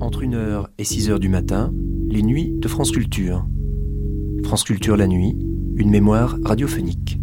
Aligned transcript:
Entre 0.00 0.24
1h 0.24 0.66
et 0.78 0.82
6h 0.82 1.18
du 1.18 1.28
matin, 1.28 1.72
les 2.08 2.22
nuits 2.22 2.52
de 2.58 2.68
France 2.68 2.90
Culture. 2.90 3.46
France 4.44 4.64
Culture 4.64 4.96
la 4.96 5.06
nuit, 5.06 5.36
une 5.76 5.90
mémoire 5.90 6.36
radiophonique. 6.44 7.18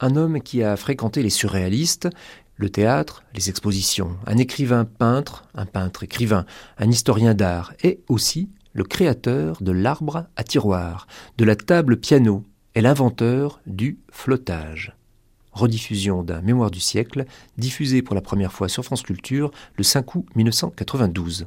Un 0.00 0.16
homme 0.16 0.40
qui 0.40 0.62
a 0.62 0.76
fréquenté 0.76 1.22
les 1.22 1.30
surréalistes, 1.30 2.08
le 2.56 2.70
théâtre, 2.70 3.22
les 3.34 3.50
expositions, 3.50 4.16
un 4.26 4.38
écrivain 4.38 4.84
peintre, 4.84 5.44
un 5.54 5.66
peintre 5.66 6.02
écrivain, 6.02 6.46
un 6.78 6.90
historien 6.90 7.34
d'art, 7.34 7.74
et 7.82 8.00
aussi 8.08 8.48
le 8.72 8.84
créateur 8.84 9.58
de 9.60 9.72
l'arbre 9.72 10.26
à 10.36 10.44
tiroir, 10.44 11.06
de 11.38 11.44
la 11.44 11.56
table 11.56 11.98
piano, 11.98 12.44
et 12.74 12.82
l'inventeur 12.82 13.60
du 13.66 13.98
flottage. 14.10 14.94
Rediffusion 15.52 16.22
d'un 16.22 16.42
mémoire 16.42 16.70
du 16.70 16.80
siècle, 16.80 17.24
diffusé 17.56 18.02
pour 18.02 18.14
la 18.14 18.20
première 18.20 18.52
fois 18.52 18.68
sur 18.68 18.84
France 18.84 19.02
Culture 19.02 19.50
le 19.76 19.82
5 19.82 20.14
août 20.14 20.26
1992. 20.34 21.46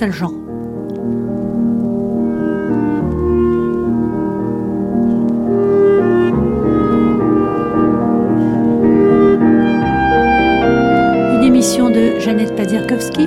Marcel 0.00 0.12
Jean. 0.12 0.32
Une 11.34 11.42
émission 11.42 11.90
de 11.90 12.20
Jeannette 12.20 12.54
Padzierkowski, 12.54 13.26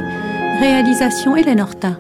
réalisation 0.61 1.35
Hélène 1.35 1.59
Hortin. 1.59 1.97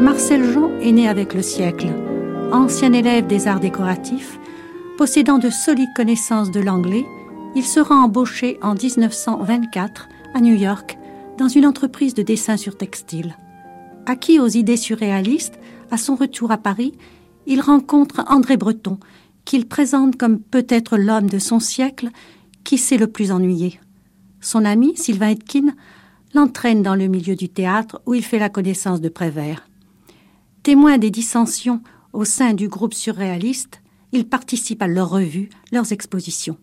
Marcel 0.00 0.44
Jean 0.44 0.70
est 0.80 0.92
né 0.92 1.10
avec 1.10 1.34
le 1.34 1.42
siècle. 1.42 1.88
Ancien 2.52 2.94
élève 2.94 3.26
des 3.26 3.46
arts 3.46 3.60
décoratifs, 3.60 4.40
possédant 5.00 5.38
de 5.38 5.48
solides 5.48 5.94
connaissances 5.96 6.50
de 6.50 6.60
l'anglais, 6.60 7.06
il 7.56 7.64
sera 7.64 7.94
embauché 7.94 8.58
en 8.60 8.74
1924 8.74 10.10
à 10.34 10.42
New 10.42 10.54
York 10.54 10.98
dans 11.38 11.48
une 11.48 11.64
entreprise 11.64 12.12
de 12.12 12.20
dessin 12.20 12.58
sur 12.58 12.76
textile. 12.76 13.34
Acquis 14.04 14.38
aux 14.40 14.48
idées 14.48 14.76
surréalistes, 14.76 15.58
à 15.90 15.96
son 15.96 16.16
retour 16.16 16.50
à 16.50 16.58
Paris, 16.58 16.92
il 17.46 17.62
rencontre 17.62 18.24
André 18.28 18.58
Breton, 18.58 18.98
qu'il 19.46 19.66
présente 19.66 20.18
comme 20.18 20.38
peut-être 20.38 20.98
l'homme 20.98 21.30
de 21.30 21.38
son 21.38 21.60
siècle 21.60 22.10
qui 22.62 22.76
s'est 22.76 22.98
le 22.98 23.06
plus 23.06 23.32
ennuyé. 23.32 23.80
Son 24.42 24.66
ami, 24.66 24.98
Sylvain 24.98 25.30
Etkin, 25.30 25.74
l'entraîne 26.34 26.82
dans 26.82 26.94
le 26.94 27.06
milieu 27.06 27.36
du 27.36 27.48
théâtre 27.48 28.02
où 28.04 28.12
il 28.12 28.22
fait 28.22 28.38
la 28.38 28.50
connaissance 28.50 29.00
de 29.00 29.08
Prévert. 29.08 29.66
Témoin 30.62 30.98
des 30.98 31.10
dissensions 31.10 31.80
au 32.12 32.26
sein 32.26 32.52
du 32.52 32.68
groupe 32.68 32.92
surréaliste, 32.92 33.79
il 34.12 34.26
participe 34.26 34.82
à 34.82 34.88
leurs 34.88 35.10
revues, 35.10 35.50
leurs 35.72 35.92
expositions. 35.92 36.58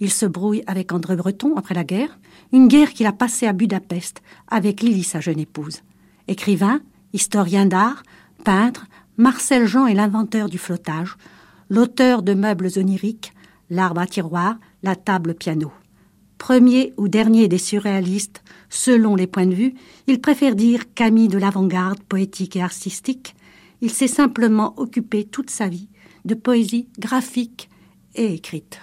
Il 0.00 0.10
se 0.10 0.26
brouille 0.26 0.62
avec 0.66 0.92
André 0.92 1.16
Breton 1.16 1.56
après 1.56 1.74
la 1.74 1.84
guerre, 1.84 2.18
une 2.52 2.68
guerre 2.68 2.92
qu'il 2.92 3.06
a 3.06 3.12
passée 3.12 3.46
à 3.46 3.52
Budapest 3.52 4.22
avec 4.48 4.82
Lily, 4.82 5.02
sa 5.02 5.20
jeune 5.20 5.38
épouse. 5.38 5.82
Écrivain, 6.28 6.80
historien 7.12 7.66
d'art, 7.66 8.02
peintre, 8.44 8.86
Marcel 9.16 9.66
Jean 9.66 9.86
est 9.86 9.94
l'inventeur 9.94 10.48
du 10.48 10.58
flottage, 10.58 11.16
l'auteur 11.70 12.22
de 12.22 12.34
meubles 12.34 12.68
oniriques, 12.76 13.32
l'arbre 13.70 14.02
à 14.02 14.06
tiroir, 14.06 14.56
la 14.82 14.96
table 14.96 15.34
piano. 15.34 15.72
Premier 16.38 16.92
ou 16.98 17.08
dernier 17.08 17.48
des 17.48 17.58
surréalistes, 17.58 18.42
selon 18.68 19.16
les 19.16 19.26
points 19.26 19.46
de 19.46 19.54
vue, 19.54 19.74
il 20.06 20.20
préfère 20.20 20.54
dire 20.54 20.92
qu'ami 20.94 21.28
de 21.28 21.38
l'avant-garde 21.38 22.02
poétique 22.02 22.56
et 22.56 22.62
artistique, 22.62 23.34
il 23.80 23.90
s'est 23.90 24.06
simplement 24.06 24.74
occupé 24.76 25.24
toute 25.24 25.50
sa 25.50 25.68
vie 25.68 25.88
de 26.26 26.34
poésie 26.34 26.88
graphique 26.98 27.70
et 28.14 28.34
écrite. 28.34 28.80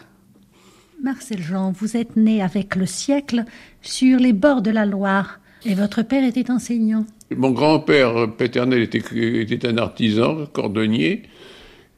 Marcel 1.04 1.42
Jean, 1.42 1.72
vous 1.72 1.98
êtes 1.98 2.16
né 2.16 2.42
avec 2.42 2.76
le 2.76 2.86
siècle 2.86 3.44
sur 3.82 4.20
les 4.20 4.34
bords 4.34 4.62
de 4.62 4.72
la 4.72 4.86
Loire 4.86 5.40
et 5.66 5.76
votre 5.76 6.02
père 6.02 6.26
était 6.26 6.50
enseignant. 6.50 7.06
Mon 7.36 7.52
grand-père 7.52 8.32
paternel 8.38 8.82
était, 8.82 9.02
était, 9.42 9.68
un 9.68 9.78
artisan, 9.78 10.46
cordonnier, 10.52 11.24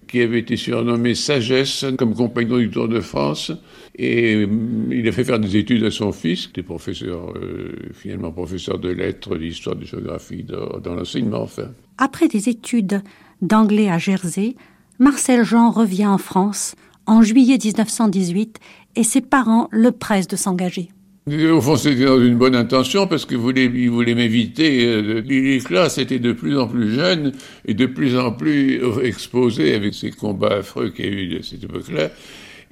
qui 0.07 0.21
avait 0.21 0.39
été 0.39 0.55
surnommé 0.55 1.15
Sagesse 1.15 1.85
comme 1.97 2.13
compagnon 2.13 2.57
du 2.57 2.69
Tour 2.69 2.87
de 2.87 2.99
France. 2.99 3.51
Et 3.95 4.47
il 4.91 5.07
a 5.07 5.11
fait 5.11 5.23
faire 5.23 5.39
des 5.39 5.57
études 5.57 5.83
à 5.83 5.91
son 5.91 6.11
fils, 6.11 6.47
qui 6.47 6.59
était 6.59 6.63
professeur, 6.63 7.31
euh, 7.35 7.73
finalement 7.93 8.31
professeur 8.31 8.77
de 8.77 8.89
lettres, 8.89 9.35
d'histoire, 9.37 9.75
de 9.75 9.85
géographie, 9.85 10.43
dans, 10.43 10.79
dans 10.79 10.95
l'enseignement, 10.95 11.41
enfin. 11.41 11.69
Après 11.97 12.27
des 12.27 12.49
études 12.49 13.01
d'anglais 13.41 13.89
à 13.89 13.97
Jersey, 13.97 14.55
Marcel 14.97 15.43
Jean 15.43 15.71
revient 15.71 16.07
en 16.07 16.17
France 16.17 16.75
en 17.05 17.21
juillet 17.21 17.57
1918 17.61 18.59
et 18.95 19.03
ses 19.03 19.21
parents 19.21 19.67
le 19.71 19.91
pressent 19.91 20.27
de 20.27 20.37
s'engager. 20.37 20.89
Au 21.27 21.59
fond, 21.59 21.75
c'était 21.75 22.05
dans 22.05 22.21
une 22.21 22.37
bonne 22.37 22.55
intention 22.55 23.07
parce 23.07 23.25
qu'il 23.25 23.37
voulait, 23.37 23.67
m'éviter. 23.67 25.01
Les 25.23 25.59
classes 25.59 25.97
étaient 25.97 26.19
de 26.19 26.31
plus 26.33 26.57
en 26.57 26.67
plus 26.67 26.93
jeunes 26.93 27.33
et 27.65 27.73
de 27.73 27.87
plus 27.87 28.15
en 28.17 28.31
plus 28.31 28.79
exposées 29.03 29.73
avec 29.73 29.95
ces 29.95 30.11
combats 30.11 30.57
affreux 30.57 30.89
qu'il 30.91 31.05
y 31.05 31.07
a 31.07 31.11
eu 31.11 31.39
à 31.39 31.43
cette 31.43 31.63
époque-là. 31.63 32.11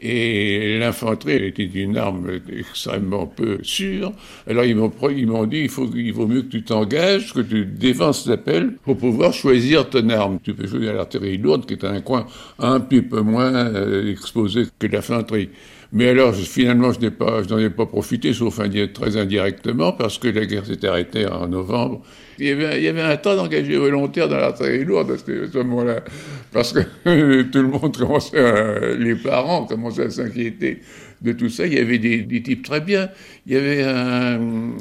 Et 0.06 0.78
l'infanterie 0.80 1.46
était 1.46 1.64
une 1.64 1.96
arme 1.96 2.42
extrêmement 2.52 3.26
peu 3.26 3.60
sûre. 3.64 4.12
Alors 4.50 4.66
ils 4.66 4.76
m'ont, 4.76 5.46
dit, 5.46 5.62
il, 5.62 5.70
faut, 5.70 5.90
il 5.96 6.12
vaut 6.12 6.28
mieux 6.28 6.42
que 6.42 6.50
tu 6.50 6.64
t'engages, 6.64 7.34
que 7.34 7.40
tu 7.40 7.66
défenses 7.66 8.28
l'appel 8.28 8.74
pour 8.84 8.98
pouvoir 8.98 9.32
choisir 9.32 9.90
ton 9.90 10.10
arme. 10.10 10.40
Tu 10.44 10.54
peux 10.54 10.68
choisir 10.68 10.94
l'artillerie 10.94 11.38
lourde, 11.38 11.66
qui 11.66 11.76
est 11.76 11.86
un 11.86 12.02
coin 12.02 12.28
un 12.60 12.82
petit 12.82 13.02
peu 13.02 13.22
moins 13.22 13.54
euh, 13.54 14.12
exposé 14.12 14.66
que 14.78 14.88
l'infanterie. 14.88 15.50
Mais 15.96 16.10
alors, 16.10 16.34
finalement, 16.34 16.92
je 16.92 17.00
n'ai 17.00 17.12
pas, 17.12 17.44
je 17.44 17.50
n'en 17.50 17.60
ai 17.60 17.70
pas 17.70 17.86
profité, 17.86 18.34
sauf 18.34 18.60
très 18.94 19.16
indirectement, 19.16 19.92
parce 19.94 20.18
que 20.18 20.28
la 20.28 20.48
guerre 20.48 20.66
s'est 20.66 20.84
arrêtée 20.88 21.28
en 21.28 21.48
novembre. 21.48 22.02
Il 22.40 22.48
y 22.48 22.50
avait, 22.50 22.80
il 22.80 22.84
y 22.84 22.88
avait 22.88 23.04
un 23.04 23.16
temps 23.16 23.36
d'engagé 23.36 23.78
volontaire 23.78 24.28
dans 24.28 24.38
l'artillerie 24.38 24.86
lourde 24.86 25.12
à 25.12 25.18
ce 25.20 25.58
moment-là, 25.60 26.04
parce 26.52 26.74
que 26.74 26.80
tout 27.44 27.62
le 27.62 27.68
monde 27.68 27.96
commençait, 27.96 28.40
à, 28.40 28.96
les 28.96 29.14
parents 29.14 29.66
commençaient 29.68 30.06
à 30.06 30.10
s'inquiéter 30.10 30.80
de 31.22 31.32
tout 31.32 31.50
ça. 31.50 31.68
Il 31.68 31.76
y 31.76 31.80
avait 31.80 32.00
des, 32.00 32.22
des, 32.22 32.42
types 32.42 32.66
très 32.66 32.82
bien. 32.82 33.10
Il 33.46 33.54
y 33.54 33.56
avait 33.56 33.84
un, 33.84 34.40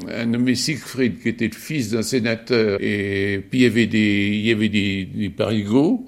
un 0.09 0.25
nommé 0.25 0.55
Siegfried 0.55 1.21
qui 1.21 1.29
était 1.29 1.47
le 1.47 1.55
fils 1.55 1.91
d'un 1.91 2.01
sénateur, 2.01 2.79
et 2.81 3.39
puis 3.51 3.59
il 3.59 3.63
y 3.63 3.67
avait 3.67 3.85
des, 3.85 4.41
il 4.45 4.69
des, 4.71 5.05
des 5.05 5.29
parigots. 5.29 6.05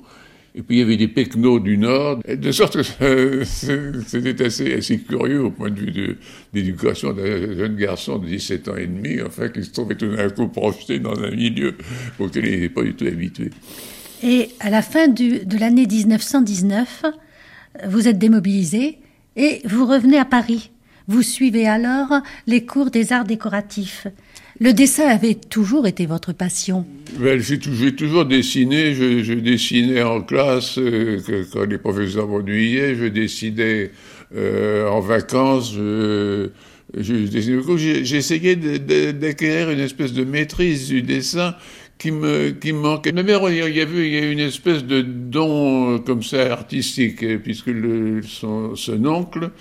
Et 0.58 0.62
puis 0.62 0.78
il 0.78 0.80
y 0.80 0.82
avait 0.84 0.96
des 0.96 1.10
pecnos 1.10 1.60
du 1.60 1.78
Nord, 1.78 2.20
de 2.26 2.52
sorte 2.54 2.78
que 2.78 3.44
c'était 3.44 4.46
assez, 4.46 4.74
assez 4.74 5.00
curieux 5.00 5.44
au 5.44 5.52
point 5.52 5.70
de 5.70 5.80
vue 5.80 6.18
d'éducation 6.54 7.12
d'un 7.12 7.58
jeune 7.58 7.76
garçon 7.76 8.20
de 8.20 8.28
17 8.28 8.70
ans 8.70 8.78
et 8.78 8.88
demi, 8.88 9.22
enfin, 9.22 9.50
qui 9.50 9.66
se 9.66 9.72
trouvait 9.72 9.96
tout 9.96 10.16
d'un 10.16 10.30
coup 10.30 10.48
projeté 10.48 11.00
dans 11.00 11.22
un 11.22 11.32
milieu 11.32 11.76
auquel 12.20 12.46
il 12.46 12.52
n'était 12.52 12.70
pas 12.70 12.84
du 12.84 12.94
tout 12.94 13.06
habitué. 13.06 13.50
Et 14.24 14.48
à 14.62 14.70
la 14.70 14.82
fin 14.82 15.10
de 15.10 15.60
l'année 15.60 15.88
1919, 15.88 17.04
vous 17.88 18.08
êtes 18.08 18.18
démobilisé 18.18 19.00
et 19.36 19.62
vous 19.66 19.86
revenez 19.86 20.18
à 20.18 20.25
Paris. 20.25 20.72
Vous 21.08 21.22
suivez 21.22 21.68
alors 21.68 22.22
les 22.48 22.66
cours 22.66 22.92
des 22.92 23.12
arts 23.12 23.25
décoratifs. 23.25 24.08
Le 24.60 24.72
dessin 24.72 25.07
avait 25.07 25.36
toujours 25.36 25.86
été 25.86 26.06
votre 26.06 26.31
passion. 26.31 26.86
Ben, 27.19 27.40
j'ai 27.40 27.60
toujours 27.60 28.25
dessiné. 28.25 28.94
Je, 28.94 29.34
dessinais 29.34 30.02
en 30.02 30.22
classe 30.22 30.78
euh, 30.78 31.19
quand 31.52 31.66
les 31.66 31.78
professeurs 31.78 32.28
m'ennuyaient. 32.28 32.96
Je 32.96 33.06
dessinais 33.06 33.92
euh, 34.34 34.88
en 34.88 35.02
vacances. 35.02 35.74
Je, 35.74 36.50
J'essayais 36.98 38.56
d'acquérir 38.56 39.72
une 39.72 39.80
espèce 39.80 40.13
de 40.13 40.24
maîtrise 40.24 40.88
du 40.88 41.01
dessin 41.01 41.56
qui 41.98 42.12
me, 42.12 42.51
qui 42.51 42.72
manquait. 42.72 43.12
Mais 43.12 43.24
il 43.24 43.28
y, 43.28 43.81
a, 43.81 43.84
il 43.84 44.31
une 44.31 44.40
espèce 44.40 44.86
de 44.86 45.01
don 45.01 46.00
comme 46.00 46.24
ça 46.24 46.54
artistique, 46.54 47.25
puisque 47.44 47.72
son 48.24 49.06
oncle 49.06 49.51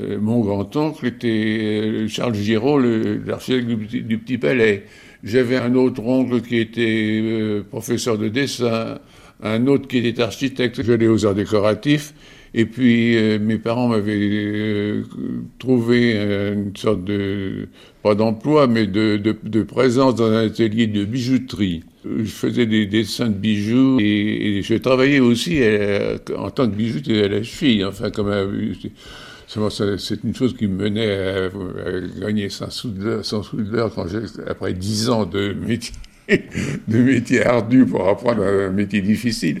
euh, 0.00 0.18
mon 0.18 0.40
grand-oncle 0.40 1.06
était 1.06 1.28
euh, 1.28 2.08
Charles 2.08 2.34
Giraud, 2.34 2.78
l'architecte 2.78 3.66
du, 3.66 4.18
Petit 4.18 4.38
Palais. 4.38 4.84
J'avais 5.22 5.56
un 5.56 5.74
autre 5.74 6.02
oncle 6.02 6.40
qui 6.40 6.56
était 6.58 7.20
euh, 7.22 7.62
professeur 7.62 8.16
de 8.16 8.28
dessin, 8.28 8.98
un 9.42 9.66
autre 9.66 9.88
qui 9.88 9.98
était 9.98 10.22
architecte. 10.22 10.82
J'allais 10.82 11.08
aux 11.08 11.26
arts 11.26 11.34
décoratifs. 11.34 12.14
Et 12.54 12.66
puis 12.66 13.16
mes 13.40 13.56
parents 13.56 13.88
m'avaient 13.88 15.02
trouvé 15.58 16.12
une 16.52 16.76
sorte 16.76 17.02
de, 17.02 17.68
pas 18.02 18.14
d'emploi, 18.14 18.66
mais 18.66 18.86
de, 18.86 19.62
présence 19.62 20.16
dans 20.16 20.30
un 20.30 20.48
atelier 20.48 20.86
de 20.86 21.06
bijouterie. 21.06 21.82
Je 22.04 22.24
faisais 22.24 22.66
des 22.66 22.84
dessins 22.84 23.30
de 23.30 23.34
bijoux 23.34 23.98
et, 24.00 24.60
je 24.62 24.74
travaillais 24.74 25.20
aussi 25.20 25.62
en 26.36 26.50
tant 26.50 26.68
que 26.68 26.74
bijoutier 26.76 27.24
à 27.24 27.28
la 27.28 27.42
cheville, 27.42 27.86
enfin 27.86 28.10
comme 28.10 28.30
c'est 29.70 30.24
une 30.24 30.34
chose 30.34 30.56
qui 30.56 30.66
me 30.66 30.84
menait 30.84 31.46
à, 31.46 31.50
gagner 32.20 32.48
100 32.48 32.70
sous 32.70 32.90
de 32.90 33.70
l'heure 33.70 33.92
après 34.48 34.72
10 34.72 35.10
ans 35.10 35.26
de 35.26 35.54
métier, 35.54 35.94
de 36.28 36.98
métier 36.98 37.44
ardu 37.44 37.84
pour 37.84 38.08
apprendre 38.08 38.42
un 38.42 38.70
métier 38.70 39.02
difficile. 39.02 39.60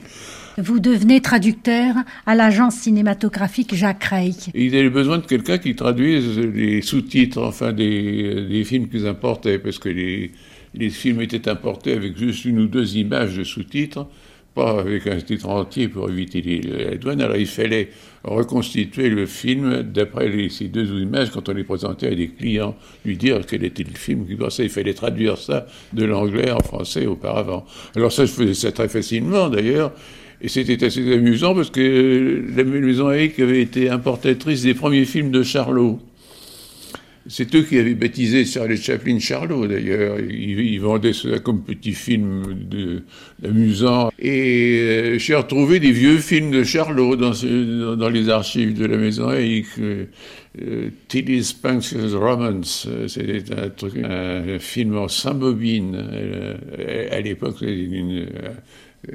Vous 0.58 0.80
devenez 0.80 1.20
traducteur 1.22 1.94
à 2.26 2.34
l'agence 2.34 2.74
cinématographique 2.74 3.74
Jacques 3.74 4.04
Rey. 4.04 4.32
Il 4.54 4.76
avait 4.76 4.90
besoin 4.90 5.18
de 5.18 5.24
quelqu'un 5.24 5.56
qui 5.56 5.74
traduise 5.74 6.38
les 6.38 6.82
sous-titres, 6.82 7.42
enfin 7.42 7.72
des, 7.72 8.46
des 8.48 8.64
films 8.64 8.88
qu'ils 8.88 9.06
importaient, 9.06 9.58
parce 9.58 9.78
que 9.78 9.88
les, 9.88 10.30
les 10.74 10.90
films 10.90 11.20
étaient 11.20 11.48
importés 11.48 11.92
avec 11.92 12.16
juste 12.16 12.44
une 12.44 12.60
ou 12.60 12.66
deux 12.66 12.96
images 12.96 13.36
de 13.36 13.44
sous-titres, 13.44 14.06
pas 14.54 14.80
avec 14.80 15.06
un 15.06 15.18
titre 15.20 15.48
entier 15.48 15.88
pour 15.88 16.10
éviter 16.10 16.40
les, 16.42 16.98
douanes. 16.98 17.20
Alors 17.20 17.36
il 17.36 17.46
fallait 17.46 17.90
reconstituer 18.24 19.08
le 19.08 19.26
film 19.26 19.82
d'après 19.82 20.30
ces 20.48 20.68
deux 20.68 21.00
images 21.00 21.30
quand 21.30 21.48
on 21.48 21.52
les 21.52 21.64
présentait 21.64 22.08
à 22.08 22.14
des 22.14 22.28
clients, 22.28 22.76
lui 23.04 23.16
dire 23.16 23.40
quel 23.46 23.64
était 23.64 23.84
le 23.84 23.94
film 23.94 24.26
qu'il 24.26 24.36
pensait. 24.36 24.64
Il 24.64 24.70
fallait 24.70 24.94
traduire 24.94 25.38
ça 25.38 25.66
de 25.92 26.04
l'anglais 26.04 26.50
en 26.50 26.60
français 26.60 27.06
auparavant. 27.06 27.64
Alors 27.96 28.12
ça, 28.12 28.24
je 28.24 28.32
faisais 28.32 28.54
ça 28.54 28.72
très 28.72 28.88
facilement 28.88 29.48
d'ailleurs. 29.48 29.92
Et 30.40 30.48
c'était 30.48 30.84
assez 30.84 31.00
amusant 31.12 31.54
parce 31.54 31.70
que 31.70 32.44
la 32.56 32.64
Maison 32.64 33.12
Eric 33.12 33.38
avait 33.38 33.62
été 33.62 33.88
importatrice 33.88 34.62
des 34.62 34.74
premiers 34.74 35.04
films 35.04 35.30
de 35.30 35.44
Charlot. 35.44 36.00
C'est 37.28 37.54
eux 37.54 37.62
qui 37.62 37.78
avaient 37.78 37.94
baptisé 37.94 38.44
Charlie 38.44 38.76
Chaplin 38.76 39.18
Charlot, 39.18 39.66
d'ailleurs. 39.68 40.18
Ils, 40.18 40.80
vendaient 40.80 41.12
cela 41.12 41.38
comme 41.38 41.62
petit 41.62 41.92
film 41.92 42.42
amusant. 43.44 44.10
Et 44.18 44.78
euh, 44.80 45.18
j'ai 45.18 45.34
retrouvé 45.36 45.78
des 45.78 45.92
vieux 45.92 46.18
films 46.18 46.50
de 46.50 46.64
Charlot 46.64 47.16
dans, 47.16 48.08
les 48.08 48.28
archives 48.28 48.74
de 48.74 48.86
la 48.86 48.96
Maison 48.96 49.30
Eric. 49.30 49.66
Euh, 49.78 50.06
Romance, 52.14 52.88
c'était 53.06 53.42
un, 53.54 54.58
film 54.58 54.96
en 54.96 55.08
sans 55.08 55.34
bobine. 55.34 55.96
À 57.10 57.20
l'époque, 57.20 57.62
une 57.62 58.26
euh, 58.28 58.50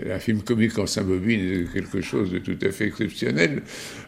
un 0.10 0.20
film 0.20 0.42
comique 0.42 0.78
en 0.80 0.86
symbobine 0.86 1.40
est 1.40 1.74
quelque 1.74 2.02
chose 2.02 2.30
de 2.30 2.40
tout 2.40 2.58
à 2.62 2.72
fait 2.72 2.88
exceptionnel. 2.88 3.62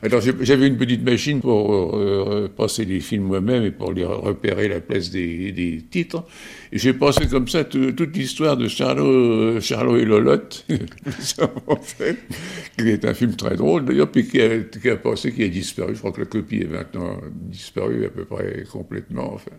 Alors 0.03 0.19
j'avais 0.19 0.67
une 0.67 0.77
petite 0.77 1.03
machine 1.03 1.39
pour 1.39 1.95
euh, 1.95 2.51
passer 2.55 2.83
les 2.83 2.99
films 2.99 3.23
moi-même 3.23 3.63
et 3.63 3.71
pour 3.71 3.93
les 3.93 4.03
repérer 4.03 4.67
la 4.67 4.81
place 4.81 5.09
des, 5.09 5.81
titres. 5.89 6.25
Et 6.73 6.79
j'ai 6.79 6.91
pensé 6.91 7.27
comme 7.27 7.47
ça 7.47 7.63
toute 7.63 8.17
l'histoire 8.17 8.57
de 8.57 8.67
Charlot, 8.67 9.61
Charlot 9.61 9.97
et 9.97 10.05
Lolotte, 10.05 10.65
qui 12.77 12.89
est 12.89 13.05
un 13.05 13.13
film 13.13 13.35
très 13.35 13.55
drôle 13.55 13.85
d'ailleurs, 13.85 14.11
puis 14.11 14.27
qui 14.27 14.41
a, 14.41 14.59
qui 14.59 14.89
a 14.89 14.97
passé, 14.97 15.33
a 15.39 15.47
disparu. 15.47 15.95
Je 15.95 15.99
crois 15.99 16.11
que 16.11 16.19
la 16.19 16.27
copie 16.27 16.61
est 16.61 16.69
maintenant 16.69 17.21
disparue 17.31 18.05
à 18.05 18.09
peu 18.09 18.25
près 18.25 18.65
complètement. 18.69 19.33
Enfin. 19.33 19.51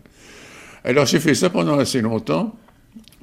Alors 0.83 1.07
j'ai 1.07 1.19
fait 1.19 1.33
ça 1.33 1.49
pendant 1.49 1.79
assez 1.79 2.01
longtemps 2.01 2.55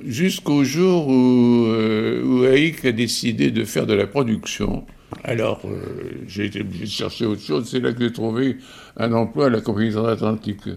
jusqu'au 0.04 0.64
jour 0.64 1.08
où, 1.08 1.66
euh, 1.66 2.22
où 2.24 2.44
Haïk 2.44 2.84
a 2.84 2.92
décidé 2.92 3.50
de 3.50 3.64
faire 3.64 3.86
de 3.86 3.94
la 3.94 4.06
production. 4.06 4.86
Alors, 5.24 5.60
euh, 5.64 6.24
j'ai 6.26 6.46
été 6.46 6.60
obligé 6.60 6.84
de 6.84 6.90
chercher 6.90 7.26
autre 7.26 7.42
chose. 7.42 7.68
C'est 7.70 7.80
là 7.80 7.92
que 7.92 8.00
j'ai 8.00 8.12
trouvé 8.12 8.56
un 8.96 9.12
emploi 9.12 9.46
à 9.46 9.50
la 9.50 9.60
Compagnie 9.60 9.90
Transatlantique 9.90 10.68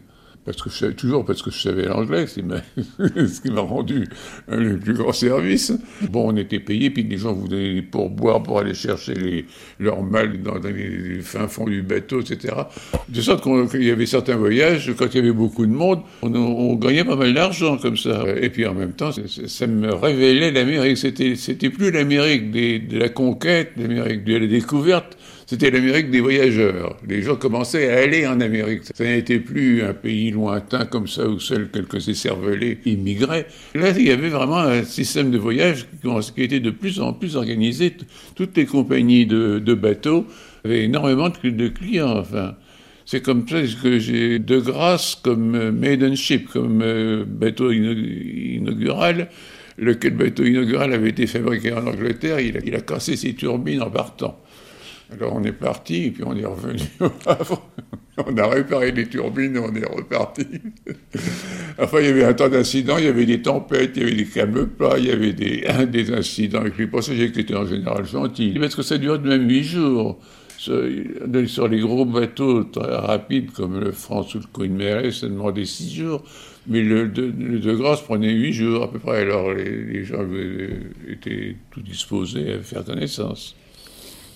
parce 0.46 0.62
que 0.62 0.70
je 0.70 0.76
savais, 0.76 0.94
toujours 0.94 1.24
parce 1.24 1.42
que 1.42 1.52
je 1.52 1.60
savais 1.60 1.86
l'anglais, 1.86 2.26
c'est 2.28 2.42
ce 3.00 3.42
qui 3.42 3.52
m'a 3.52 3.62
rendu 3.62 4.08
le 4.48 4.78
plus 4.78 4.94
grand 4.94 5.14
service. 5.14 5.72
Bon, 6.10 6.32
on 6.32 6.36
était 6.36 6.60
payé, 6.60 6.90
puis 6.90 7.04
les 7.04 7.18
gens 7.18 7.34
voulaient 7.34 7.82
pour 7.82 8.10
boire, 8.10 8.42
pour 8.42 8.60
aller 8.60 8.74
chercher 8.74 9.14
les, 9.14 9.46
leurs 9.80 10.02
mal 10.02 10.42
dans, 10.42 10.58
les, 10.58 11.22
fins 11.22 11.48
fonds 11.48 11.66
du 11.66 11.84
bateau, 11.84 12.22
etc. 12.22 12.56
De 13.08 13.22
sorte 13.22 13.44
qu'il 13.70 13.84
y 13.84 13.92
avait 13.92 14.06
certains 14.06 14.36
voyages, 14.36 14.92
quand 14.98 15.08
il 15.14 15.18
y 15.18 15.20
avait 15.20 15.32
beaucoup 15.32 15.66
de 15.66 15.72
monde, 15.72 16.00
on, 16.24 16.76
gagnait 16.76 17.04
pas 17.04 17.16
mal 17.16 17.34
d'argent 17.34 17.78
comme 17.78 17.98
ça. 17.98 18.26
Et 18.42 18.50
puis 18.50 18.66
en 18.66 18.74
même 18.74 18.94
temps, 18.94 19.12
ça, 19.12 19.22
ça 19.46 19.68
me 19.68 19.94
révélait 19.94 20.52
l'Amérique. 20.52 20.98
C'était, 20.98 21.36
c'était 21.36 21.70
plus 21.70 21.92
l'Amérique 21.92 22.52
de 22.52 22.98
la 22.98 23.10
conquête, 23.10 23.74
l'Amérique 23.78 24.24
de 24.24 24.38
la 24.38 24.48
découverte, 24.48 25.18
c'était 25.52 25.70
l'Amérique 25.70 26.10
des 26.10 26.22
voyageurs. 26.22 26.96
Les 27.06 27.22
gens 27.24 27.36
commençaient 27.36 27.92
à 27.92 28.04
aller 28.04 28.26
en 28.26 28.40
Amérique. 28.40 28.84
Ça 28.96 29.04
n'était 29.04 29.42
plus 29.42 29.84
un 29.84 29.94
pays 29.94 30.32
lointain 30.32 30.86
comme 30.86 31.10
ça 31.10 31.28
où 31.28 31.42
seuls 31.42 31.70
quelques 31.70 32.08
écervelés 32.08 32.78
immigraient. 32.86 33.48
Là, 33.76 33.90
il 33.90 34.08
y 34.08 34.12
avait 34.12 34.30
vraiment 34.30 34.60
un 34.60 34.86
système 34.86 35.30
de 35.30 35.38
voyage 35.38 35.88
qui 36.36 36.44
était 36.44 36.62
de 36.62 36.70
plus 36.70 37.02
en 37.02 37.12
plus 37.12 37.36
organisé. 37.36 37.94
Toutes 38.34 38.56
les 38.56 38.66
compagnies 38.66 39.26
de, 39.26 39.74
bateaux 39.74 40.26
avaient 40.64 40.86
énormément 40.86 41.28
de, 41.28 41.68
clients. 41.68 42.20
Enfin, 42.20 42.56
c'est 43.06 43.22
comme 43.22 43.46
ça 43.46 43.58
que 43.84 44.00
j'ai 44.00 44.40
de 44.40 44.58
grâce 44.58 45.16
comme 45.22 45.56
euh, 45.56 45.70
maiden 45.74 46.16
ship, 46.16 46.48
comme 46.48 46.82
euh, 46.82 47.26
bateau 47.28 47.74
inaugural. 47.74 49.28
Lequel 49.78 50.16
bateau 50.16 50.46
inaugural 50.46 50.94
avait 50.94 51.10
été 51.10 51.28
fabriqué 51.28 51.74
en 51.74 51.86
Angleterre, 51.88 52.40
il 52.40 52.56
a, 52.56 52.62
il 52.66 52.74
a 52.74 52.80
cassé 52.80 53.18
ses 53.18 53.34
turbines 53.34 53.82
en 53.82 53.90
partant. 53.90 54.40
Alors 55.12 55.34
on 55.36 55.44
est 55.44 55.52
parti, 55.52 56.06
et 56.06 56.12
puis 56.12 56.24
on 56.26 56.36
est 56.36 56.46
revenu 56.46 56.80
On 58.28 58.38
a 58.38 58.48
réparé 58.48 58.92
les 58.92 59.08
turbines 59.08 59.56
et 59.56 59.60
on 59.60 59.74
est 59.74 59.86
reparti. 59.86 60.46
enfin, 61.80 62.00
il 62.02 62.06
y 62.06 62.10
avait 62.10 62.26
un 62.26 62.34
tas 62.34 62.50
d'incidents, 62.50 62.98
il 62.98 63.06
y 63.06 63.08
avait 63.08 63.26
des 63.26 63.42
tempêtes, 63.42 63.92
il 63.96 64.04
y 64.04 64.06
avait 64.06 64.16
des 64.16 64.26
calmes 64.26 64.68
plats, 64.68 64.98
il 64.98 65.06
y 65.06 65.12
avait 65.12 65.34
des, 65.34 65.66
des 65.88 66.14
incidents 66.14 66.60
avec 66.60 66.78
les 66.78 66.88
passagers 66.88 67.32
qui 67.32 67.40
étaient 67.40 67.56
en 67.56 67.66
général 67.66 68.06
gentils. 68.06 68.56
Parce 68.60 68.76
que 68.76 68.84
ça 68.84 68.98
durait 68.98 69.20
de 69.20 69.28
même 69.28 69.50
huit 69.50 69.64
jours? 69.64 70.20
Sur, 70.58 71.68
les 71.68 71.80
gros 71.80 72.06
bateaux 72.06 72.66
très 72.66 72.96
rapides 72.96 73.50
comme 73.52 73.80
le 73.80 73.92
France 73.92 74.36
ou 74.36 74.40
le 74.40 74.44
Queen 74.54 74.78
Mary, 74.78 75.12
ça 75.12 75.28
demandait 75.28 75.66
six 75.66 75.96
jours. 75.96 76.24
Mais 76.68 76.84
le, 76.84 77.08
de, 77.08 77.74
grâce 77.74 78.02
prenait 78.02 78.32
huit 78.32 78.54
jours 78.54 78.84
à 78.84 78.92
peu 78.92 79.00
près. 79.00 79.22
Alors 79.22 79.52
les, 79.54 79.86
les 79.86 80.04
gens 80.04 80.24
étaient 81.10 81.56
tout 81.72 81.82
disposés 81.82 82.54
à 82.54 82.60
faire 82.60 82.86
connaissance. 82.86 83.56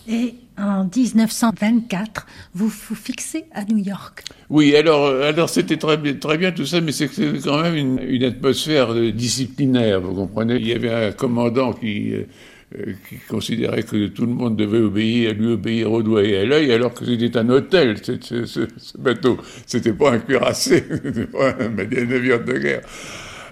Et 0.07 0.35
en 0.57 0.85
1924, 0.85 2.27
vous 2.53 2.67
vous 2.67 2.95
fixez 2.95 3.45
à 3.53 3.65
New 3.65 3.77
York. 3.77 4.23
Oui, 4.49 4.75
alors, 4.75 5.07
alors 5.07 5.49
c'était 5.49 5.77
très, 5.77 5.97
très 6.15 6.37
bien 6.37 6.51
tout 6.51 6.65
ça, 6.65 6.79
mais 6.79 6.91
c'est 6.91 7.09
quand 7.43 7.61
même 7.61 7.75
une, 7.99 8.23
atmosphère 8.23 8.93
disciplinaire, 9.11 10.01
vous 10.01 10.13
comprenez? 10.13 10.55
Il 10.57 10.67
y 10.67 10.73
avait 10.73 11.07
un 11.07 11.11
commandant 11.11 11.73
qui, 11.73 12.13
euh, 12.13 12.93
qui 13.09 13.15
considérait 13.27 13.83
que 13.83 14.07
tout 14.07 14.25
le 14.25 14.33
monde 14.33 14.55
devait 14.55 14.79
obéir, 14.79 15.33
lui 15.33 15.53
obéir 15.53 15.91
au 15.91 16.03
doigt 16.03 16.23
et 16.23 16.37
à 16.37 16.45
l'œil, 16.45 16.71
alors 16.71 16.93
que 16.93 17.03
c'était 17.03 17.37
un 17.37 17.49
hôtel, 17.49 17.97
ce, 18.03 18.13
ce, 18.21 18.45
ce 18.77 18.97
bateau. 18.97 19.37
C'était 19.65 19.93
pas 19.93 20.13
un 20.13 20.19
cuirassé, 20.19 20.83
c'était 21.03 21.25
pas 21.25 21.55
un 21.59 21.69
navire 21.69 22.43
de 22.43 22.53
guerre. 22.53 22.81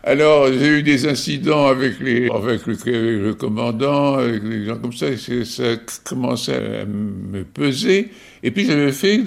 Alors, 0.05 0.51
j'ai 0.51 0.79
eu 0.79 0.83
des 0.83 1.07
incidents 1.07 1.65
avec, 1.67 2.01
les, 2.01 2.29
avec 2.29 2.67
le, 2.67 3.33
commandant, 3.35 4.15
avec 4.15 4.43
des 4.43 4.65
gens 4.65 4.77
comme 4.77 4.91
ça, 4.91 5.07
et 5.07 5.45
ça 5.45 5.63
commençait 6.03 6.81
à 6.81 6.85
me 6.85 7.45
peser. 7.45 8.09
Et 8.43 8.51
puis, 8.51 8.65
j'avais 8.65 8.91
fait 8.91 9.21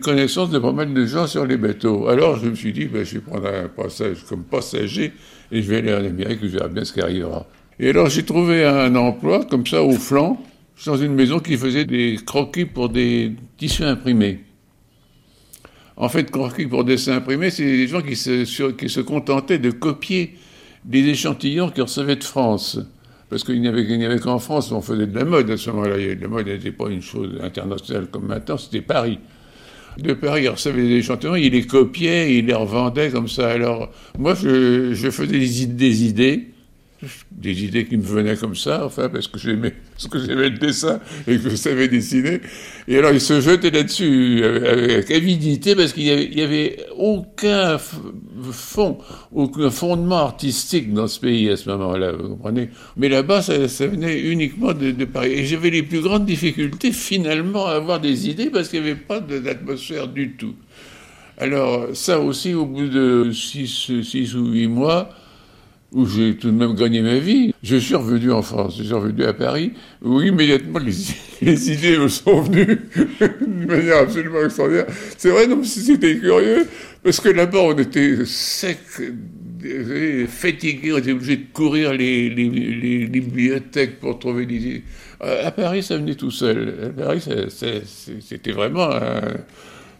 connaissance 0.00 0.50
de 0.50 0.60
pas 0.60 0.70
mal 0.70 0.94
de 0.94 1.04
gens 1.04 1.26
sur 1.26 1.44
les 1.46 1.56
bateaux. 1.56 2.06
Alors, 2.06 2.38
je 2.38 2.48
me 2.48 2.54
suis 2.54 2.72
dit, 2.72 2.84
ben, 2.84 3.04
je 3.04 3.14
vais 3.14 3.20
prendre 3.20 3.48
un 3.48 3.66
passage 3.66 4.24
comme 4.28 4.44
passager 4.44 5.10
et 5.50 5.62
je 5.62 5.68
vais 5.68 5.78
aller 5.78 5.94
en 5.94 6.04
Amérique, 6.04 6.38
je 6.42 6.46
verrai 6.46 6.68
bien 6.68 6.84
ce 6.84 6.92
qui 6.92 7.00
arrivera. 7.00 7.44
Et 7.80 7.88
alors, 7.88 8.08
j'ai 8.08 8.22
trouvé 8.22 8.64
un 8.64 8.94
emploi 8.94 9.44
comme 9.46 9.66
ça 9.66 9.82
au 9.82 9.94
flanc, 9.94 10.40
dans 10.86 10.96
une 10.96 11.14
maison 11.14 11.40
qui 11.40 11.56
faisait 11.56 11.84
des 11.84 12.16
croquis 12.24 12.66
pour 12.66 12.88
des 12.88 13.32
tissus 13.58 13.82
imprimés. 13.82 14.44
En 15.96 16.08
fait, 16.08 16.30
pour 16.30 16.84
dessin 16.84 17.16
imprimé, 17.16 17.50
c'est 17.50 17.64
des 17.64 17.86
gens 17.86 18.00
qui 18.00 18.16
se, 18.16 19.00
contentaient 19.00 19.58
de 19.58 19.70
copier 19.70 20.34
des 20.84 21.06
échantillons 21.08 21.70
qu'ils 21.70 21.82
recevaient 21.82 22.16
de 22.16 22.24
France. 22.24 22.78
Parce 23.28 23.44
qu'il 23.44 23.60
n'y 23.60 23.68
avait, 23.68 24.18
qu'en 24.18 24.40
France 24.40 24.72
on 24.72 24.80
faisait 24.80 25.06
de 25.06 25.16
la 25.16 25.24
mode 25.24 25.50
à 25.50 25.56
ce 25.56 25.70
moment-là. 25.70 25.96
La 26.20 26.28
mode 26.28 26.46
n'était 26.46 26.72
pas 26.72 26.88
une 26.88 27.02
chose 27.02 27.38
internationale 27.42 28.08
comme 28.10 28.26
maintenant, 28.26 28.56
c'était 28.56 28.80
Paris. 28.80 29.18
De 29.98 30.14
Paris, 30.14 30.44
ils 30.44 30.48
recevaient 30.48 30.82
des 30.82 30.96
échantillons, 30.96 31.36
ils 31.36 31.50
les 31.50 31.66
copiaient, 31.66 32.38
ils 32.38 32.46
les 32.46 32.54
revendaient 32.54 33.10
comme 33.10 33.28
ça. 33.28 33.50
Alors, 33.50 33.90
moi, 34.18 34.34
je, 34.34 35.10
faisais 35.10 35.38
des, 35.38 36.04
idées 36.06 36.49
des 37.30 37.64
idées 37.64 37.86
qui 37.86 37.96
me 37.96 38.02
venaient 38.02 38.36
comme 38.36 38.54
ça, 38.54 38.84
enfin, 38.84 39.08
parce 39.08 39.26
que 39.26 39.38
j'aimais, 39.38 39.74
parce 39.94 40.08
que 40.08 40.18
j'aimais 40.18 40.50
le 40.50 40.58
dessin 40.58 41.00
et 41.26 41.38
que 41.38 41.48
je 41.48 41.56
savais 41.56 41.88
dessiner. 41.88 42.40
Et 42.88 42.98
alors, 42.98 43.12
il 43.12 43.20
se 43.20 43.40
jetait 43.40 43.70
là-dessus 43.70 44.44
avec 44.44 45.10
avidité 45.10 45.74
parce 45.74 45.92
qu'il 45.92 46.04
y 46.04 46.42
avait, 46.42 46.76
aucun 46.96 47.78
fond, 47.78 48.98
aucun 49.32 49.70
fondement 49.70 50.18
artistique 50.18 50.92
dans 50.92 51.06
ce 51.06 51.20
pays 51.20 51.48
à 51.48 51.56
ce 51.56 51.70
moment-là, 51.70 52.12
vous 52.12 52.28
comprenez. 52.28 52.68
Mais 52.96 53.08
là-bas, 53.08 53.42
ça, 53.42 53.86
venait 53.86 54.20
uniquement 54.20 54.74
de, 54.74 54.90
de 54.90 55.04
Paris. 55.06 55.32
Et 55.32 55.46
j'avais 55.46 55.70
les 55.70 55.82
plus 55.82 56.00
grandes 56.00 56.26
difficultés, 56.26 56.92
finalement, 56.92 57.66
à 57.66 57.72
avoir 57.72 58.00
des 58.00 58.28
idées 58.28 58.50
parce 58.50 58.68
qu'il 58.68 58.82
n'y 58.82 58.90
avait 58.90 59.00
pas 59.00 59.20
d'atmosphère 59.20 60.08
du 60.08 60.32
tout. 60.32 60.54
Alors, 61.38 61.88
ça 61.94 62.20
aussi, 62.20 62.52
au 62.52 62.66
bout 62.66 62.88
de 62.88 63.30
six, 63.32 63.90
six 64.02 64.34
ou 64.34 64.48
huit 64.48 64.66
mois, 64.66 65.08
où 65.92 66.06
j'ai 66.06 66.36
tout 66.36 66.50
de 66.50 66.56
même 66.56 66.74
gagné 66.74 67.02
ma 67.02 67.18
vie. 67.18 67.52
Je 67.62 67.76
suis 67.76 67.94
revenu 67.94 68.30
en 68.32 68.42
France, 68.42 68.76
je 68.78 68.84
suis 68.84 68.94
revenu 68.94 69.24
à 69.24 69.32
Paris, 69.32 69.72
où 70.02 70.20
immédiatement 70.20 70.78
les, 70.78 71.72
idées 71.72 71.98
me 71.98 72.08
sont 72.08 72.42
venues 72.42 72.78
d'une 73.40 73.66
manière 73.66 73.98
absolument 73.98 74.44
extraordinaire. 74.44 74.86
C'est 75.16 75.30
vrai, 75.30 75.46
non, 75.46 75.62
c'était 75.64 76.18
curieux, 76.18 76.66
parce 77.02 77.20
que 77.20 77.28
là-bas 77.28 77.60
on 77.60 77.78
était 77.78 78.24
sec, 78.24 78.78
fatigué, 80.28 80.92
on 80.92 80.98
était 80.98 81.12
obligé 81.12 81.36
de 81.36 81.46
courir 81.52 81.92
les, 81.92 82.30
les, 82.30 82.48
les, 82.48 83.06
bibliothèques 83.06 83.98
pour 84.00 84.18
trouver 84.18 84.46
des 84.46 84.56
idées. 84.56 84.84
À 85.20 85.50
Paris, 85.50 85.82
ça 85.82 85.98
venait 85.98 86.14
tout 86.14 86.30
seul. 86.30 86.74
À 86.86 87.02
Paris, 87.02 87.22
c'était 87.50 88.52
vraiment 88.52 88.90
un... 88.90 89.20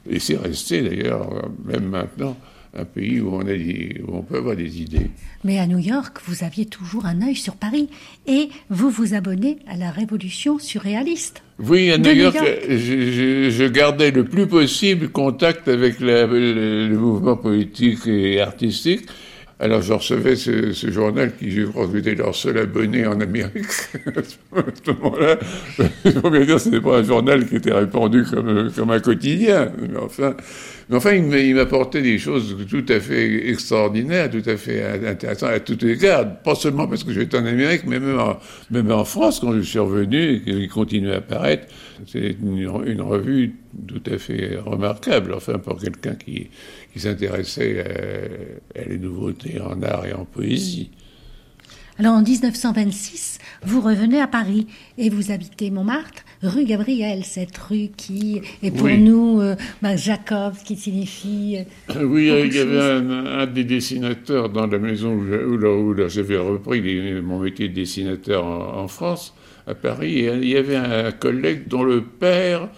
Et 0.08 0.18
c'est 0.18 0.38
resté 0.38 0.80
d'ailleurs, 0.80 1.28
même 1.66 1.90
maintenant 1.90 2.38
un 2.76 2.84
pays 2.84 3.20
où 3.20 3.34
on, 3.34 3.40
a 3.40 3.52
où 3.52 4.16
on 4.16 4.22
peut 4.22 4.36
avoir 4.36 4.54
des 4.54 4.80
idées. 4.80 5.10
Mais 5.44 5.58
à 5.58 5.66
New 5.66 5.78
York, 5.78 6.18
vous 6.26 6.44
aviez 6.44 6.66
toujours 6.66 7.04
un 7.06 7.22
œil 7.22 7.34
sur 7.34 7.56
Paris 7.56 7.88
et 8.26 8.48
vous 8.68 8.90
vous 8.90 9.14
abonnez 9.14 9.58
à 9.66 9.76
la 9.76 9.90
révolution 9.90 10.58
surréaliste. 10.58 11.42
Oui, 11.58 11.90
à 11.90 11.98
New 11.98 12.12
York, 12.12 12.36
Je, 12.68 13.50
je, 13.50 13.64
gardais 13.64 14.12
le 14.12 14.24
plus 14.24 14.46
possible 14.46 15.08
contact 15.08 15.68
avec 15.68 16.00
la, 16.00 16.26
le, 16.26 16.88
le, 16.88 16.96
mouvement 16.96 17.36
politique 17.36 18.06
et 18.06 18.40
artistique. 18.40 19.06
Alors 19.62 19.82
je 19.82 19.92
recevais 19.92 20.36
ce, 20.36 20.72
ce 20.72 20.90
journal 20.90 21.36
qui, 21.36 21.50
je 21.50 21.64
crois, 21.64 21.86
était 21.94 22.14
leur 22.14 22.34
seul 22.34 22.56
abonné 22.56 23.06
en 23.06 23.20
Amérique. 23.20 23.66
à 24.06 24.22
ce 24.22 24.90
moment-là, 24.92 25.38
bien 26.30 26.44
dire, 26.46 26.58
ce 26.58 26.70
n'était 26.70 26.80
pas 26.80 27.00
un 27.00 27.02
journal 27.02 27.46
qui 27.46 27.56
était 27.56 27.74
répandu 27.74 28.24
comme, 28.24 28.72
comme 28.74 28.90
un 28.90 29.00
quotidien. 29.00 29.70
Mais 29.78 29.98
enfin, 29.98 30.34
mais 30.90 30.96
enfin, 30.96 31.12
il 31.12 31.54
m'apportait 31.54 32.02
des 32.02 32.18
choses 32.18 32.56
tout 32.68 32.84
à 32.88 32.98
fait 32.98 33.48
extraordinaires, 33.48 34.28
tout 34.28 34.42
à 34.44 34.56
fait 34.56 34.84
intéressantes 35.06 35.50
à 35.50 35.60
tous 35.60 35.86
égards. 35.86 36.42
Pas 36.42 36.56
seulement 36.56 36.88
parce 36.88 37.04
que 37.04 37.12
j'étais 37.12 37.36
en 37.36 37.46
Amérique, 37.46 37.82
mais 37.86 38.00
même 38.00 38.90
en, 38.90 39.04
France, 39.04 39.38
quand 39.38 39.52
je 39.52 39.60
suis 39.60 39.78
revenu 39.78 40.42
qu'il 40.42 40.68
continuait 40.68 41.14
à 41.14 41.18
apparaître. 41.18 41.68
C'est 42.08 42.36
une, 42.42 43.00
revue 43.00 43.54
tout 43.86 44.02
à 44.12 44.18
fait 44.18 44.58
remarquable, 44.66 45.32
enfin, 45.32 45.58
pour 45.58 45.80
quelqu'un 45.80 46.16
qui, 46.16 46.50
s'intéressait 46.96 47.84
à 48.74 48.84
les 48.88 48.98
nouveautés 48.98 49.60
en 49.60 49.80
art 49.82 50.06
et 50.06 50.12
en 50.12 50.24
poésie. 50.24 50.90
Alors 52.00 52.14
en 52.14 52.22
1926, 52.22 53.38
vous 53.62 53.80
revenez 53.80 54.20
à 54.20 54.26
Paris 54.26 54.66
et 54.98 55.08
vous 55.08 55.30
habitez 55.30 55.70
Montmartre, 55.70 56.24
rue 56.42 56.64
Gabriel, 56.64 57.24
cette 57.24 57.56
rue 57.58 57.88
qui 57.96 58.40
est 58.62 58.70
pour 58.70 58.86
oui. 58.86 58.98
nous 58.98 59.40
euh, 59.40 59.56
ben, 59.82 59.96
Jacob, 59.96 60.54
qui 60.64 60.76
signifie. 60.76 61.58
Euh, 61.96 62.04
oui, 62.04 62.30
il 62.44 62.54
y 62.54 62.58
avait 62.58 62.80
un, 62.80 63.26
un, 63.26 63.46
des 63.46 63.64
dessinateurs 63.64 64.48
dans 64.48 64.66
la 64.66 64.78
maison 64.78 65.12
où, 65.12 65.22
où, 65.22 65.66
où 65.66 66.08
j'avais 66.08 66.38
repris 66.38 66.80
les, 66.80 67.20
mon 67.20 67.40
métier 67.40 67.68
de 67.68 67.74
dessinateur 67.74 68.44
en, 68.44 68.82
en, 68.82 68.88
France, 68.88 69.34
à 69.66 69.74
Paris, 69.74 70.20
et 70.20 70.34
il 70.34 70.48
y 70.48 70.56
avait 70.56 70.76
un 70.76 71.12
collègue 71.12 71.68
dont 71.68 71.82
le 71.82 72.02
père 72.02 72.68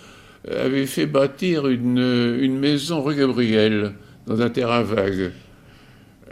avait 0.48 0.86
fait 0.86 1.06
bâtir 1.06 1.68
une, 1.68 2.36
une 2.40 2.58
maison 2.58 3.02
rue 3.02 3.16
Gabriel, 3.16 3.92
dans 4.26 4.40
un 4.40 4.50
terrain 4.50 4.82
vague. 4.82 5.32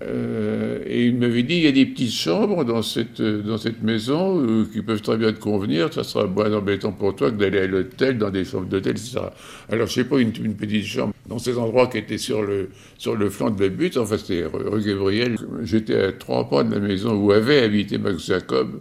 Euh, 0.02 0.82
et 0.86 1.06
il 1.06 1.16
m'avait 1.16 1.42
dit 1.42 1.56
il 1.56 1.64
y 1.64 1.66
a 1.66 1.72
des 1.72 1.84
petites 1.84 2.12
chambres 2.12 2.64
dans 2.64 2.82
cette, 2.82 3.20
dans 3.20 3.58
cette 3.58 3.82
maison 3.82 4.40
euh, 4.40 4.64
qui 4.72 4.80
peuvent 4.80 5.02
très 5.02 5.18
bien 5.18 5.32
te 5.32 5.40
convenir, 5.40 5.92
ça 5.92 6.04
sera 6.04 6.26
moins 6.26 6.52
embêtant 6.54 6.92
pour 6.92 7.14
toi 7.14 7.30
que 7.30 7.36
d'aller 7.36 7.58
à 7.58 7.66
l'hôtel, 7.66 8.16
dans 8.16 8.30
des 8.30 8.44
chambres 8.44 8.66
d'hôtel, 8.66 8.92
etc. 8.92 9.18
Alors, 9.68 9.86
je 9.86 9.92
sais 9.92 10.04
pas, 10.04 10.18
une, 10.18 10.32
une, 10.42 10.54
petite 10.54 10.86
chambre 10.86 11.12
dans 11.26 11.38
ces 11.38 11.58
endroits 11.58 11.86
qui 11.88 11.98
étaient 11.98 12.18
sur 12.18 12.42
le, 12.42 12.70
sur 12.96 13.14
le 13.14 13.28
flanc 13.28 13.50
de 13.50 13.62
la 13.62 13.68
butte, 13.68 13.98
enfin, 13.98 14.16
c'était 14.16 14.44
rue 14.44 14.82
Gabriel. 14.82 15.36
J'étais 15.64 15.96
à 15.96 16.12
trois 16.12 16.48
pas 16.48 16.64
de 16.64 16.74
la 16.74 16.80
maison 16.80 17.14
où 17.14 17.30
avait 17.32 17.62
habité 17.62 17.98
Max 17.98 18.26
Jacob 18.26 18.80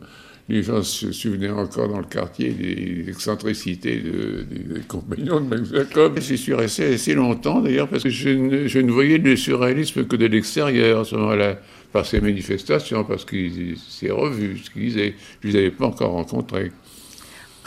les 0.50 0.64
gens 0.64 0.82
se 0.82 1.12
souvenaient 1.12 1.52
encore 1.52 1.88
dans 1.88 2.00
le 2.00 2.06
quartier 2.06 2.50
des 2.50 3.06
excentricités 3.08 3.98
de, 3.98 4.46
des 4.50 4.82
compagnons 4.82 5.40
de 5.40 5.46
Max 5.46 5.72
Jacob. 5.72 6.20
J'y 6.20 6.40
suis 6.40 6.56
resté 6.56 6.96
assez 6.96 7.14
longtemps 7.14 7.62
d'ailleurs 7.62 7.88
parce 7.88 8.04
que 8.04 8.10
je 8.10 8.30
ne, 8.30 8.68
je 8.68 8.80
ne, 8.80 8.92
voyais 8.92 9.20
le 9.20 9.36
surréalisme 9.36 10.06
que 10.06 10.16
de 10.16 10.26
l'extérieur 10.26 11.02
à 11.02 11.06
ce 11.06 11.16
moment-là, 11.16 11.60
par 11.94 12.06
ces 12.06 12.20
manifestations, 12.20 13.04
parce 13.04 13.26
qu'il 13.26 13.78
s'est 13.78 14.10
revu, 14.10 14.58
ce 14.58 14.72
qu'ils 14.72 14.82
disaient. 14.82 15.16
Je 15.42 15.48
ne 15.48 15.54
les 15.54 15.60
avais 15.60 15.72
pas 15.72 15.86
encore 15.86 16.12
rencontrés. 16.12 16.72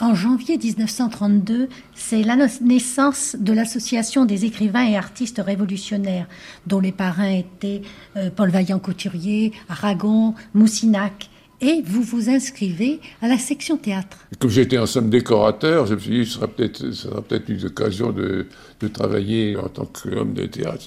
En 0.01 0.15
janvier 0.15 0.57
1932, 0.57 1.69
c'est 1.93 2.23
la 2.23 2.35
naissance 2.61 3.37
de 3.39 3.53
l'Association 3.53 4.25
des 4.25 4.43
écrivains 4.43 4.85
et 4.85 4.97
artistes 4.97 5.41
révolutionnaires, 5.45 6.27
dont 6.67 6.81
les 6.81 6.91
parrains 6.91 7.31
étaient 7.31 7.83
euh, 8.17 8.29
Paul 8.35 8.49
Vaillant-Couturier, 8.49 9.53
Aragon, 9.69 10.33
Moussinac 10.53 11.29
et 11.63 11.81
vous 11.85 12.03
vous 12.03 12.29
inscrivez 12.29 12.99
à 13.21 13.27
la 13.27 13.37
section 13.37 13.77
théâtre. 13.77 14.17
Comme 14.39 14.49
j'étais 14.49 14.77
en 14.77 14.85
somme 14.85 15.09
décorateur, 15.09 15.87
je 15.87 15.95
me 15.95 15.99
suis 15.99 16.11
dit 16.11 16.25
ce 16.25 16.33
sera 16.33 16.47
peut-être 16.47 17.47
peut 17.47 17.53
une 17.53 17.65
occasion 17.65 18.11
de, 18.11 18.45
travailler 18.93 19.55
en 19.55 19.69
tant 19.69 19.85
qu'homme 19.85 20.33
de 20.33 20.45
théâtre. 20.45 20.83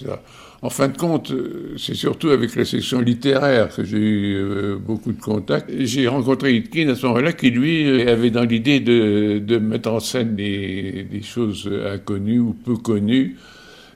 En 0.61 0.69
fin 0.69 0.89
de 0.89 0.97
compte, 0.97 1.33
c'est 1.79 1.95
surtout 1.95 2.29
avec 2.29 2.55
la 2.57 2.67
section 2.67 3.01
littéraire 3.01 3.75
que 3.75 3.85
j'ai 3.85 3.97
eu 3.97 4.35
euh, 4.37 4.77
beaucoup 4.77 5.13
de 5.13 5.21
contacts. 5.21 5.71
J'ai 5.79 6.09
rencontré 6.09 6.57
Hitkin 6.57 6.89
à 6.89 6.95
ce 6.95 7.07
moment-là 7.07 7.33
qui, 7.33 7.51
lui, 7.51 8.03
avait 8.03 8.31
dans 8.31 8.45
l'idée 8.45 8.81
de, 8.81 9.59
mettre 9.59 9.91
en 9.91 10.01
scène 10.01 10.37
des, 10.37 11.07
choses 11.23 11.71
inconnues 11.91 12.41
ou 12.41 12.53
peu 12.53 12.77
connues. 12.77 13.37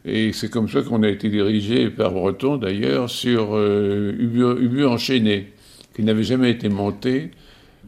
Et 0.07 0.33
c'est 0.33 0.49
comme 0.49 0.69
ça 0.69 0.81
qu'on 0.81 1.03
a 1.03 1.09
été 1.09 1.29
dirigé 1.29 1.91
par 1.91 2.13
Breton, 2.13 2.57
d'ailleurs, 2.57 3.11
sur 3.11 3.51
euh, 3.53 4.15
Ubu 4.19 4.87
enchaîné 4.87 5.53
qui 5.95 6.03
n'avait 6.03 6.23
jamais 6.23 6.51
été 6.51 6.69
monté, 6.69 7.31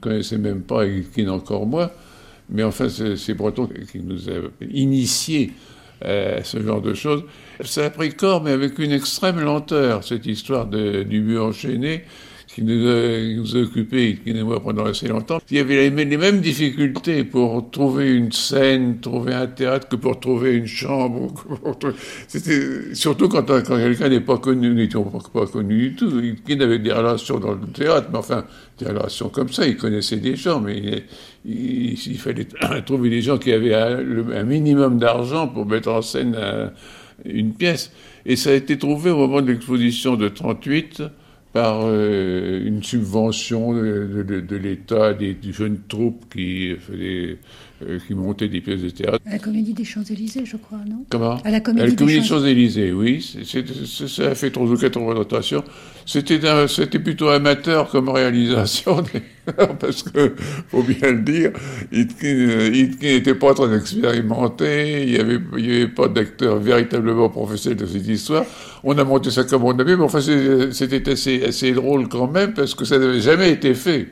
connaissait 0.01 0.39
même 0.39 0.63
pas 0.63 0.87
Elkin 0.87 1.29
encore 1.29 1.67
moi, 1.67 1.93
mais 2.49 2.63
enfin 2.63 2.89
c'est 2.89 3.35
Breton 3.35 3.69
qui 3.91 4.01
nous 4.01 4.29
a 4.29 4.35
initiés 4.71 5.53
à 6.01 6.43
ce 6.43 6.61
genre 6.61 6.83
de 6.83 6.95
choses. 6.95 7.25
Ça 7.65 7.85
a 7.87 7.91
pris 7.91 8.13
corps, 8.13 8.43
mais 8.43 8.51
avec 8.51 8.79
une 8.79 8.93
extrême 8.93 9.41
lenteur, 9.41 10.03
cette 10.05 10.27
histoire 10.27 10.67
de, 10.67 11.03
du 11.05 11.21
but 11.21 11.39
enchaîné 11.39 12.05
qui 12.55 12.63
nous 12.63 12.83
qui 12.83 13.35
nous 13.37 13.57
a 13.57 13.61
occupés, 13.61 14.19
qui 14.23 14.35
nous 14.35 14.53
a 14.53 14.61
pendant 14.61 14.85
assez 14.85 15.09
longtemps. 15.09 15.39
Il 15.51 15.57
y 15.57 15.61
avait 15.61 15.89
les, 15.89 16.17
mêmes 16.19 16.41
difficultés 16.41 17.25
pour 17.25 17.71
trouver 17.71 18.13
une 18.13 18.31
scène, 18.31 19.01
trouver 19.01 19.33
un 19.33 19.47
théâtre 19.47 19.89
que 19.89 19.97
pour 19.97 20.21
trouver 20.21 20.55
une 20.55 20.67
chambre. 20.67 21.33
C'était 22.29 22.95
surtout 22.95 23.29
quand, 23.29 23.45
quelqu'un 23.45 24.09
n'est 24.09 24.21
pas 24.21 24.39
connu, 24.39 24.75
n'était 24.75 24.99
pas, 25.33 25.47
connu 25.47 25.91
du 25.91 25.97
tout, 25.97 26.11
qui 26.45 26.53
avait 26.53 26.79
des 26.79 26.93
relations 26.93 27.39
dans 27.39 27.53
le 27.53 27.67
théâtre, 27.73 28.09
mais 28.13 28.19
enfin 28.19 28.45
des 28.79 28.87
relations 28.87 29.31
comme 29.31 29.49
ça, 29.49 29.67
il 29.67 29.77
connaissait 29.77 30.17
des 30.17 30.37
gens, 30.37 30.61
mais 30.61 31.05
il, 31.47 32.19
fallait 32.19 32.47
trouver 32.87 33.09
des 33.09 33.23
gens 33.23 33.39
qui 33.39 33.53
avaient 33.53 33.75
un, 33.75 34.45
minimum 34.45 34.99
d'argent 34.99 35.49
pour 35.49 35.65
mettre 35.65 35.91
en 35.91 36.03
scène 36.03 36.37
un, 36.37 36.71
une 37.25 37.55
pièce. 37.55 37.93
Et 38.27 38.37
ça 38.37 38.51
a 38.51 38.55
été 38.55 38.77
trouvé 38.77 39.11
au 39.11 39.17
moment 39.17 39.41
de 39.41 39.51
l'exposition 39.51 40.17
de 40.17 40.29
38 40.29 41.03
par 41.53 41.83
euh, 41.85 42.63
une 42.65 42.83
subvention 42.83 43.73
de, 43.75 44.57
l'État 44.57 45.13
des, 45.13 45.35
des, 45.35 45.53
jeunes 45.53 45.81
troupes 45.89 46.25
qui, 46.33 46.75
faisaient, 46.77 47.39
euh, 47.87 47.99
qui 48.07 48.15
montaient 48.15 48.49
des 48.49 48.61
pièces 48.61 48.83
de 48.83 48.91
théâtre. 48.91 49.19
À 49.27 49.33
la 49.33 49.39
Comédie 49.39 49.75
des 49.75 49.85
Champs-Élysées, 49.85 50.45
je 50.45 50.57
crois, 50.57 50.79
non? 50.89 51.05
Comment? 51.11 51.39
À 51.45 51.51
la 51.51 51.61
Comédie, 51.61 51.83
à 51.83 51.87
la 51.87 51.95
comédie 51.95 52.21
des 52.21 52.27
Champs-Élysées, 52.27 52.93
oui. 52.93 53.21
C 53.23 53.65
ça 54.09 54.31
a 54.31 54.35
fait 54.35 54.51
trois 54.51 54.67
ou 54.67 54.77
quatre 54.77 54.99
représentations. 54.99 55.65
C'était 56.05 56.99
plutôt 56.99 57.29
amateur 57.29 57.89
comme 57.91 58.09
réalisation, 58.09 59.03
parce 59.81 60.03
que, 60.03 60.35
faut 60.69 60.83
bien 60.83 61.13
le 61.13 61.23
dire, 61.23 61.53
Hitkin 61.93 62.71
n'était 63.01 63.35
pas 63.35 63.55
très 63.55 63.77
expérimenté, 63.77 65.03
il 65.03 65.13
n'y 65.13 65.19
avait, 65.19 65.39
il 65.59 65.67
y 65.67 65.77
avait 65.77 65.89
pas 65.89 66.09
d'acteur 66.09 66.59
véritablement 66.59 67.29
professionnel 67.29 67.79
de 67.79 67.87
cette 67.87 68.07
histoire. 68.07 68.45
On 68.85 68.97
a 68.99 69.05
monté 69.05 69.31
ça 69.31 69.45
comme 69.45 69.65
on 69.65 69.79
avait, 69.79 69.97
mais 69.97 70.05
enfin 70.05 70.21
c'était 70.21 71.11
assez, 71.11 71.45
assez 71.45 71.73
drôle 71.73 72.09
quand 72.09 72.31
même, 72.31 72.53
parce 72.53 72.75
que 72.75 72.85
ça 72.85 72.99
n'avait 72.99 73.21
jamais 73.21 73.53
été 73.53 73.75
fait. 73.75 74.09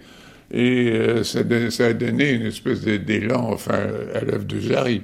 Et 0.52 0.90
euh, 0.90 1.23
ça, 1.23 1.40
ça, 1.71 1.87
a 1.87 1.92
donné 1.92 2.33
une 2.33 2.47
espèce 2.47 2.80
d'élan, 2.80 3.50
enfin, 3.52 3.78
à 4.14 4.25
l'œuvre 4.25 4.45
de 4.45 4.59
Jarry. 4.59 5.02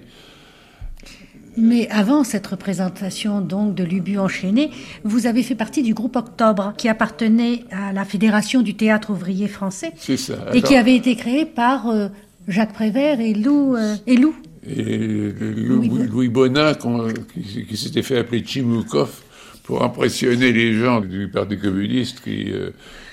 Mais 1.57 1.89
avant 1.89 2.23
cette 2.23 2.47
représentation 2.47 3.41
donc 3.41 3.75
de 3.75 3.83
l'Ubu 3.83 4.19
enchaîné, 4.19 4.71
vous 5.05 5.27
avez 5.27 5.43
fait 5.43 5.55
partie 5.55 5.83
du 5.83 5.95
groupe 5.95 6.17
Octobre, 6.17 6.75
qui 6.77 6.89
appartenait 6.89 7.65
à 7.71 7.93
la 7.93 8.05
Fédération 8.05 8.61
du 8.61 8.75
théâtre 8.75 9.11
ouvrier 9.11 9.49
français. 9.49 9.93
C'est 9.97 10.19
ça. 10.19 10.35
Et 10.53 10.61
qui 10.61 10.77
avait 10.77 10.95
été 10.95 11.17
créé 11.17 11.47
par 11.47 11.89
euh, 11.89 12.09
Jacques 12.47 12.75
Prévert 12.75 13.21
et 13.21 13.33
Lou. 13.33 13.75
Euh, 13.75 13.97
et 14.07 14.17
Lou. 14.17 14.35
Et 14.69 15.33
Louis, 15.41 15.89
Louis 16.11 16.29
Bonin, 16.29 16.75
qui, 16.75 17.67
qui 17.67 17.77
s'était 17.77 18.03
fait 18.03 18.19
appeler 18.19 18.45
Chimoukov 18.45 19.23
pour 19.63 19.83
impressionner 19.83 20.53
les 20.53 20.75
gens 20.75 21.01
du 21.01 21.29
Parti 21.29 21.57
communiste 21.57 22.21
qui, 22.21 22.51
euh, 22.51 22.71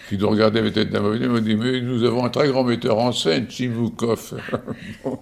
qui 0.10 0.18
nous 0.18 0.30
regardaient 0.30 0.60
avec 0.60 0.74
tête 0.74 0.90
d'un 0.90 1.02
m'ont 1.02 1.40
dit 1.40 1.56
Mais 1.56 1.82
nous 1.82 2.04
avons 2.04 2.26
un 2.26 2.30
très 2.30 2.48
grand 2.48 2.64
metteur 2.64 2.98
en 2.98 3.12
scène, 3.12 3.50
Chimoukov. 3.50 4.34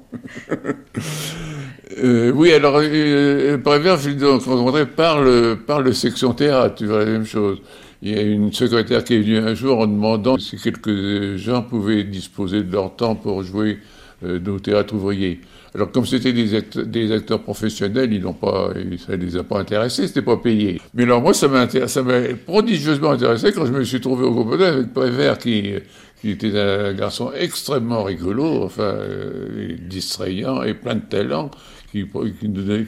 Euh, 2.01 2.31
oui, 2.31 2.53
alors, 2.53 2.79
euh, 2.81 3.57
Prévert, 3.57 3.97
donc, 4.17 4.43
rencontré 4.43 4.85
par 4.85 5.21
le, 5.21 5.55
par 5.55 5.81
le 5.81 5.91
section 5.91 6.33
théâtre, 6.33 6.75
tu 6.75 6.85
vois 6.85 6.99
la 6.99 7.05
même 7.05 7.25
chose. 7.25 7.61
Il 8.01 8.15
y 8.15 8.17
a 8.17 8.21
une 8.21 8.53
secrétaire 8.53 9.03
qui 9.03 9.15
est 9.15 9.19
venue 9.19 9.37
un 9.37 9.53
jour 9.53 9.79
en 9.79 9.87
demandant 9.87 10.39
si 10.39 10.57
quelques 10.57 11.35
gens 11.35 11.61
pouvaient 11.61 12.05
disposer 12.05 12.63
de 12.63 12.71
leur 12.71 12.95
temps 12.95 13.15
pour 13.15 13.43
jouer 13.43 13.71
euh, 13.71 14.00
nos 14.21 14.59
théâtres 14.59 14.93
ouvriers. 14.93 15.39
Alors, 15.73 15.91
comme 15.91 16.05
c'était 16.05 16.33
des, 16.33 17.11
acteurs, 17.13 17.41
professionnels, 17.41 18.11
ils 18.11 18.21
n'ont 18.21 18.33
pas, 18.33 18.71
ça 19.05 19.15
les 19.15 19.37
a 19.37 19.43
pas 19.43 19.59
intéressés, 19.59 20.07
c'était 20.07 20.21
pas 20.21 20.35
payé. 20.37 20.81
Mais 20.93 21.03
alors, 21.03 21.21
moi, 21.21 21.33
ça 21.33 21.47
m'a, 21.47 21.65
prodigieusement 22.45 23.11
intéressé 23.11 23.53
quand 23.53 23.65
je 23.65 23.71
me 23.71 23.83
suis 23.83 24.01
trouvé 24.01 24.25
au 24.25 24.31
groupe 24.31 24.59
avec 24.59 24.93
Prévert 24.93 25.37
qui, 25.37 25.75
qui 26.19 26.31
était 26.31 26.59
un 26.59 26.93
garçon 26.93 27.31
extrêmement 27.37 28.03
rigolo, 28.03 28.63
enfin, 28.63 28.83
euh, 28.83 29.75
distrayant 29.79 30.61
et 30.61 30.73
plein 30.73 30.95
de 30.95 31.05
talent 31.09 31.49
qui, 31.91 32.05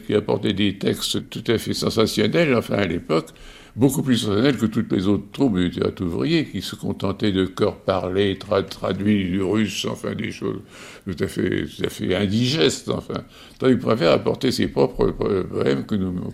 qui, 0.06 0.16
apportait 0.16 0.54
des 0.54 0.78
textes 0.78 1.30
tout 1.30 1.44
à 1.48 1.58
fait 1.58 1.74
sensationnels, 1.74 2.56
enfin 2.56 2.76
à 2.76 2.86
l'époque, 2.86 3.30
beaucoup 3.76 4.04
plus 4.04 4.18
sensationnels 4.18 4.58
que 4.58 4.66
toutes 4.66 4.92
les 4.92 5.08
autres 5.08 5.32
troupes 5.32 5.58
du 5.58 5.72
théâtre 5.72 6.04
ouvrier, 6.04 6.46
qui 6.46 6.62
se 6.62 6.76
contentaient 6.76 7.32
de 7.32 7.46
corps 7.46 7.78
parlés, 7.78 8.38
traduits 8.38 9.26
du 9.26 9.42
russe, 9.42 9.86
enfin 9.90 10.14
des 10.14 10.32
choses 10.32 10.62
tout 11.06 11.24
à 11.24 11.28
fait, 11.28 11.66
tout 11.66 11.86
à 11.86 11.90
fait 11.90 12.16
indigestes, 12.16 12.90
enfin. 12.90 13.22
il 13.62 13.80
préfère 13.80 14.12
apporter 14.12 14.52
ses 14.52 14.68
propres 14.68 15.12
poèmes 15.12 15.86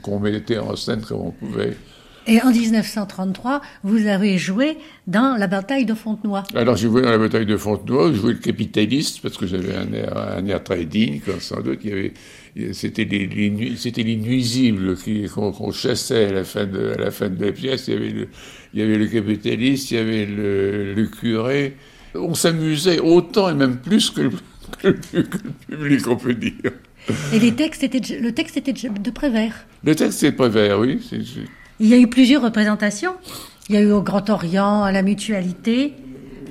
qu'on 0.01 0.19
mettait 0.19 0.57
en 0.57 0.75
scène 0.75 1.01
comme 1.01 1.21
on 1.21 1.31
pouvait. 1.31 1.75
Et 2.27 2.39
en 2.41 2.51
1933, 2.51 3.61
vous 3.83 4.05
avez 4.05 4.37
joué 4.37 4.77
dans 5.07 5.35
la 5.35 5.47
bataille 5.47 5.85
de 5.85 5.95
Fontenoy. 5.95 6.43
Alors 6.53 6.75
j'ai 6.75 6.87
joué 6.87 7.01
dans 7.01 7.09
la 7.09 7.17
bataille 7.17 7.47
de 7.47 7.57
Fontenoy, 7.57 8.13
je 8.13 8.19
jouais 8.19 8.33
le 8.33 8.39
capitaliste 8.39 9.21
parce 9.21 9.35
que 9.35 9.47
j'avais 9.47 9.75
un 9.75 9.91
air, 9.93 10.15
un 10.15 10.45
air 10.45 10.63
très 10.63 10.85
digne, 10.85 11.21
comme 11.25 11.39
sans 11.39 11.61
doute. 11.61 11.79
Il 11.83 11.89
y 11.89 11.93
avait 11.93 12.13
c'était 12.73 13.05
les, 13.05 13.75
c'était 13.77 14.03
les 14.03 14.15
nuisibles 14.15 14.95
qu'on 15.33 15.71
chassait 15.71 16.25
à 16.25 16.31
la 16.31 16.43
fin 16.43 16.65
de, 16.65 16.93
à 16.97 16.97
la 16.97 17.11
fin 17.11 17.29
de 17.29 17.45
la 17.45 17.51
pièce. 17.51 17.87
Il 17.87 17.93
y 17.93 17.97
avait 17.97 18.09
le, 18.09 18.27
il 18.73 18.79
y 18.79 18.83
avait 18.83 18.97
le 18.97 19.07
capitaliste, 19.07 19.91
il 19.91 19.97
y 19.97 19.99
avait 19.99 20.25
le, 20.25 21.07
curé. 21.07 21.75
On 22.15 22.33
s'amusait 22.33 22.99
autant 22.99 23.49
et 23.49 23.53
même 23.53 23.77
plus 23.77 24.09
que 24.09 24.21
le, 24.83 24.93
public, 25.67 26.07
on 26.07 26.15
peut 26.15 26.33
dire. 26.33 26.71
Et 27.33 27.39
les 27.39 27.53
textes 27.53 27.83
étaient, 27.83 28.19
le 28.19 28.31
texte 28.31 28.57
était 28.57 28.73
de 28.73 29.11
Prévert. 29.11 29.65
Le 29.83 29.95
texte 29.95 30.23
était 30.23 30.31
de 30.31 30.37
Prévert, 30.37 30.79
oui. 30.79 30.99
Il 31.79 31.87
y 31.87 31.93
a 31.93 31.97
eu 31.97 32.07
plusieurs 32.07 32.41
représentations. 32.41 33.13
Il 33.69 33.75
y 33.75 33.77
a 33.77 33.81
eu 33.81 33.91
au 33.91 34.01
Grand 34.01 34.29
Orient, 34.29 34.83
à 34.83 34.91
la 34.91 35.01
Mutualité. 35.01 35.93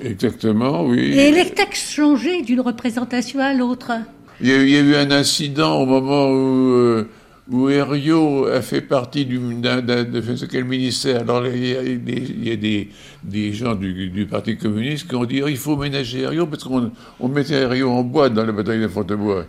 Exactement, 0.03 0.85
oui. 0.85 0.99
Et 0.99 1.31
les 1.31 1.49
textes 1.49 1.91
changeaient 1.91 2.41
d'une 2.41 2.61
représentation 2.61 3.39
à 3.39 3.53
l'autre. 3.53 3.91
Il 4.41 4.47
y, 4.47 4.53
a, 4.53 4.79
eu 4.79 4.95
un 4.95 5.11
incident 5.11 5.81
au 5.81 5.85
moment 5.85 6.29
où, 6.29 6.73
euh, 6.73 7.69
Herriot 7.69 8.45
a 8.47 8.61
fait 8.61 8.79
partie 8.79 9.25
du, 9.25 9.37
d'un, 9.55 9.81
de 9.81 10.45
qu'est 10.45 10.59
le 10.59 10.63
ministère. 10.63 11.21
Alors 11.21 11.45
il 11.45 11.67
y 11.67 12.51
a, 12.51 12.55
des, 12.55 13.53
gens 13.53 13.75
du, 13.75 14.25
Parti 14.31 14.55
communiste 14.55 15.09
qui 15.09 15.15
ont 15.15 15.25
dit 15.25 15.41
il 15.45 15.57
faut 15.57 15.75
ménager 15.75 16.21
Herriot 16.21 16.47
parce 16.47 16.63
qu'on 16.63 16.91
on 17.19 17.27
mettait 17.27 17.55
Herriot 17.55 17.91
en 17.91 18.03
boîte 18.03 18.33
dans 18.33 18.45
la 18.45 18.53
bataille 18.53 18.79
de 18.79 18.87
Fontebois. 18.87 19.45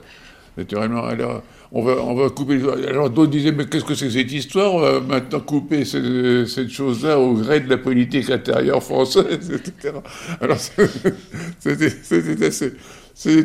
Naturellement, 0.56 1.04
alors 1.04 1.44
on 1.72 1.82
va, 1.82 1.92
on 2.02 2.14
va 2.14 2.30
couper. 2.30 2.60
Alors 2.88 3.10
d'autres 3.10 3.30
disaient 3.30 3.52
mais 3.52 3.66
qu'est-ce 3.66 3.84
que 3.84 3.94
c'est 3.94 4.10
cette 4.10 4.32
histoire? 4.32 4.74
On 4.74 4.80
va 4.80 5.00
maintenant 5.00 5.40
couper 5.40 5.84
cette, 5.84 6.70
chose-là 6.70 7.18
au 7.18 7.34
gré 7.34 7.60
de 7.60 7.68
la 7.68 7.78
politique 7.78 8.30
intérieure 8.30 8.82
française, 8.82 9.50
etc. 9.52 9.94
Alors 10.40 10.58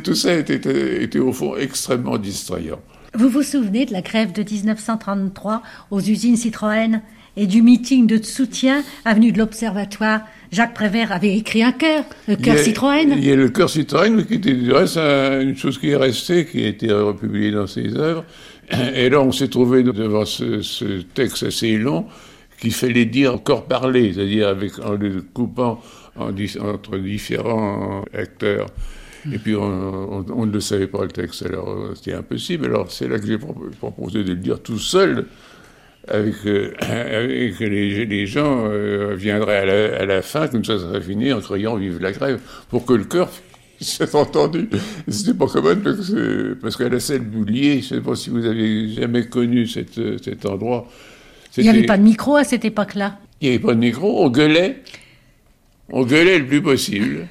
tout 0.03 0.15
ça 0.15 0.33
était, 0.33 1.03
était 1.03 1.19
au 1.19 1.31
fond 1.31 1.55
extrêmement 1.55 2.17
distrayant. 2.17 2.79
Vous 3.13 3.29
vous 3.29 3.43
souvenez 3.43 3.85
de 3.85 3.93
la 3.93 4.01
grève 4.01 4.33
de 4.33 4.43
1933 4.43 5.61
aux 5.91 6.01
usines 6.01 6.35
Citroën 6.35 7.01
et 7.37 7.47
du 7.47 7.61
meeting 7.61 8.07
de 8.07 8.21
soutien 8.21 8.83
avenue 9.05 9.31
de 9.31 9.37
l'Observatoire 9.37 10.21
Jacques 10.51 10.73
Prévert 10.73 11.11
avait 11.11 11.35
écrit 11.35 11.63
un 11.63 11.71
chœur, 11.71 12.05
le 12.27 12.35
chœur 12.35 12.57
Citroën. 12.57 13.15
Il 13.17 13.25
y 13.25 13.31
a 13.31 13.35
le 13.35 13.49
chœur 13.49 13.69
Citroën 13.69 14.25
qui 14.25 14.35
était 14.35 14.53
du 14.53 14.71
reste 14.71 14.97
une 14.97 15.55
chose 15.55 15.77
qui 15.77 15.89
est 15.89 15.95
restée, 15.95 16.45
qui 16.45 16.63
a 16.63 16.67
été 16.67 16.91
republiée 16.91 17.51
dans 17.51 17.67
ses 17.67 17.95
œuvres. 17.95 18.23
Et 18.95 19.09
là, 19.09 19.21
on 19.21 19.31
s'est 19.31 19.47
trouvé 19.47 19.83
devant 19.83 20.25
ce, 20.25 20.61
ce, 20.61 21.01
texte 21.01 21.43
assez 21.43 21.77
long 21.77 22.05
qu'il 22.59 22.73
fallait 22.73 23.05
dire 23.05 23.33
encore 23.33 23.65
parler, 23.65 24.13
c'est-à-dire 24.13 24.47
avec 24.47 24.79
en 24.79 24.93
le 24.93 25.21
coupant 25.21 25.81
en, 26.15 26.29
entre 26.29 26.97
différents 26.97 28.05
acteurs. 28.13 28.67
Et 29.31 29.39
puis 29.39 29.55
on, 29.55 30.45
ne 30.45 30.51
le 30.51 30.59
savait 30.59 30.87
pas 30.87 31.01
le 31.01 31.09
texte, 31.09 31.43
alors 31.45 31.69
euh, 31.69 31.93
c'était 31.95 32.13
impossible. 32.13 32.65
Alors 32.65 32.91
c'est 32.91 33.07
là 33.07 33.17
que 33.17 33.25
j'ai 33.25 33.37
proposé 33.37 34.23
de 34.23 34.29
le 34.29 34.35
dire 34.35 34.61
tout 34.61 34.77
seul, 34.77 35.25
avec, 36.07 36.35
euh, 36.45 36.73
avec 36.79 37.59
les, 37.59 38.05
les, 38.05 38.25
gens 38.25 38.65
euh, 38.67 39.15
viendraient 39.15 39.57
à 39.57 39.65
la, 39.65 39.97
à 39.97 40.05
la, 40.05 40.21
fin, 40.21 40.47
comme 40.47 40.63
ça 40.63 40.77
ça 40.77 40.87
serait 40.87 41.01
fini, 41.01 41.31
en 41.33 41.41
criant 41.41 41.75
Vive 41.75 41.99
la 41.99 42.11
grève, 42.11 42.39
pour 42.69 42.85
que 42.85 42.93
le 42.93 43.05
cœur 43.05 43.29
s'est 43.79 44.15
entendu. 44.15 44.69
C'était 45.07 45.37
pas 45.37 45.47
commun 45.47 45.75
parce 46.61 46.77
qu'à 46.77 46.89
la 46.89 46.99
salle 46.99 47.21
Boulier, 47.21 47.81
je 47.81 47.95
ne 47.95 47.99
sais 47.99 48.05
pas 48.05 48.15
si 48.15 48.29
vous 48.29 48.45
avez 48.45 48.89
jamais 48.89 49.25
connu 49.27 49.67
cette, 49.67 50.23
cet 50.23 50.45
endroit. 50.45 50.87
Il 51.57 51.63
n'y 51.63 51.69
avait 51.69 51.83
pas 51.83 51.97
de 51.97 52.03
micro 52.03 52.35
à 52.35 52.43
cette 52.43 52.65
époque-là? 52.65 53.19
Il 53.41 53.49
n'y 53.49 53.55
avait 53.55 53.63
pas 53.63 53.73
de 53.73 53.79
micro, 53.79 54.23
on 54.23 54.29
gueulait. 54.29 54.81
On 55.89 56.03
gueulait 56.03 56.39
le 56.39 56.47
plus 56.47 56.61
possible. 56.61 57.27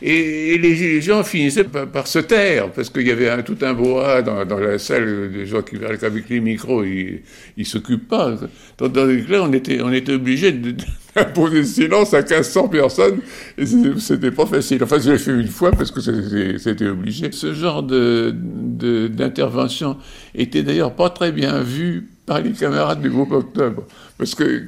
Et, 0.00 0.58
les 0.58 1.00
gens 1.00 1.24
finissaient 1.24 1.64
par, 1.64 2.06
se 2.06 2.20
taire, 2.20 2.70
parce 2.70 2.88
qu'il 2.90 3.06
y 3.06 3.10
avait 3.10 3.42
tout 3.42 3.56
un 3.62 3.74
bois 3.74 4.22
dans, 4.22 4.58
la 4.58 4.78
salle, 4.78 5.32
des 5.32 5.46
gens 5.46 5.62
qui 5.62 5.76
avec 5.76 6.28
les 6.28 6.40
micros, 6.40 6.84
ils 6.84 7.22
ne 7.56 7.64
s'occupent 7.64 8.08
pas. 8.08 8.36
Tandis 8.76 9.24
que 9.24 9.32
là, 9.32 9.42
on 9.42 9.52
était, 9.52 9.80
obligé 9.80 10.52
d'imposer 11.16 11.58
le 11.58 11.64
silence 11.64 12.14
à 12.14 12.18
1500 12.18 12.68
personnes, 12.68 13.18
et 13.56 13.64
c'était 13.98 14.30
pas 14.30 14.46
facile. 14.46 14.84
Enfin, 14.84 14.98
je 15.00 15.10
l'ai 15.12 15.18
fait 15.18 15.32
une 15.32 15.48
fois, 15.48 15.72
parce 15.72 15.90
que 15.90 16.00
c'était 16.00 16.86
obligé. 16.86 17.32
Ce 17.32 17.52
genre 17.52 17.82
d'intervention 17.82 19.94
de, 19.94 20.40
était 20.40 20.62
d'ailleurs 20.62 20.94
pas 20.94 21.10
très 21.10 21.32
bien 21.32 21.60
vu 21.60 22.08
par 22.24 22.40
les 22.40 22.52
camarades 22.52 23.00
du 23.00 23.10
groupe 23.10 23.32
Octobre, 23.32 23.84
parce 24.18 24.34
que 24.34 24.66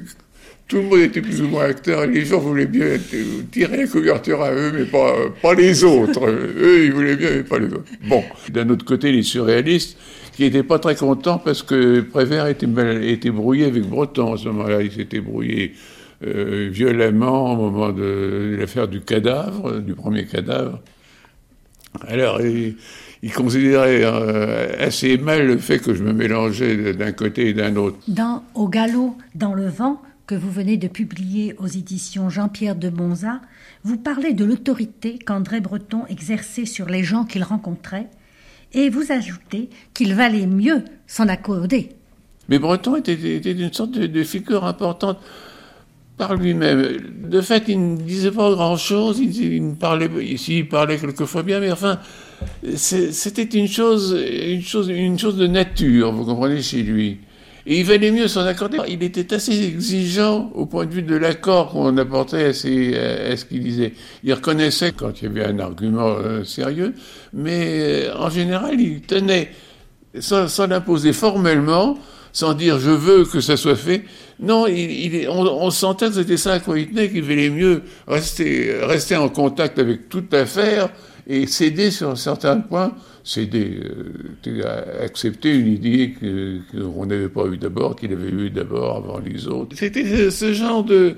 tout 0.71 0.77
le 0.77 0.83
monde 0.83 0.99
était 0.99 1.21
plus 1.21 1.41
ou 1.41 1.49
moins 1.49 1.65
acteur 1.65 2.05
et 2.05 2.07
les 2.07 2.25
gens 2.25 2.39
voulaient 2.39 2.65
bien 2.65 2.97
tirer 3.51 3.75
la 3.75 3.87
couverture 3.87 4.41
à 4.41 4.53
eux, 4.53 4.71
mais 4.73 4.85
pas, 4.85 5.15
pas 5.41 5.53
les 5.53 5.83
autres. 5.83 6.25
eux, 6.29 6.85
ils 6.85 6.93
voulaient 6.93 7.17
bien, 7.17 7.29
mais 7.35 7.43
pas 7.43 7.59
les 7.59 7.65
autres. 7.65 7.91
Bon. 8.07 8.23
D'un 8.53 8.69
autre 8.69 8.85
côté, 8.85 9.11
les 9.11 9.21
surréalistes, 9.21 9.97
qui 10.31 10.43
n'étaient 10.43 10.63
pas 10.63 10.79
très 10.79 10.95
contents 10.95 11.39
parce 11.39 11.61
que 11.61 11.99
Prévert 11.99 12.47
était, 12.47 12.67
était 13.01 13.31
brouillé 13.31 13.65
avec 13.65 13.83
Breton 13.83 14.33
à 14.33 14.37
ce 14.37 14.45
moment-là. 14.47 14.81
Il 14.81 14.93
s'était 14.93 15.19
brouillé 15.19 15.73
euh, 16.25 16.69
violemment 16.71 17.51
au 17.51 17.69
moment 17.69 17.91
de, 17.91 18.55
l'affaire 18.57 18.87
du 18.87 19.01
cadavre, 19.01 19.81
du 19.81 19.93
premier 19.93 20.25
cadavre. 20.25 20.79
Alors, 22.07 22.39
il, 22.39 22.77
il 23.23 23.33
considérait 23.33 24.03
euh, 24.05 24.71
assez 24.79 25.17
mal 25.17 25.47
le 25.47 25.57
fait 25.57 25.79
que 25.79 25.93
je 25.93 26.01
me 26.01 26.13
mélangeais 26.13 26.93
d'un 26.93 27.11
côté 27.11 27.49
et 27.49 27.53
d'un 27.53 27.75
autre. 27.75 27.97
Dans 28.07 28.41
Au 28.55 28.69
galop, 28.69 29.17
dans 29.35 29.53
le 29.53 29.67
vent, 29.67 30.01
que 30.27 30.35
vous 30.35 30.51
venez 30.51 30.77
de 30.77 30.87
publier 30.87 31.55
aux 31.57 31.67
éditions 31.67 32.29
Jean-Pierre 32.29 32.75
de 32.75 32.89
Bonza, 32.89 33.41
vous 33.83 33.97
parlez 33.97 34.33
de 34.33 34.45
l'autorité 34.45 35.19
qu'André 35.19 35.59
Breton 35.59 36.05
exerçait 36.07 36.65
sur 36.65 36.87
les 36.87 37.03
gens 37.03 37.25
qu'il 37.25 37.43
rencontrait, 37.43 38.07
et 38.73 38.89
vous 38.89 39.11
ajoutez 39.11 39.69
qu'il 39.93 40.13
valait 40.15 40.47
mieux 40.47 40.83
s'en 41.07 41.27
accorder. 41.27 41.89
Mais 42.49 42.59
Breton 42.59 42.95
était, 42.95 43.13
une 43.13 43.73
sorte 43.73 43.91
de, 43.91 44.23
figure 44.23 44.65
importante 44.65 45.19
par 46.17 46.35
lui-même. 46.35 46.97
De 47.29 47.41
fait, 47.41 47.63
il 47.67 47.95
ne 47.95 47.97
disait 47.97 48.31
pas 48.31 48.51
grand-chose, 48.51 49.19
il, 49.19 49.75
parlait, 49.75 50.09
ici, 50.23 50.59
il 50.59 50.67
parlait 50.67 50.97
quelquefois 50.97 51.43
bien, 51.43 51.59
mais 51.59 51.71
enfin, 51.71 51.99
c'était 52.75 53.43
une 53.43 53.67
chose, 53.67 54.17
une, 54.17 54.61
chose, 54.61 54.89
une 54.89 55.17
chose 55.17 55.37
de 55.37 55.47
nature, 55.47 56.11
vous 56.11 56.25
comprenez, 56.25 56.61
chez 56.61 56.83
lui. 56.83 57.19
Et 57.65 57.79
il 57.79 57.85
valait 57.85 58.11
mieux 58.11 58.27
s'en 58.27 58.41
accorder. 58.41 58.77
Il 58.87 59.03
était 59.03 59.33
assez 59.33 59.63
exigeant 59.63 60.51
au 60.55 60.65
point 60.65 60.85
de 60.85 60.91
vue 60.91 61.03
de 61.03 61.15
l'accord 61.15 61.71
qu'on 61.71 61.95
apportait 61.97 62.45
à, 62.45 62.53
ce 62.53 63.45
qu'il 63.45 63.63
disait. 63.63 63.93
Il 64.23 64.33
reconnaissait 64.33 64.93
quand 64.93 65.21
il 65.21 65.25
y 65.25 65.27
avait 65.27 65.45
un 65.45 65.59
argument 65.59 66.07
euh, 66.07 66.43
sérieux, 66.43 66.93
mais 67.33 68.07
euh, 68.07 68.17
en 68.17 68.29
général, 68.29 68.79
il 68.79 69.01
tenait 69.01 69.51
sans, 70.19 70.67
l'imposer 70.67 71.13
formellement, 71.13 71.97
sans 72.33 72.53
dire 72.53 72.79
je 72.79 72.89
veux 72.89 73.25
que 73.25 73.41
ça 73.41 73.57
soit 73.57 73.75
fait. 73.75 74.03
Non, 74.39 74.65
on, 75.29 75.69
sentait 75.69 76.07
que 76.07 76.15
c'était 76.15 76.37
ça 76.37 76.53
à 76.53 76.59
quoi 76.59 76.79
il 76.79 76.89
tenait, 76.89 77.09
qu'il 77.09 77.23
valait 77.23 77.49
mieux 77.51 77.83
rester, 78.07 78.73
rester 78.81 79.15
en 79.15 79.29
contact 79.29 79.77
avec 79.77 80.09
toute 80.09 80.33
l'affaire 80.33 80.89
et 81.31 81.47
céder 81.47 81.91
sur 81.91 82.17
certains 82.17 82.59
points, 82.59 82.91
céder, 83.23 83.79
euh, 84.47 85.03
accepter 85.03 85.55
une 85.55 85.67
idée 85.67 86.13
qu'on 86.71 87.05
n'avait 87.05 87.29
pas 87.29 87.45
eue 87.45 87.57
d'abord, 87.57 87.95
qu'il 87.95 88.11
avait 88.11 88.29
eue 88.29 88.49
d'abord 88.49 88.97
avant 88.97 89.19
les 89.19 89.47
autres. 89.47 89.77
C'était 89.77 90.29
ce 90.29 90.51
genre 90.51 90.83
de, 90.83 91.15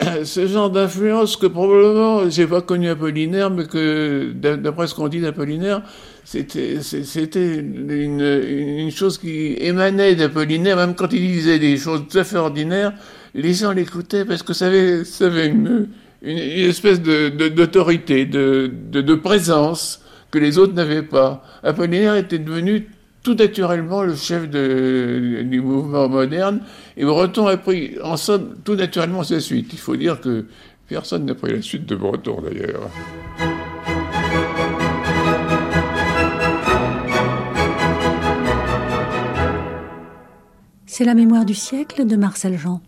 ce 0.24 0.46
genre 0.46 0.70
d'influence 0.70 1.36
que 1.36 1.46
probablement, 1.46 2.30
j'ai 2.30 2.46
pas 2.46 2.62
connu 2.62 2.88
Apollinaire, 2.88 3.50
mais 3.50 3.66
que 3.66 4.32
d'après 4.32 4.86
ce 4.86 4.94
qu'on 4.94 5.08
dit 5.08 5.20
d'Apollinaire, 5.20 5.82
c'était, 6.24 6.78
une, 7.58 8.20
une, 8.20 8.90
chose 8.90 9.18
qui 9.18 9.56
émanait 9.58 10.14
d'Apollinaire, 10.14 10.76
même 10.76 10.94
quand 10.94 11.12
il 11.12 11.20
disait 11.20 11.58
des 11.58 11.76
choses 11.76 12.04
tout 12.08 12.18
à 12.18 12.24
fait 12.24 12.36
ordinaires, 12.36 12.94
les 13.34 13.52
gens 13.52 13.72
l'écoutaient 13.72 14.24
parce 14.24 14.42
que 14.42 14.54
ça 14.54 14.68
avait, 14.68 15.04
ça 15.04 15.26
avait 15.26 15.48
une, 15.48 15.88
une, 16.22 16.38
espèce 16.38 17.00
d'autorité, 17.00 18.26
de, 18.26 18.70
de, 18.90 19.00
de, 19.00 19.14
présence 19.14 20.02
que 20.30 20.38
les 20.38 20.58
autres 20.58 20.74
n'avaient 20.74 21.02
pas. 21.02 21.44
Apollinaire 21.62 22.16
était 22.16 22.38
devenu 22.38 22.88
tout 23.22 23.34
naturellement 23.34 24.02
le 24.02 24.14
chef 24.14 24.48
du 24.48 25.60
mouvement 25.62 26.08
moderne, 26.08 26.62
et 26.96 27.04
Breton 27.04 27.46
a 27.46 27.56
pris, 27.56 27.96
en 28.02 28.16
somme, 28.16 28.56
tout 28.64 28.74
naturellement 28.74 29.22
sa 29.22 29.40
suite. 29.40 29.68
Il 29.72 29.78
faut 29.78 29.96
dire 29.96 30.20
que 30.20 30.46
personne 30.88 31.26
n'a 31.26 31.34
pris 31.34 31.52
la 31.52 31.62
suite 31.62 31.86
de 31.86 31.96
Breton, 31.96 32.40
d'ailleurs. 32.42 32.90
C'est 40.86 41.04
la 41.04 41.14
mémoire 41.14 41.44
du 41.44 41.54
siècle 41.54 42.06
de 42.06 42.16
Marcel 42.16 42.58
Jean. 42.58 42.82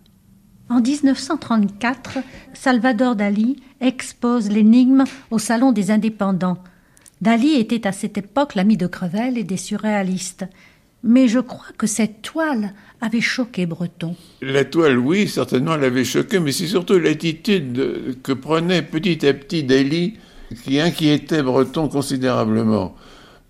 En 0.73 0.81
1934, 0.81 2.21
Salvador 2.55 3.15
Dali 3.15 3.63
expose 3.83 4.49
l'énigme 4.49 5.05
au 5.31 5.39
Salon 5.39 5.71
des 5.71 5.91
indépendants. 5.91 6.57
Dali 7.21 7.57
était 7.57 7.87
à 7.87 7.93
cette 7.93 8.17
époque 8.17 8.55
l'ami 8.55 8.79
de 8.79 8.87
Crevel 8.87 9.37
et 9.37 9.45
des 9.45 9.59
surréalistes. 9.59 10.47
Mais 11.05 11.29
je 11.29 11.41
crois 11.41 11.67
que 11.77 11.87
cette 11.87 12.23
toile 12.23 12.73
avait 13.03 13.21
choqué 13.21 13.67
Breton. 13.67 14.17
La 14.41 14.65
toile, 14.65 14.97
oui, 14.97 15.29
certainement, 15.29 15.75
elle 15.75 15.85
avait 15.85 16.05
choqué, 16.05 16.41
mais 16.41 16.53
c'est 16.53 16.69
surtout 16.69 16.99
l'attitude 16.99 18.17
que 18.23 18.33
prenait 18.33 18.81
petit 18.81 19.27
à 19.27 19.35
petit 19.35 19.65
Dali 19.65 20.15
qui 20.65 20.81
inquiétait 20.81 21.43
Breton 21.43 21.89
considérablement 21.89 22.97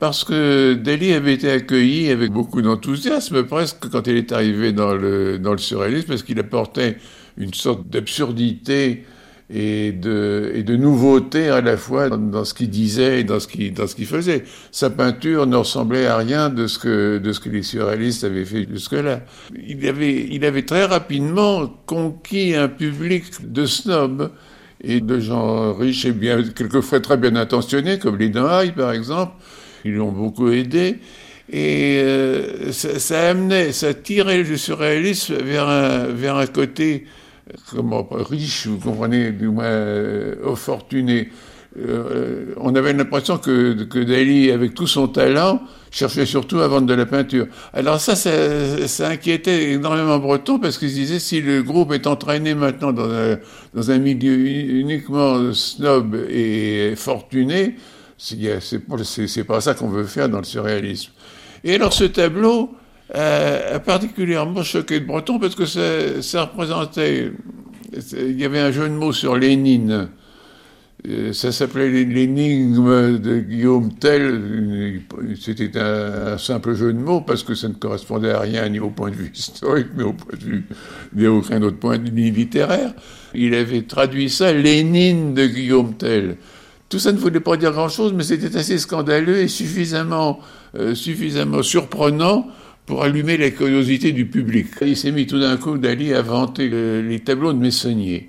parce 0.02 0.24
que 0.24 0.74
Dali 0.74 1.12
avait 1.12 1.34
été 1.34 1.48
accueilli 1.48 2.10
avec 2.10 2.32
beaucoup 2.32 2.60
d'enthousiasme 2.60 3.44
presque 3.44 3.88
quand 3.88 4.08
il 4.08 4.16
est 4.16 4.32
arrivé 4.32 4.72
dans 4.72 4.94
le, 4.94 5.38
dans 5.38 5.52
le 5.52 5.58
surréalisme, 5.58 6.08
parce 6.08 6.24
qu'il 6.24 6.40
apportait 6.40 6.96
une 7.36 7.54
sorte 7.54 7.88
d'absurdité 7.88 9.04
et 9.48 9.92
de, 9.92 10.50
et 10.56 10.64
de 10.64 10.74
nouveauté 10.74 11.50
à 11.50 11.60
la 11.60 11.76
fois 11.76 12.08
dans, 12.08 12.44
ce 12.44 12.52
qu'il 12.52 12.68
disait 12.68 13.20
et 13.20 13.22
dans 13.22 13.38
ce 13.38 13.46
qu'il 13.46 13.74
dans 13.74 13.86
faisait. 13.86 14.42
Sa 14.72 14.90
peinture 14.90 15.46
ne 15.46 15.54
ressemblait 15.54 16.08
à 16.08 16.16
rien 16.16 16.50
de 16.50 16.66
ce 16.66 16.80
que 16.80 17.18
de 17.18 17.32
ce 17.32 17.38
que 17.38 17.50
les 17.50 17.62
surréalistes 17.62 18.24
avaient 18.24 18.44
fait 18.44 18.66
jusque-là. 18.68 19.20
Il 19.54 19.86
avait 19.86 20.26
il 20.32 20.44
avait 20.44 20.66
très 20.66 20.84
rapidement 20.84 21.72
conquis 21.86 22.56
un 22.56 22.66
public 22.66 23.52
de 23.52 23.66
snobs 23.66 24.32
et 24.82 25.00
de 25.00 25.20
gens 25.20 25.72
riches 25.72 26.06
et 26.06 26.12
bien 26.12 26.42
quelquefois 26.42 26.98
très 26.98 27.18
bien 27.18 27.36
intentionnés 27.36 28.00
comme 28.00 28.18
les 28.18 28.36
Haï 28.36 28.72
par 28.72 28.90
exemple 28.90 29.34
ils 29.84 29.94
l'ont 29.94 30.12
beaucoup 30.12 30.50
aidé. 30.50 30.98
Et 31.50 32.00
euh, 32.02 32.72
ça, 32.72 32.98
ça, 32.98 33.30
amenait, 33.30 33.72
ça 33.72 33.92
tirait 33.94 34.42
le 34.42 34.56
surréalisme 34.56 35.34
vers 35.34 35.68
un, 35.68 36.06
vers 36.06 36.36
un 36.36 36.46
côté 36.46 37.04
comment, 37.70 38.06
riche, 38.10 38.66
vous 38.66 38.78
comprenez, 38.78 39.32
du 39.32 39.48
moins 39.48 39.64
euh, 39.64 40.54
fortuné. 40.56 41.30
Euh, 41.78 42.54
on 42.58 42.74
avait 42.74 42.92
l'impression 42.92 43.38
que, 43.38 43.84
que 43.84 43.98
Dali, 43.98 44.50
avec 44.50 44.74
tout 44.74 44.86
son 44.86 45.08
talent, 45.08 45.62
cherchait 45.90 46.26
surtout 46.26 46.58
à 46.60 46.68
vendre 46.68 46.86
de 46.86 46.94
la 46.94 47.06
peinture. 47.06 47.46
Alors 47.72 48.00
ça, 48.00 48.14
ça, 48.14 48.86
ça 48.86 49.08
inquiétait 49.08 49.72
énormément 49.72 50.18
Breton 50.18 50.58
parce 50.58 50.78
qu'il 50.78 50.90
se 50.90 50.94
disait 50.94 51.18
si 51.18 51.40
le 51.40 51.62
groupe 51.62 51.92
est 51.92 52.06
entraîné 52.06 52.54
maintenant 52.54 52.92
dans 52.92 53.10
un, 53.10 53.38
dans 53.74 53.90
un 53.90 53.98
milieu 53.98 54.32
uniquement 54.32 55.52
snob 55.54 56.14
et 56.30 56.94
fortuné, 56.96 57.76
c'est 58.22 59.44
pas 59.44 59.60
ça 59.60 59.74
qu'on 59.74 59.88
veut 59.88 60.04
faire 60.04 60.28
dans 60.28 60.38
le 60.38 60.44
surréalisme. 60.44 61.10
Et 61.64 61.74
alors 61.74 61.92
ce 61.92 62.04
tableau 62.04 62.70
a 63.12 63.78
particulièrement 63.80 64.62
choqué 64.62 65.00
de 65.00 65.04
Breton 65.04 65.38
parce 65.38 65.54
que 65.54 65.66
ça, 65.66 66.42
représentait, 66.44 67.32
il 68.12 68.40
y 68.40 68.44
avait 68.44 68.60
un 68.60 68.70
jeu 68.70 68.88
de 68.88 68.94
mots 68.94 69.12
sur 69.12 69.36
Lénine. 69.36 70.08
Euh, 71.08 71.32
ça 71.32 71.50
s'appelait 71.50 71.88
l'énigme 72.04 73.18
de 73.18 73.40
Guillaume 73.40 73.92
Tell. 73.94 75.00
C'était 75.40 75.76
un, 75.76 76.38
simple 76.38 76.74
jeu 76.74 76.92
de 76.92 76.98
mots 76.98 77.20
parce 77.20 77.42
que 77.42 77.56
ça 77.56 77.68
ne 77.68 77.74
correspondait 77.74 78.30
à 78.30 78.38
rien 78.38 78.68
ni 78.68 78.78
au 78.78 78.90
point 78.90 79.10
de 79.10 79.16
vue 79.16 79.32
historique, 79.34 79.88
mais 79.96 80.04
au 80.04 80.12
point 80.12 80.38
de 80.38 80.44
vue, 80.44 80.64
ni 81.14 81.26
aucun 81.26 81.60
autre 81.62 81.78
point 81.78 81.98
de 81.98 82.08
vue 82.08 82.30
littéraire. 82.30 82.94
Il 83.34 83.54
avait 83.54 83.82
traduit 83.82 84.30
ça, 84.30 84.52
Lénine 84.52 85.34
de 85.34 85.46
Guillaume 85.46 85.94
Tell. 85.94 86.36
Tout 86.92 86.98
ça 86.98 87.10
ne 87.10 87.16
voulait 87.16 87.40
pas 87.40 87.56
dire 87.56 87.72
grand-chose, 87.72 88.12
mais 88.12 88.22
c'était 88.22 88.54
assez 88.54 88.76
scandaleux 88.76 89.38
et 89.38 89.48
suffisamment, 89.48 90.40
euh, 90.76 90.94
suffisamment 90.94 91.62
surprenant 91.62 92.46
pour 92.84 93.02
allumer 93.02 93.38
la 93.38 93.50
curiosité 93.50 94.12
du 94.12 94.26
public. 94.26 94.66
Il 94.82 94.94
s'est 94.94 95.10
mis 95.10 95.26
tout 95.26 95.40
d'un 95.40 95.56
coup, 95.56 95.78
Dali, 95.78 96.12
à 96.12 96.20
vanter 96.20 96.68
les 96.68 97.20
tableaux 97.20 97.54
de 97.54 97.58
Messonnier. 97.58 98.28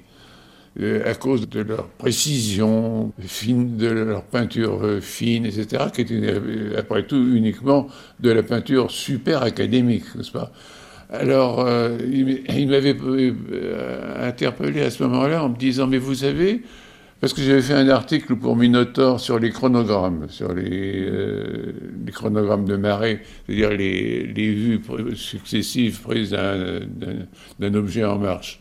Euh, 0.79 1.01
à 1.05 1.13
cause 1.13 1.49
de 1.49 1.59
leur 1.59 1.89
précision 1.89 3.11
fine, 3.19 3.75
de 3.75 3.87
leur 3.87 4.23
peinture 4.23 4.79
euh, 4.81 5.01
fine, 5.01 5.45
etc., 5.45 5.83
qui 5.93 5.99
était 5.99 6.21
après 6.77 7.03
tout 7.03 7.35
uniquement 7.35 7.89
de 8.21 8.31
la 8.31 8.43
peinture 8.43 8.91
super 8.91 9.43
académique, 9.43 10.05
n'est-ce 10.15 10.31
pas? 10.31 10.53
Alors, 11.09 11.67
il 12.09 12.69
m'avait 12.69 12.95
interpellé 14.21 14.81
à 14.81 14.89
ce 14.89 15.03
moment-là 15.03 15.43
en 15.43 15.49
me 15.49 15.57
disant, 15.57 15.85
mais 15.85 15.97
vous 15.99 16.15
savez, 16.15 16.63
parce 17.23 17.31
que 17.31 17.41
j'avais 17.41 17.61
fait 17.61 17.73
un 17.73 17.87
article 17.87 18.35
pour 18.35 18.57
Minotaur 18.57 19.21
sur 19.21 19.39
les 19.39 19.49
chronogrammes, 19.49 20.25
sur 20.27 20.53
les, 20.53 21.05
euh, 21.07 21.71
chronogrammes 22.11 22.65
de 22.65 22.75
marée, 22.75 23.21
c'est-à-dire 23.45 23.69
les, 23.69 24.27
les, 24.27 24.53
vues 24.53 24.81
successives 25.15 26.01
prises 26.01 26.31
d'un 26.31 27.73
objet 27.75 28.03
en 28.03 28.19
marche. 28.19 28.59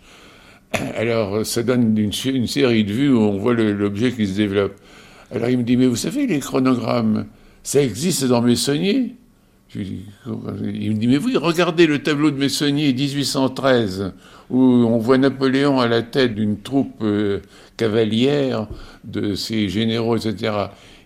Alors, 0.94 1.44
ça 1.44 1.64
donne 1.64 1.98
une, 1.98 2.12
une, 2.24 2.46
série 2.46 2.84
de 2.84 2.92
vues 2.92 3.12
où 3.12 3.18
on 3.18 3.36
voit 3.36 3.54
l'objet 3.54 4.12
qui 4.12 4.28
se 4.28 4.36
développe. 4.36 4.76
Alors, 5.32 5.48
il 5.48 5.58
me 5.58 5.64
dit, 5.64 5.76
mais 5.76 5.88
vous 5.88 5.96
savez, 5.96 6.28
les 6.28 6.38
chronogrammes, 6.38 7.26
ça 7.64 7.82
existe 7.82 8.26
dans 8.26 8.42
Messonnier 8.42 9.16
il 9.74 10.90
me 10.90 10.98
dit, 10.98 11.06
mais 11.06 11.18
oui, 11.18 11.36
regardez 11.36 11.86
le 11.86 12.02
tableau 12.02 12.30
de 12.30 12.36
Messonnier 12.36 12.92
1813, 12.92 14.12
où 14.52 14.60
on 14.60 14.98
voit 14.98 15.16
Napoléon 15.16 15.80
à 15.80 15.88
la 15.88 16.02
tête 16.02 16.34
d'une 16.34 16.58
troupe 16.58 17.02
euh, 17.02 17.40
cavalière 17.78 18.68
de 19.02 19.34
ses 19.34 19.70
généraux, 19.70 20.16
etc. 20.16 20.52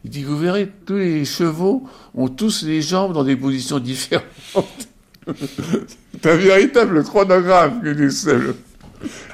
Il 0.04 0.10
dit, 0.10 0.24
vous 0.24 0.36
verrez, 0.36 0.68
tous 0.84 0.96
les 0.96 1.24
chevaux 1.24 1.84
ont 2.14 2.28
tous 2.28 2.64
les 2.64 2.82
jambes 2.82 3.12
dans 3.12 3.22
des 3.22 3.36
positions 3.36 3.78
différentes. 3.78 4.26
C'est 6.12 6.26
un 6.26 6.36
véritable 6.36 7.04
chronogramme 7.04 7.82
que 7.82 7.90
dit 7.90 8.30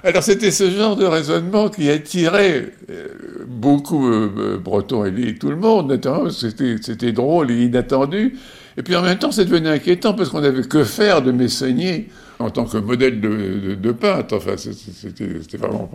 Alors 0.02 0.22
c'était 0.22 0.50
ce 0.50 0.70
genre 0.70 0.96
de 0.96 1.04
raisonnement 1.04 1.68
qui 1.68 1.88
attirait 1.88 2.72
euh, 2.90 3.08
beaucoup 3.46 4.08
euh, 4.08 4.58
Breton 4.62 5.04
et 5.04 5.34
tout 5.36 5.50
le 5.50 5.56
monde, 5.56 5.88
notamment 5.88 6.28
c'était 6.30 7.12
drôle 7.12 7.50
et 7.50 7.64
inattendu. 7.64 8.36
Et 8.76 8.82
puis 8.82 8.96
en 8.96 9.02
même 9.02 9.18
temps, 9.18 9.30
c'est 9.32 9.44
devenu 9.44 9.68
inquiétant 9.68 10.14
parce 10.14 10.30
qu'on 10.30 10.40
n'avait 10.40 10.62
que 10.62 10.84
faire 10.84 11.22
de 11.22 11.30
Messonnier 11.30 12.08
en 12.38 12.50
tant 12.50 12.64
que 12.64 12.78
modèle 12.78 13.20
de, 13.20 13.92
peintre. 13.92 14.36
Enfin, 14.36 14.56
c'était 14.56 15.56
vraiment 15.56 15.90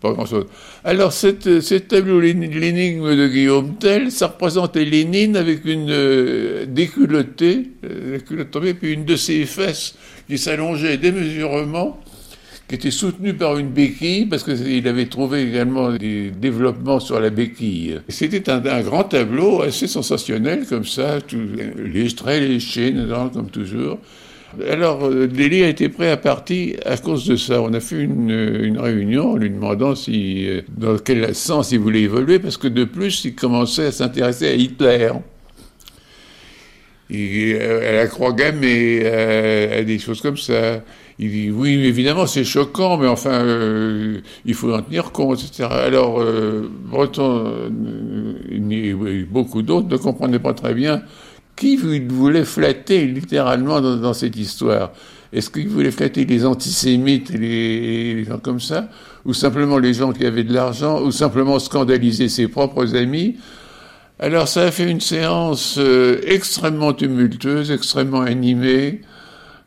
pas, 0.00 0.12
grand-chose. 0.12 0.46
Alors, 0.84 1.12
cette, 1.12 1.88
tableau, 1.88 2.20
l'énigme 2.20 3.16
de 3.16 3.28
Guillaume 3.28 3.76
Tell, 3.76 4.10
ça 4.10 4.28
représentait 4.28 4.84
Lénine 4.84 5.36
avec 5.36 5.64
une 5.64 5.90
euh, 5.90 6.66
déculottée, 6.66 7.70
euh, 7.84 8.18
culotte 8.20 8.50
tombée, 8.50 8.74
puis 8.74 8.92
une 8.92 9.04
de 9.04 9.16
ses 9.16 9.44
fesses 9.46 9.94
qui 10.28 10.38
s'allongeait 10.38 10.96
démesurément 10.96 12.00
qui 12.70 12.76
était 12.76 12.92
soutenu 12.92 13.34
par 13.34 13.58
une 13.58 13.70
béquille, 13.70 14.26
parce 14.26 14.44
qu'il 14.44 14.86
avait 14.86 15.06
trouvé 15.06 15.42
également 15.42 15.90
des 15.90 16.30
développements 16.30 17.00
sur 17.00 17.18
la 17.18 17.28
béquille. 17.30 18.00
C'était 18.08 18.48
un, 18.48 18.60
grand 18.82 19.02
tableau 19.02 19.62
assez 19.62 19.88
sensationnel, 19.88 20.64
comme 20.68 20.84
ça, 20.84 21.18
les 21.76 22.14
traits 22.14 22.40
léchés, 22.40 22.94
comme 23.32 23.50
toujours. 23.50 23.98
Alors, 24.68 25.08
Lélie 25.08 25.62
a 25.62 25.68
été 25.68 25.88
prêt 25.88 26.10
à 26.10 26.16
partir 26.16 26.76
à 26.84 26.96
cause 26.96 27.24
de 27.26 27.36
ça. 27.36 27.62
On 27.62 27.72
a 27.72 27.80
fait 27.80 28.00
une, 28.00 28.30
une 28.30 28.78
réunion 28.78 29.32
en 29.32 29.36
lui 29.36 29.50
demandant 29.50 29.94
si, 29.94 30.48
dans 30.76 30.98
quel 30.98 31.34
sens 31.34 31.70
il 31.70 31.78
voulait 31.78 32.02
évoluer, 32.02 32.40
parce 32.40 32.56
que 32.56 32.66
de 32.66 32.84
plus, 32.84 33.24
il 33.24 33.34
commençait 33.34 33.86
à 33.86 33.92
s'intéresser 33.92 34.48
à 34.48 34.54
Hitler. 34.54 35.12
il, 37.10 37.56
à 37.60 37.92
la 37.92 38.06
croix 38.08 38.32
gammée, 38.32 39.06
à, 39.06 39.84
des 39.84 39.98
choses 40.00 40.20
comme 40.20 40.36
ça. 40.36 40.82
Il 41.20 41.30
dit 41.30 41.50
oui, 41.50 41.74
évidemment, 41.84 42.26
c'est 42.26 42.44
choquant, 42.44 42.96
mais 42.96 43.06
enfin, 43.06 43.44
euh, 43.44 44.20
il 44.46 44.54
faut 44.54 44.72
en 44.72 44.82
tenir 44.82 45.12
compte, 45.12 45.38
etc. 45.44 45.68
Alors, 45.70 46.20
euh, 46.20 46.68
Breton 46.86 47.44
euh, 47.46 48.70
et 48.70 48.94
beaucoup 49.24 49.62
d'autres 49.62 49.88
ne 49.88 49.96
comprenaient 49.96 50.38
pas 50.38 50.54
très 50.54 50.74
bien 50.74 51.02
qui 51.60 51.76
voulait 51.76 52.46
flatter 52.46 53.06
littéralement 53.06 53.82
dans, 53.82 54.14
cette 54.14 54.36
histoire? 54.36 54.92
Est-ce 55.30 55.50
qu'il 55.50 55.68
voulait 55.68 55.90
flatter 55.90 56.24
les 56.24 56.46
antisémites 56.46 57.30
et 57.30 57.36
les, 57.36 58.24
gens 58.24 58.38
comme 58.38 58.60
ça, 58.60 58.88
ou 59.26 59.34
simplement 59.34 59.78
les 59.78 59.92
gens 59.92 60.12
qui 60.12 60.24
avaient 60.24 60.42
de 60.42 60.54
l'argent, 60.54 61.02
ou 61.02 61.12
simplement 61.12 61.58
scandaliser 61.58 62.30
ses 62.30 62.48
propres 62.48 62.96
amis? 62.96 63.36
Alors 64.18 64.48
ça 64.48 64.62
a 64.62 64.70
fait 64.70 64.90
une 64.90 65.00
séance 65.00 65.76
euh, 65.78 66.20
extrêmement 66.26 66.94
tumultueuse, 66.94 67.70
extrêmement 67.70 68.22
animée. 68.22 69.02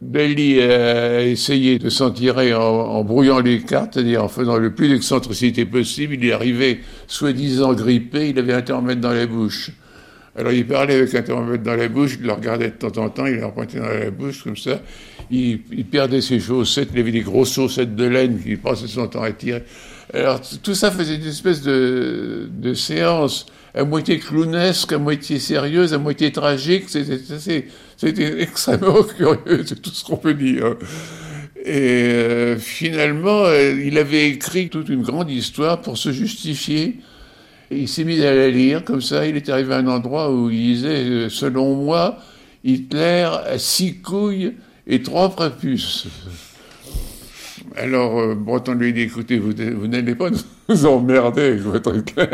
Belli 0.02 0.62
a 0.62 1.24
essayé 1.24 1.78
de 1.78 1.90
s'en 1.90 2.10
tirer 2.10 2.54
en, 2.54 3.04
brouillant 3.04 3.40
les 3.40 3.62
cartes, 3.62 3.94
c'est-à-dire 3.94 4.24
en 4.24 4.28
faisant 4.28 4.58
le 4.58 4.74
plus 4.74 4.90
d'excentricité 4.90 5.66
possible. 5.66 6.16
Il 6.16 6.26
est 6.26 6.34
arrivé 6.34 6.82
soi-disant 7.08 7.74
grippé, 7.74 8.30
il 8.30 8.40
avait 8.40 8.54
un 8.54 8.62
thermomètre 8.62 9.00
dans 9.00 9.14
la 9.14 9.28
bouche. 9.28 9.72
Alors 10.36 10.52
il 10.52 10.66
parlait 10.66 10.96
avec 10.96 11.14
un 11.14 11.22
thermomètre 11.22 11.64
dans 11.64 11.76
la 11.76 11.88
bouche, 11.88 12.18
il 12.20 12.26
le 12.26 12.34
regardait 12.34 12.70
de 12.70 12.76
temps 12.76 13.02
en 13.02 13.10
temps, 13.10 13.26
il 13.26 13.36
le 13.36 13.46
repointait 13.46 13.80
dans 13.80 13.88
la 13.88 14.10
bouche 14.10 14.44
comme 14.44 14.58
ça. 14.58 14.82
Il, 15.30 15.60
perdait 15.86 16.22
ses 16.22 16.40
chaussettes, 16.40 16.90
il 16.94 17.00
avait 17.00 17.12
des 17.12 17.22
grosses 17.22 17.54
chaussettes 17.54 17.96
de 17.96 18.06
laine 18.06 18.42
qu'il 18.42 18.60
passait 18.60 18.88
son 18.88 19.08
temps 19.08 19.22
à 19.22 19.32
tirer. 19.32 19.64
Alors 20.14 20.42
tout 20.62 20.76
ça 20.76 20.92
faisait 20.92 21.16
une 21.16 21.28
espèce 21.28 21.62
de, 21.62 22.50
de 22.52 22.74
séance 22.74 23.46
à 23.76 23.84
moitié 23.84 24.20
clownesque, 24.20 24.92
à 24.92 24.98
moitié 24.98 25.40
sérieuse, 25.40 25.94
à 25.94 25.98
moitié 25.98 26.32
tragique. 26.32 26.86
C'était 26.90 28.42
extrêmement 28.42 29.04
curieux, 29.18 29.64
c'est 29.66 29.82
tout 29.82 29.92
ce 29.92 30.04
qu'on 30.04 30.18
peut 30.18 30.34
dire. 30.34 30.76
Et 31.66 32.04
euh, 32.04 32.58
finalement, 32.58 33.46
euh, 33.46 33.72
il 33.84 33.98
avait 33.98 34.28
écrit 34.30 34.70
toute 34.70 34.90
une 34.90 35.02
grande 35.02 35.32
histoire 35.32 35.82
pour 35.82 35.98
se 35.98 36.12
justifier. 36.12 36.98
Il 37.78 37.88
s'est 37.88 38.04
mis 38.04 38.22
à 38.24 38.34
la 38.34 38.50
lire 38.50 38.84
comme 38.84 39.02
ça. 39.02 39.26
Il 39.28 39.36
est 39.36 39.50
arrivé 39.50 39.74
à 39.74 39.78
un 39.78 39.88
endroit 39.88 40.34
où 40.34 40.50
il 40.50 40.76
disait, 40.76 41.04
euh, 41.06 41.30
selon 41.30 41.76
moi, 41.76 42.18
Hitler 42.64 43.30
a 43.46 43.58
six 43.58 44.02
couilles 44.02 44.54
et 44.88 45.02
trois 45.02 45.30
prépuces. 45.30 46.08
Alors, 47.76 48.20
euh, 48.20 48.36
Breton 48.36 48.74
lui 48.74 48.94
dit, 48.94 49.02
écoutez, 49.02 49.40
vous, 49.40 49.54
n'allez 49.88 50.16
pas 50.16 50.30
nous 50.70 50.86
emmerder 50.86 51.42
avec 51.42 51.62
votre 51.62 51.92
clair. 52.04 52.30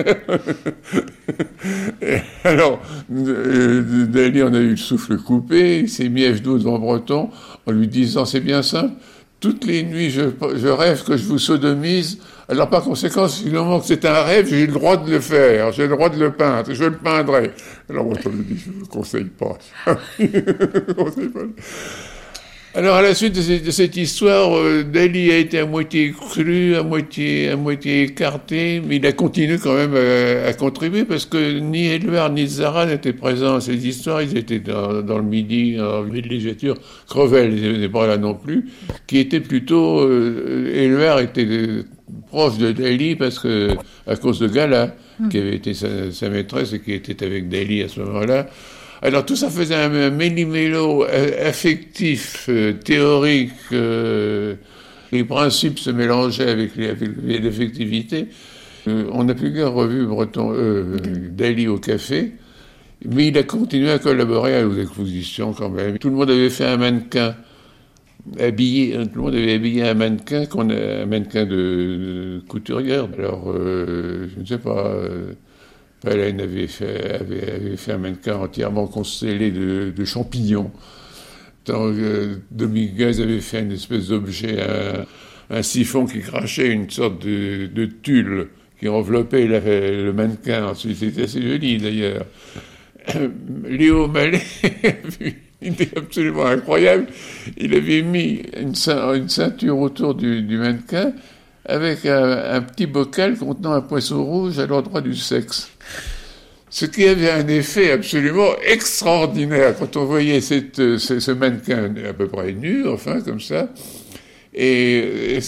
alors, 2.44 2.82
euh, 3.14 4.06
Dali 4.06 4.44
en 4.44 4.54
a 4.54 4.60
eu 4.60 4.72
le 4.72 4.78
souffle 4.78 5.18
coupé, 5.18 5.80
il 5.80 5.90
s'est 5.90 6.10
mis 6.10 6.26
à 6.26 6.36
genoux 6.36 6.58
devant 6.58 6.80
Breton 6.80 7.30
en 7.66 7.72
lui 7.72 7.88
disant, 7.88 8.26
c'est 8.26 8.42
bien 8.42 8.62
simple, 8.62 8.94
toutes 9.40 9.66
les 9.66 9.84
nuits, 9.84 10.10
je, 10.10 10.68
rêve 10.68 11.04
que 11.04 11.16
je 11.16 11.24
vous 11.24 11.40
sodomise. 11.40 12.20
Alors, 12.50 12.68
par 12.68 12.82
conséquent, 12.82 13.28
si 13.28 13.44
que 13.44 13.60
c'est 13.84 14.06
un 14.06 14.24
rêve, 14.24 14.48
j'ai 14.50 14.66
le 14.66 14.74
droit 14.74 14.98
de 14.98 15.12
le 15.12 15.20
faire, 15.20 15.72
j'ai 15.72 15.84
le 15.84 15.96
droit 15.96 16.10
de 16.10 16.20
le 16.20 16.32
peindre, 16.32 16.74
je 16.74 16.84
le 16.84 16.98
peindrai. 16.98 17.52
Alors, 17.88 18.06
Breton 18.06 18.32
lui 18.32 18.44
dit, 18.44 18.60
je 18.66 18.72
ne 18.72 18.86
conseille 18.90 19.26
pas. 19.26 19.56
Alors, 22.74 22.96
à 22.96 23.04
la 23.04 23.14
suite 23.14 23.36
de 23.36 23.72
cette, 23.72 23.98
histoire, 23.98 24.58
euh, 24.58 24.84
Dali 24.84 25.32
a 25.32 25.38
été 25.38 25.60
à 25.60 25.68
moitié 25.68 26.12
cru, 26.12 26.76
à 26.76 26.82
moitié, 26.82 27.50
à 27.50 27.56
moitié 27.56 28.04
écarté, 28.04 28.82
mais 28.84 28.96
il 28.96 29.06
a 29.06 29.12
continué 29.12 29.60
quand 29.60 29.76
même 29.76 29.96
à, 29.96 30.52
contribuer 30.54 31.04
parce 31.04 31.26
que 31.26 31.60
ni 31.60 31.88
Éluard 31.88 32.32
ni 32.32 32.48
Zara 32.48 32.88
n'étaient 32.88 33.14
présents 33.14 33.56
à 33.56 33.62
ces 33.62 33.88
histoires. 33.88 34.24
Ils 34.24 34.38
étaient 34.38 34.60
dans, 34.60 35.18
le 35.18 35.24
Midi, 35.24 35.78
en 35.80 36.02
villégiature. 36.02 36.76
Crevel 37.08 37.54
n'était 37.54 37.90
pas 37.90 38.08
là 38.08 38.18
non 38.18 38.34
plus, 38.34 38.70
qui 39.06 39.20
était 39.20 39.40
plutôt. 39.40 40.02
Euh, 40.02 40.72
Éluard 40.74 41.20
était 41.20 41.86
proche 42.28 42.58
de 42.58 42.72
Dali 42.72 43.16
parce 43.16 43.40
que, 43.40 43.76
à 44.08 44.16
cause 44.16 44.40
de 44.40 44.48
Gala, 44.48 44.96
qui 45.30 45.38
avait 45.38 45.56
été 45.56 45.74
sa, 45.74 46.30
maîtresse 46.30 46.74
et 46.74 46.80
qui 46.80 46.94
était 46.94 47.26
avec 47.26 47.50
Dali 47.50 47.84
à 47.84 47.88
ce 47.88 48.00
moment-là. 48.02 48.48
Alors 49.02 49.26
tout 49.26 49.36
ça 49.36 49.50
faisait 49.50 49.76
un, 49.76 50.10
méli-mélo 50.10 51.04
affectif, 51.04 52.48
euh, 52.50 52.74
théorique. 52.74 53.54
Euh, 53.72 54.56
les 55.12 55.24
principes 55.24 55.80
se 55.80 55.90
mélangeaient 55.90 56.50
avec 56.50 56.72
l'effectivité. 56.76 58.28
Euh, 58.88 59.06
on 59.12 59.24
n'a 59.24 59.34
plus 59.36 59.54
qu'un 59.54 59.70
revu 59.70 60.06
Breton, 60.06 60.54
Dali 61.32 61.68
au 61.68 61.78
café, 61.78 62.34
mais 63.06 63.28
il 63.28 63.38
a 63.38 63.44
continué 63.44 63.92
à 63.92 64.00
collaborer 64.00 64.64
aux 64.64 64.78
expositions 64.78 65.54
quand 65.54 65.70
même. 65.70 65.98
Tout 65.98 66.10
le 66.10 66.16
monde 66.16 66.30
avait 66.30 66.50
fait 66.50 66.66
un 66.66 66.78
mannequin 66.78 67.36
habillé, 68.40 68.94
tout 68.94 69.16
le 69.16 69.22
monde 69.22 69.36
avait 69.36 69.54
habillé 69.54 69.84
un 69.84 69.94
mannequin, 69.94 70.46
qu'on 70.46 70.70
un 70.70 71.06
mannequin 71.06 71.46
de, 71.46 72.42
couturière. 72.48 73.08
Alors, 73.18 73.54
je 73.54 74.40
ne 74.40 74.46
sais 74.46 74.58
pas. 74.58 74.94
Palaine 76.02 76.40
avait 76.40 76.68
fait, 76.68 77.16
avait, 77.20 77.76
fait 77.76 77.92
un 77.94 77.98
mannequin 77.98 78.38
entièrement 78.38 78.88
constellé 78.88 79.52
de, 79.52 80.06
champignons. 80.06 80.72
Tant 81.66 81.92
que 81.92 82.40
Dominguez 82.52 83.20
avait 83.20 83.42
fait 83.42 83.62
une 83.62 83.74
espèce 83.74 84.08
d'objet, 84.08 84.60
un, 85.50 85.62
siphon 85.62 86.06
qui 86.06 86.20
crachait 86.20 86.72
une 86.72 86.90
sorte 86.90 87.26
de, 87.26 87.86
tulle 88.02 88.48
qui 88.80 88.88
enveloppait 88.88 89.46
le 89.46 90.14
mannequin. 90.14 90.74
C'était 90.74 91.24
assez 91.24 91.42
joli 91.42 91.78
d'ailleurs. 91.78 92.26
Léo 93.68 94.08
Mallet, 94.08 94.42
il 95.62 95.74
était 95.74 95.98
absolument 95.98 96.46
incroyable. 96.46 97.08
Il 97.58 97.76
avait 97.76 98.02
mis 98.02 98.44
une, 98.58 98.76
ceinture 98.76 99.78
autour 99.78 100.16
du 100.16 100.58
mannequin 100.58 101.14
avec 101.70 102.06
un, 102.06 102.62
petit 102.62 102.88
bocal 102.88 103.38
contenant 103.38 103.74
un 103.74 103.82
poisson 103.82 104.24
rouge 104.24 104.60
à 104.60 104.66
l'endroit 104.66 105.02
du 105.02 105.16
sexe. 105.16 105.70
Ce 106.70 106.86
qui 106.86 107.08
avait 107.08 107.32
un 107.32 107.48
effet 107.48 107.92
absolument 107.92 108.52
extraordinaire 108.66 109.76
quand 109.78 109.96
on 109.98 110.06
voyait 110.06 110.42
cette, 110.42 110.98
ce, 110.98 111.32
mannequin 111.32 111.94
à 112.08 112.14
peu 112.14 112.28
près 112.28 112.54
nu, 112.54 112.88
enfin 112.88 113.22
comme 113.22 113.40
ça, 113.40 113.70
et, 114.54 115.36
et 115.36 115.42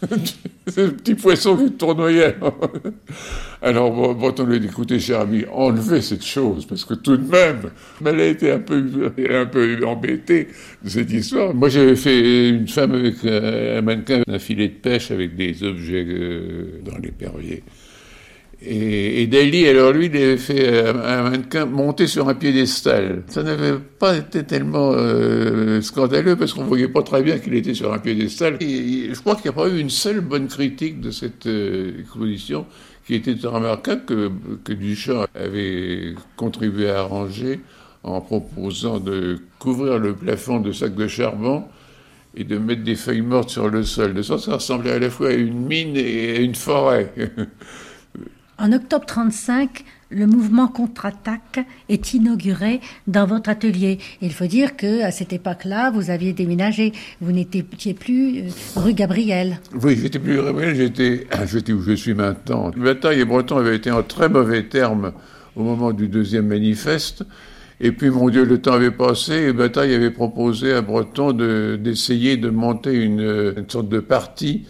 cette, 0.08 0.34
ce 0.68 0.80
petit 0.90 1.14
poisson 1.14 1.56
qui 1.56 1.72
tournoyait. 1.72 2.36
Alors 3.62 4.14
Breton 4.14 4.44
lui 4.44 4.56
a 4.56 4.58
dit, 4.58 4.68
écoutez, 4.68 5.00
cher 5.00 5.20
ami, 5.20 5.44
enlevez 5.52 6.00
cette 6.00 6.24
chose, 6.24 6.66
parce 6.66 6.84
que 6.84 6.94
tout 6.94 7.16
de 7.16 7.30
même, 7.30 7.70
elle 8.04 8.20
a 8.20 8.26
été 8.26 8.52
un 8.52 8.60
peu, 8.60 9.12
un 9.30 9.46
peu 9.46 9.84
embêtée 9.84 10.48
de 10.84 10.88
cette 10.88 11.10
histoire. 11.10 11.54
Moi, 11.54 11.68
j'avais 11.68 11.96
fait 11.96 12.50
une 12.50 12.68
femme 12.68 12.94
avec 12.94 13.24
un 13.24 13.82
mannequin, 13.82 14.22
un 14.28 14.38
filet 14.38 14.68
de 14.68 14.74
pêche 14.74 15.10
avec 15.10 15.34
des 15.34 15.64
objets 15.64 16.06
euh, 16.06 16.80
dans 16.84 16.98
l'épervier. 16.98 17.64
Et, 18.60 19.22
et 19.22 19.68
alors 19.68 19.92
lui, 19.92 20.06
il 20.06 20.16
avait 20.16 20.36
fait 20.36 20.88
un, 20.88 21.22
mannequin 21.22 21.64
monté 21.64 22.08
sur 22.08 22.28
un 22.28 22.34
piédestal. 22.34 23.22
Ça 23.28 23.42
n'avait 23.42 23.78
pas 23.78 24.16
été 24.16 24.42
tellement 24.42 24.92
euh, 24.94 25.80
scandaleux 25.80 26.34
parce 26.34 26.54
qu'on 26.54 26.64
voyait 26.64 26.88
pas 26.88 27.02
très 27.02 27.22
bien 27.22 27.38
qu'il 27.38 27.54
était 27.54 27.74
sur 27.74 27.92
un 27.92 27.98
piédestal. 27.98 28.56
Et, 28.60 29.14
je 29.14 29.20
crois 29.20 29.36
qu'il 29.36 29.44
n'y 29.44 29.56
a 29.56 29.62
pas 29.62 29.68
eu 29.68 29.78
une 29.78 29.90
seule 29.90 30.20
bonne 30.20 30.48
critique 30.48 31.00
de 31.00 31.12
cette 31.12 31.46
euh, 31.46 32.00
exposition 32.00 32.66
qui 33.06 33.14
était 33.14 33.34
remarquable 33.46 34.04
que, 34.04 34.30
que 34.64 34.72
Duchamp 34.72 35.26
avait 35.34 36.14
contribué 36.36 36.90
à 36.90 37.00
arranger 37.00 37.60
en 38.02 38.20
proposant 38.20 38.98
de 38.98 39.38
couvrir 39.58 39.98
le 39.98 40.14
plafond 40.14 40.60
de 40.60 40.72
sacs 40.72 40.94
de 40.94 41.06
charbon 41.06 41.64
et 42.34 42.44
de 42.44 42.58
mettre 42.58 42.82
des 42.82 42.96
feuilles 42.96 43.22
mortes 43.22 43.50
sur 43.50 43.68
le 43.68 43.82
sol, 43.82 44.14
de 44.14 44.22
sorte 44.22 44.40
que 44.40 44.46
ça 44.46 44.54
ressemblait 44.54 44.92
à 44.92 44.98
la 44.98 45.10
fois 45.10 45.28
à 45.28 45.32
une 45.32 45.66
mine 45.66 45.96
et 45.96 46.36
à 46.36 46.40
une 46.40 46.54
forêt. 46.54 47.12
En 48.60 48.72
octobre 48.72 49.04
1935, 49.06 49.84
le 50.10 50.26
mouvement 50.26 50.66
contre-attaque 50.66 51.60
est 51.88 52.12
inauguré 52.12 52.80
dans 53.06 53.24
votre 53.24 53.50
atelier. 53.50 53.98
Il 54.20 54.32
faut 54.32 54.46
dire 54.46 54.76
que 54.76 55.04
à 55.04 55.12
cette 55.12 55.32
époque-là, 55.32 55.92
vous 55.92 56.10
aviez 56.10 56.32
déménagé. 56.32 56.92
Vous 57.20 57.30
n'étiez 57.30 57.62
plus 57.94 58.38
euh, 58.38 58.42
rue 58.74 58.94
Gabriel. 58.94 59.60
Oui, 59.80 59.96
j'étais 59.96 60.18
plus 60.18 60.40
rue 60.40 60.46
Gabriel. 60.46 60.74
J'étais, 60.74 61.26
où 61.72 61.82
je 61.82 61.92
suis 61.92 62.14
maintenant. 62.14 62.72
Bataille 62.76 63.20
et 63.20 63.24
Breton 63.24 63.58
avaient 63.58 63.76
été 63.76 63.92
en 63.92 64.02
très 64.02 64.28
mauvais 64.28 64.64
termes 64.64 65.12
au 65.54 65.62
moment 65.62 65.92
du 65.92 66.08
deuxième 66.08 66.48
manifeste. 66.48 67.22
Et 67.80 67.92
puis, 67.92 68.10
mon 68.10 68.28
Dieu, 68.28 68.44
le 68.44 68.60
temps 68.60 68.72
avait 68.72 68.90
passé 68.90 69.34
et 69.34 69.52
Bataille 69.52 69.94
avait 69.94 70.10
proposé 70.10 70.72
à 70.72 70.82
Breton 70.82 71.32
d'essayer 71.32 72.36
de, 72.36 72.50
monter 72.50 72.92
une, 72.92 73.54
une 73.56 73.70
sorte 73.70 73.88
de 73.88 74.00
parti 74.00 74.66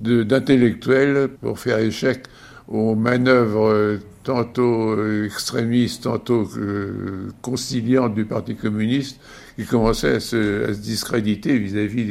d'intellectuels 0.00 1.28
pour 1.40 1.58
faire 1.58 1.78
échec 1.78 2.28
aux 2.68 2.94
manœuvres 2.94 3.68
euh, 3.68 3.98
tantôt 4.24 4.90
euh, 4.90 5.26
extrémistes, 5.26 6.04
tantôt 6.04 6.48
euh, 6.56 7.28
conciliantes 7.42 8.14
du 8.14 8.24
Parti 8.24 8.56
communiste, 8.56 9.20
qui 9.56 9.64
commençaient 9.64 10.16
à 10.16 10.20
se, 10.20 10.72
discréditer 10.72 11.58
vis-à-vis 11.58 12.04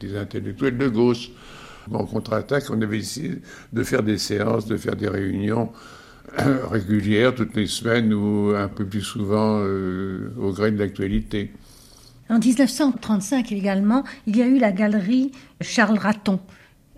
des, 0.00 0.16
intellectuels 0.16 0.78
de 0.78 0.88
gauche. 0.88 1.30
En 1.92 2.04
contre-attaque, 2.04 2.64
on 2.70 2.80
avait 2.82 2.98
essayé 2.98 3.40
de 3.72 3.82
faire 3.82 4.02
des 4.02 4.18
séances, 4.18 4.66
de 4.66 4.76
faire 4.76 4.96
des 4.96 5.08
réunions 5.08 5.70
régulière, 6.70 7.34
toutes 7.34 7.56
les 7.56 7.66
semaines 7.66 8.14
ou 8.14 8.54
un 8.54 8.68
peu 8.68 8.84
plus 8.84 9.00
souvent 9.00 9.60
au 9.60 10.52
gré 10.52 10.70
de 10.70 10.78
l'actualité. 10.78 11.50
En 12.28 12.38
1935 12.38 13.50
également, 13.50 14.04
il 14.28 14.36
y 14.36 14.42
a 14.42 14.46
eu 14.46 14.58
la 14.58 14.70
galerie 14.70 15.32
Charles 15.60 15.98
Raton. 15.98 16.38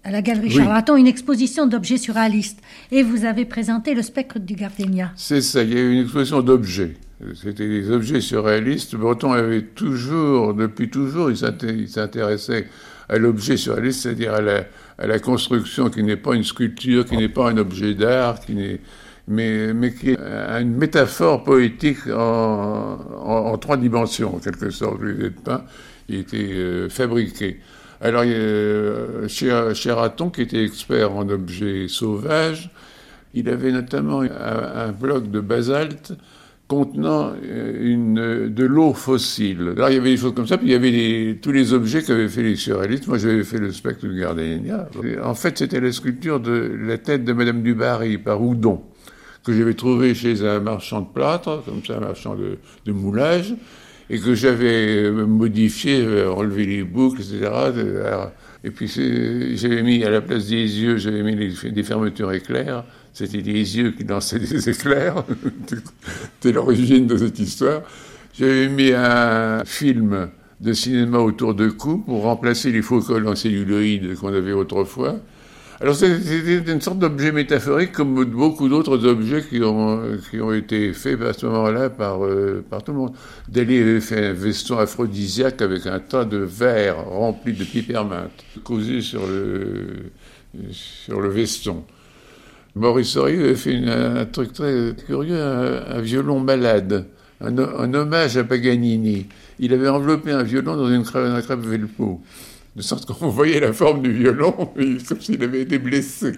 À 0.04 0.10
la 0.10 0.20
galerie 0.20 0.50
Charles 0.50 0.68
Raton, 0.68 0.96
une 0.96 1.06
exposition 1.06 1.66
d'objets 1.66 1.96
surréalistes. 1.96 2.60
Et 2.90 3.02
vous 3.02 3.24
avez 3.24 3.44
présenté 3.44 3.94
le 3.94 4.02
spectre 4.02 4.38
du 4.38 4.54
gardenia. 4.54 5.12
C'est 5.16 5.42
ça, 5.42 5.62
il 5.62 5.72
y 5.72 5.76
a 5.76 5.80
eu 5.80 5.92
une 5.92 6.02
exposition 6.02 6.42
d'objets. 6.42 6.94
C'était 7.34 7.68
des 7.68 7.90
objets 7.90 8.20
surréalistes. 8.20 8.96
Breton 8.96 9.32
avait 9.32 9.62
toujours, 9.62 10.54
depuis 10.54 10.90
toujours, 10.90 11.30
il 11.30 11.36
s'intéressait 11.88 12.66
à 13.08 13.18
l'objet 13.18 13.56
surréaliste, 13.56 14.02
c'est-à-dire 14.02 14.34
à 14.34 14.40
la, 14.40 14.64
à 14.98 15.06
la, 15.06 15.20
construction 15.20 15.88
qui 15.88 16.02
n'est 16.02 16.16
pas 16.16 16.34
une 16.34 16.42
sculpture, 16.42 17.04
qui 17.04 17.16
n'est 17.16 17.28
pas 17.28 17.50
un 17.50 17.58
objet 17.58 17.94
d'art, 17.94 18.40
qui 18.40 18.54
n'est 18.54 18.80
mais, 19.28 19.72
mais 19.72 19.92
qui 19.94 20.10
est 20.10 20.18
une 20.18 20.76
métaphore 20.76 21.44
poétique 21.44 22.08
en, 22.08 22.98
en, 23.24 23.58
trois 23.58 23.76
dimensions, 23.76 24.34
en 24.36 24.38
quelque 24.38 24.70
sorte. 24.70 25.00
Peint, 25.44 25.64
il 26.08 26.16
était 26.16 26.36
euh, 26.38 26.88
fabriqué. 26.88 27.60
Alors, 28.02 28.24
il 28.24 28.32
y 28.32 29.50
a, 29.50 29.74
chez, 29.74 29.92
Raton, 29.92 30.30
qui 30.30 30.42
était 30.42 30.64
expert 30.64 31.12
en 31.12 31.28
objets 31.28 31.86
sauvages, 31.86 32.70
il 33.32 33.48
avait 33.48 33.70
notamment 33.70 34.20
un, 34.22 34.92
bloc 34.92 35.30
de 35.30 35.40
basalte 35.40 36.12
contenant 36.66 37.32
euh, 37.44 38.48
de 38.48 38.64
l'eau 38.64 38.92
fossile. 38.92 39.74
Alors 39.76 39.90
il 39.90 39.94
y 39.94 39.98
avait 39.98 40.10
des 40.10 40.16
choses 40.16 40.34
comme 40.34 40.46
ça, 40.46 40.56
puis 40.58 40.68
il 40.68 40.72
y 40.72 40.74
avait 40.74 41.38
tous 41.40 41.52
les 41.52 41.72
objets 41.74 42.02
qu'avaient 42.02 42.28
fait 42.28 42.42
les 42.42 42.56
surréalistes. 42.56 43.06
Moi 43.08 43.18
j'avais 43.18 43.44
fait 43.44 43.58
le 43.58 43.72
spectre 43.72 44.06
du 44.06 44.18
Gardenia. 44.18 44.88
En 45.22 45.34
fait 45.34 45.58
c'était 45.58 45.80
la 45.80 45.92
sculpture 45.92 46.40
de 46.40 46.74
la 46.86 46.98
tête 46.98 47.24
de 47.24 47.32
Madame 47.32 47.62
du 47.62 47.74
Barry 47.74 48.16
par 48.16 48.42
Houdon 48.42 48.82
que 49.44 49.52
j'avais 49.52 49.74
trouvé 49.74 50.14
chez 50.14 50.46
un 50.46 50.60
marchand 50.60 51.00
de 51.00 51.08
plâtre, 51.12 51.62
comme 51.64 51.84
ça, 51.84 51.96
un 51.96 52.00
marchand 52.00 52.34
de, 52.34 52.58
de 52.86 52.92
moulage, 52.92 53.54
et 54.12 54.20
que 54.20 54.34
j'avais 54.34 55.10
modifié, 55.10 56.06
enlevé 56.26 56.66
les 56.66 56.82
boucles, 56.84 57.22
etc. 57.22 57.50
Et 58.62 58.70
puis 58.70 58.86
j'avais 59.56 59.82
mis 59.82 60.04
à 60.04 60.10
la 60.10 60.20
place 60.20 60.48
des 60.48 60.80
yeux, 60.80 60.98
j'avais 60.98 61.22
mis 61.22 61.34
des 61.34 61.82
fermetures 61.82 62.30
éclairs. 62.30 62.84
C'était 63.14 63.40
des 63.40 63.76
yeux 63.76 63.92
qui 63.92 64.04
dansaient 64.04 64.38
des 64.38 64.68
éclairs. 64.70 65.24
C'était 65.66 66.52
l'origine 66.52 67.06
de 67.06 67.16
cette 67.16 67.38
histoire. 67.38 67.82
J'avais 68.38 68.68
mis 68.68 68.92
un 68.92 69.64
film 69.64 70.28
de 70.60 70.72
cinéma 70.74 71.18
autour 71.18 71.54
de 71.54 71.68
coups 71.70 72.04
pour 72.04 72.22
remplacer 72.22 72.70
les 72.70 72.82
faux 72.82 73.00
cols 73.00 73.26
en 73.26 73.34
celluloïde 73.34 74.14
qu'on 74.16 74.32
avait 74.32 74.52
autrefois. 74.52 75.16
Alors 75.82 75.96
c'était 75.96 76.58
une 76.58 76.80
sorte 76.80 77.00
d'objet 77.00 77.32
métaphorique 77.32 77.90
comme 77.90 78.24
beaucoup 78.24 78.68
d'autres 78.68 79.04
objets 79.04 79.42
qui 79.42 79.60
ont, 79.64 80.00
qui 80.30 80.40
ont 80.40 80.52
été 80.52 80.92
faits 80.92 81.20
à 81.22 81.32
ce 81.32 81.44
moment-là 81.46 81.90
par, 81.90 82.24
euh, 82.24 82.64
par 82.70 82.84
tout 82.84 82.92
le 82.92 82.98
monde. 82.98 83.14
Dali 83.48 83.78
avait 83.78 84.00
fait 84.00 84.26
un 84.26 84.32
veston 84.32 84.78
aphrodisiaque 84.78 85.60
avec 85.60 85.88
un 85.88 85.98
tas 85.98 86.24
de 86.24 86.36
verre 86.36 87.04
rempli 87.04 87.52
de 87.52 87.64
piperminte 87.64 88.30
causé 88.62 89.00
sur 89.00 89.26
le, 89.26 90.12
sur 90.70 91.20
le 91.20 91.28
veston. 91.30 91.82
Maurice 92.76 93.16
Aurier 93.16 93.40
avait 93.40 93.56
fait 93.56 93.76
un 93.84 94.24
truc 94.26 94.52
très 94.52 94.94
curieux, 95.04 95.42
un, 95.42 96.00
violon 96.00 96.38
malade, 96.38 97.06
un, 97.40 97.58
hommage 97.58 98.36
à 98.36 98.44
Paganini. 98.44 99.26
Il 99.58 99.74
avait 99.74 99.88
enveloppé 99.88 100.30
un 100.30 100.44
violon 100.44 100.76
dans 100.76 100.88
une 100.88 101.02
crêpe, 101.02 101.24
une 101.24 101.42
crêpe 101.42 101.58
Velpo 101.58 102.22
de 102.76 102.82
sorte 102.82 103.06
qu'on 103.06 103.28
voyait 103.28 103.60
la 103.60 103.72
forme 103.72 104.02
du 104.02 104.12
violon, 104.12 104.52
comme 105.08 105.20
s'il 105.20 105.42
avait 105.42 105.62
été 105.62 105.78
blessé. 105.78 106.32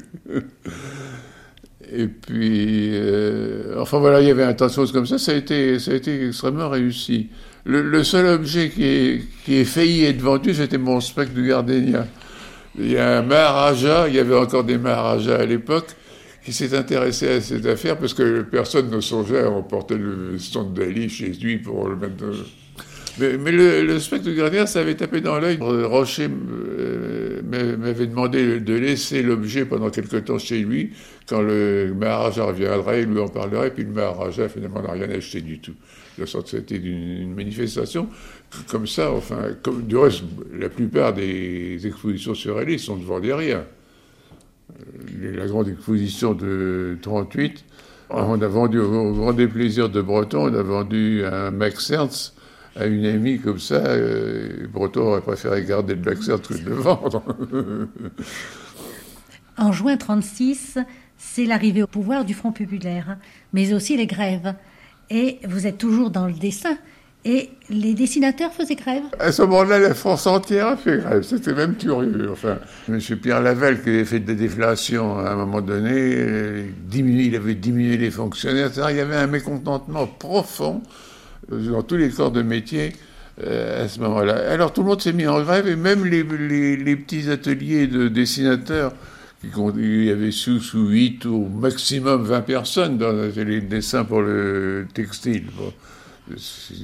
Et 1.92 2.08
puis, 2.08 2.90
euh, 2.92 3.80
enfin 3.80 3.98
voilà, 3.98 4.20
il 4.20 4.28
y 4.28 4.30
avait 4.30 4.42
un 4.42 4.54
tas 4.54 4.68
de 4.68 4.72
choses 4.72 4.90
comme 4.90 5.06
ça, 5.06 5.18
ça 5.18 5.32
a 5.32 5.34
été, 5.34 5.78
ça 5.78 5.92
a 5.92 5.94
été 5.94 6.26
extrêmement 6.26 6.68
réussi. 6.68 7.28
Le, 7.66 8.02
seul 8.04 8.26
objet 8.26 8.68
qui 8.68 8.84
est, 8.84 9.22
qui 9.44 9.54
est 9.56 9.64
failli 9.64 10.04
être 10.04 10.20
vendu, 10.20 10.52
c'était 10.54 10.76
mon 10.76 11.00
spectre 11.00 11.32
du 11.32 11.48
Gardenia. 11.48 12.06
Il 12.78 12.90
y 12.90 12.98
a 12.98 13.18
un 13.18 13.22
Maharaja, 13.22 14.08
il 14.08 14.14
y 14.14 14.18
avait 14.18 14.36
encore 14.36 14.64
des 14.64 14.76
Maharajas 14.76 15.36
à 15.36 15.46
l'époque, 15.46 15.86
qui 16.44 16.52
s'est 16.52 16.76
intéressé 16.76 17.28
à 17.28 17.40
cette 17.40 17.64
affaire 17.64 17.96
parce 17.96 18.12
que 18.12 18.42
personne 18.42 18.90
ne 18.90 19.00
songeait 19.00 19.44
à 19.44 19.50
emporter 19.50 19.96
le 19.96 20.38
stand 20.38 20.74
d'Ali 20.74 21.08
chez 21.08 21.28
lui 21.28 21.58
pour 21.58 21.88
le 21.88 21.96
mettre 21.96 22.16
dans 22.16 22.32
mais, 23.18 23.52
le, 23.52 23.98
spectre 24.00 24.30
gardien, 24.30 24.66
ça 24.66 24.80
avait 24.80 24.96
tapé 24.96 25.20
dans 25.20 25.38
l'œil. 25.38 25.58
Rocher 25.60 26.28
euh, 26.28 27.40
m'avait 27.76 28.06
demandé 28.06 28.60
de 28.60 28.74
laisser 28.74 29.22
l'objet 29.22 29.64
pendant 29.64 29.90
quelque 29.90 30.16
temps 30.16 30.38
chez 30.38 30.58
lui. 30.58 30.90
Quand 31.28 31.40
le 31.40 31.94
Maharaja 31.96 32.44
reviendrait, 32.44 33.02
il 33.02 33.08
lui 33.08 33.20
en 33.20 33.28
parlerait. 33.28 33.70
Puis 33.70 33.84
le 33.84 33.90
Maharaja, 33.90 34.48
finalement, 34.48 34.82
n'a 34.82 34.92
rien 34.92 35.08
acheté 35.10 35.40
du 35.40 35.60
tout. 35.60 35.74
De 36.18 36.26
sorte 36.26 36.44
que 36.46 36.58
c'était 36.58 36.76
une, 36.76 37.34
manifestation. 37.34 38.08
Comme 38.68 38.86
ça, 38.86 39.12
enfin, 39.12 39.50
comme, 39.62 39.82
du 39.82 39.96
reste, 39.96 40.22
la 40.52 40.68
plupart 40.68 41.12
des 41.12 41.86
expositions 41.86 42.34
surréalistes 42.34 42.86
sont 42.86 42.96
ne 42.96 43.04
vendait 43.04 43.34
rien. 43.34 43.64
Euh, 44.72 45.36
la 45.36 45.46
grande 45.46 45.68
exposition 45.68 46.34
de 46.34 46.98
38, 47.02 47.64
on 48.10 48.40
a 48.40 48.46
vendu 48.46 48.78
au 48.78 49.12
grand 49.12 49.32
déplaisir 49.32 49.88
de 49.88 50.00
Breton, 50.00 50.50
on 50.52 50.54
a 50.54 50.62
vendu 50.62 51.24
un 51.24 51.50
Max 51.50 51.90
Ernst 51.90 52.34
à 52.76 52.86
une 52.86 53.06
amie 53.06 53.38
comme 53.38 53.58
ça, 53.58 53.76
euh, 53.76 54.66
Breton 54.72 55.02
aurait 55.02 55.20
préféré 55.20 55.64
garder 55.64 55.94
le 55.94 56.00
Baxter 56.00 56.36
que 56.46 56.54
de 56.54 56.68
le 56.68 56.74
vendre. 56.74 57.22
en 59.56 59.72
juin 59.72 59.96
36, 59.96 60.78
c'est 61.16 61.44
l'arrivée 61.44 61.82
au 61.82 61.86
pouvoir 61.86 62.24
du 62.24 62.34
Front 62.34 62.52
populaire, 62.52 63.16
mais 63.52 63.72
aussi 63.72 63.96
les 63.96 64.06
grèves. 64.06 64.54
Et 65.10 65.38
vous 65.44 65.66
êtes 65.66 65.78
toujours 65.78 66.10
dans 66.10 66.26
le 66.26 66.32
dessin. 66.32 66.76
Et 67.26 67.50
les 67.70 67.94
dessinateurs 67.94 68.52
faisaient 68.52 68.74
grève? 68.74 69.04
À 69.18 69.32
ce 69.32 69.40
moment-là, 69.42 69.78
la 69.78 69.94
France 69.94 70.26
entière 70.26 70.66
a 70.66 70.76
fait 70.76 70.98
grève. 70.98 71.22
C'était 71.22 71.54
même 71.54 71.74
curieux. 71.74 72.28
Enfin, 72.30 72.58
M. 72.86 73.00
Pierre 73.00 73.40
Lavelle, 73.40 73.82
qui 73.82 73.88
avait 73.88 74.04
fait 74.04 74.20
des 74.20 74.34
déflations 74.34 75.18
à 75.18 75.30
un 75.30 75.36
moment 75.36 75.62
donné, 75.62 76.66
il 76.92 77.36
avait 77.36 77.54
diminué 77.54 77.96
les 77.96 78.10
fonctionnaires, 78.10 78.70
Il 78.90 78.96
y 78.96 79.00
avait 79.00 79.16
un 79.16 79.26
mécontentement 79.26 80.06
profond 80.06 80.82
dans 81.50 81.82
tous 81.82 81.96
les 81.96 82.10
corps 82.10 82.30
de 82.30 82.42
métier 82.42 82.92
euh, 83.42 83.84
à 83.84 83.88
ce 83.88 83.98
moment-là. 84.00 84.50
Alors 84.50 84.72
tout 84.72 84.82
le 84.82 84.88
monde 84.88 85.00
s'est 85.00 85.12
mis 85.12 85.26
en 85.26 85.42
grève 85.42 85.66
et 85.66 85.76
même 85.76 86.04
les, 86.04 86.24
petits 86.96 87.30
ateliers 87.30 87.86
de 87.86 88.08
dessinateurs, 88.08 88.92
qui, 89.40 89.48
il 89.76 90.04
y 90.04 90.10
avait 90.10 90.30
sous, 90.30 90.60
sous 90.60 90.88
8 90.88 91.24
ou 91.24 91.48
maximum 91.48 92.22
20 92.22 92.40
personnes 92.42 92.98
dans 92.98 93.12
les 93.12 93.28
ateliers 93.28 93.60
de 93.60 93.66
dessin 93.66 94.04
pour 94.04 94.22
le 94.22 94.86
textile. 94.94 95.44
C'est 96.36 96.74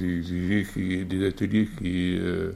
des, 1.07 1.27
ateliers 1.27 1.69
qui 1.79 2.17
euh, 2.19 2.51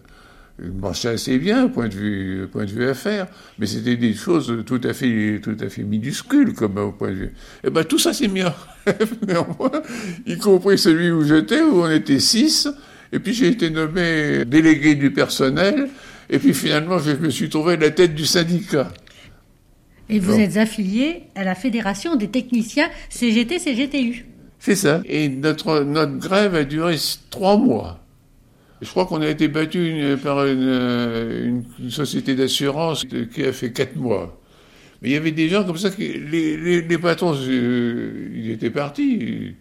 marchaient 0.60 1.10
assez 1.10 1.38
bien 1.38 1.66
au 1.66 1.70
point 1.70 1.88
de 1.88 1.94
vue, 1.94 2.48
point 2.52 2.66
de 2.66 2.72
vue 2.72 2.88
affaires, 2.88 3.28
mais 3.60 3.66
c'était 3.66 3.98
des 3.98 4.14
choses 4.14 4.64
tout 4.66 4.82
à 4.84 4.94
fait, 4.94 5.40
tout 5.44 5.58
à 5.60 5.70
fait 5.70 5.84
minuscules 5.84 6.54
comme 6.54 6.78
au 6.78 6.92
point 6.92 7.10
de 7.10 7.16
vue. 7.16 7.34
Eh 7.64 7.70
ben 7.70 7.84
tout 7.84 8.00
ça 8.00 8.14
s'est 8.14 8.28
mis 8.28 8.44
en 8.44 8.54
néanmoins, 9.28 9.82
y 10.26 10.38
compris 10.38 10.78
celui 10.78 11.12
où 11.12 11.24
j'étais, 11.24 11.62
où 11.62 11.82
on 11.82 11.92
était 11.92 12.20
six, 12.20 12.70
et 13.12 13.20
puis 13.20 13.34
j'ai 13.34 13.48
été 13.48 13.70
nommé 13.70 14.46
délégué 14.46 14.96
du 14.96 15.12
personnel, 15.12 15.90
et 16.30 16.40
puis 16.40 16.54
finalement 16.54 17.00
je 17.00 17.12
me 17.12 17.30
suis 17.30 17.50
trouvé 17.50 17.74
à 17.74 17.78
la 17.78 17.92
tête 17.92 18.16
du 18.16 18.26
syndicat. 18.26 18.92
Et 20.08 20.20
vous 20.20 20.40
êtes 20.40 20.58
affilié 20.58 21.24
à 21.34 21.44
la 21.44 21.56
Fédération 21.56 22.16
des 22.16 22.28
techniciens 22.28 22.90
CGT-CGTU. 23.10 24.26
C'est 24.60 24.76
ça. 24.76 25.02
Et 25.06 25.30
notre, 25.30 25.82
notre 25.82 26.18
grève 26.18 26.54
a 26.56 26.64
duré 26.64 26.96
trois 27.32 27.58
mois. 27.58 28.05
Je 28.82 28.90
crois 28.90 29.06
qu'on 29.06 29.22
a 29.22 29.28
été 29.28 29.48
battu 29.48 30.04
par 30.22 30.46
une, 30.46 31.64
une 31.80 31.90
société 31.90 32.36
d'assurance 32.36 33.06
qui 33.34 33.44
a 33.44 33.54
fait 33.54 33.72
quatre 33.72 33.96
mois. 33.96 34.38
Mais 35.02 35.10
il 35.10 35.14
y 35.14 35.18
avait 35.18 35.32
des 35.32 35.50
gens 35.50 35.64
comme 35.64 35.78
ça, 35.78 35.90
les, 35.98 36.98
patrons, 36.98 37.36
euh, 37.36 38.32
ils 38.34 38.52
étaient 38.52 38.70
partis. 38.70 39.56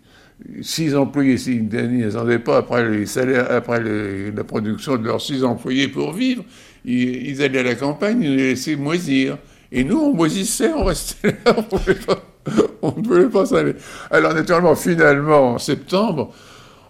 Six 0.61 0.94
employés, 0.96 1.37
ils 1.46 1.68
n'attendaient 1.68 2.38
pas 2.38 2.59
après 2.59 2.88
les 2.88 3.07
salaires, 3.07 3.50
après 3.50 3.81
la 3.81 4.44
production 4.44 4.96
de 4.96 5.05
leurs 5.05 5.20
six 5.20 5.44
employés 5.44 5.88
pour 5.88 6.12
vivre. 6.12 6.44
Ils, 6.85 7.42
allaient 7.42 7.61
à 7.61 7.62
la 7.62 7.74
campagne, 7.74 8.22
ils 8.22 8.37
les 8.37 8.48
laissaient 8.50 8.77
moisir. 8.77 9.38
Et 9.72 9.85
nous, 9.85 9.98
on 9.98 10.14
moisissait, 10.14 10.72
on 10.72 10.85
restait 10.85 11.37
là, 11.44 11.57
on 12.83 12.88
ne 12.88 13.03
pouvait 13.03 13.29
pas 13.29 13.46
s'aller. 13.46 13.74
Alors 14.11 14.35
naturellement, 14.35 14.74
finalement, 14.74 15.55
en 15.55 15.59
septembre, 15.59 16.35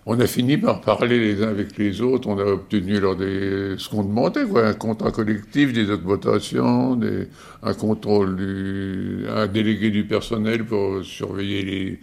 on 0.06 0.20
a 0.20 0.26
fini 0.26 0.58
par 0.58 0.80
parler 0.82 1.18
les 1.18 1.42
uns 1.42 1.48
avec 1.48 1.78
les 1.78 2.00
autres. 2.02 2.28
On 2.28 2.38
a 2.38 2.44
obtenu 2.44 3.00
lors 3.00 3.16
des, 3.16 3.74
ce 3.78 3.88
qu'on 3.88 4.04
demandait, 4.04 4.44
quoi, 4.44 4.66
un 4.66 4.74
contrat 4.74 5.10
collectif, 5.10 5.72
des 5.72 5.90
augmentations, 5.90 6.96
des, 6.96 7.28
un 7.62 7.74
contrôle 7.74 8.36
du, 8.36 9.24
un 9.34 9.46
délégué 9.46 9.90
du 9.90 10.04
personnel 10.04 10.64
pour 10.64 11.02
surveiller 11.02 11.62
les. 11.62 12.00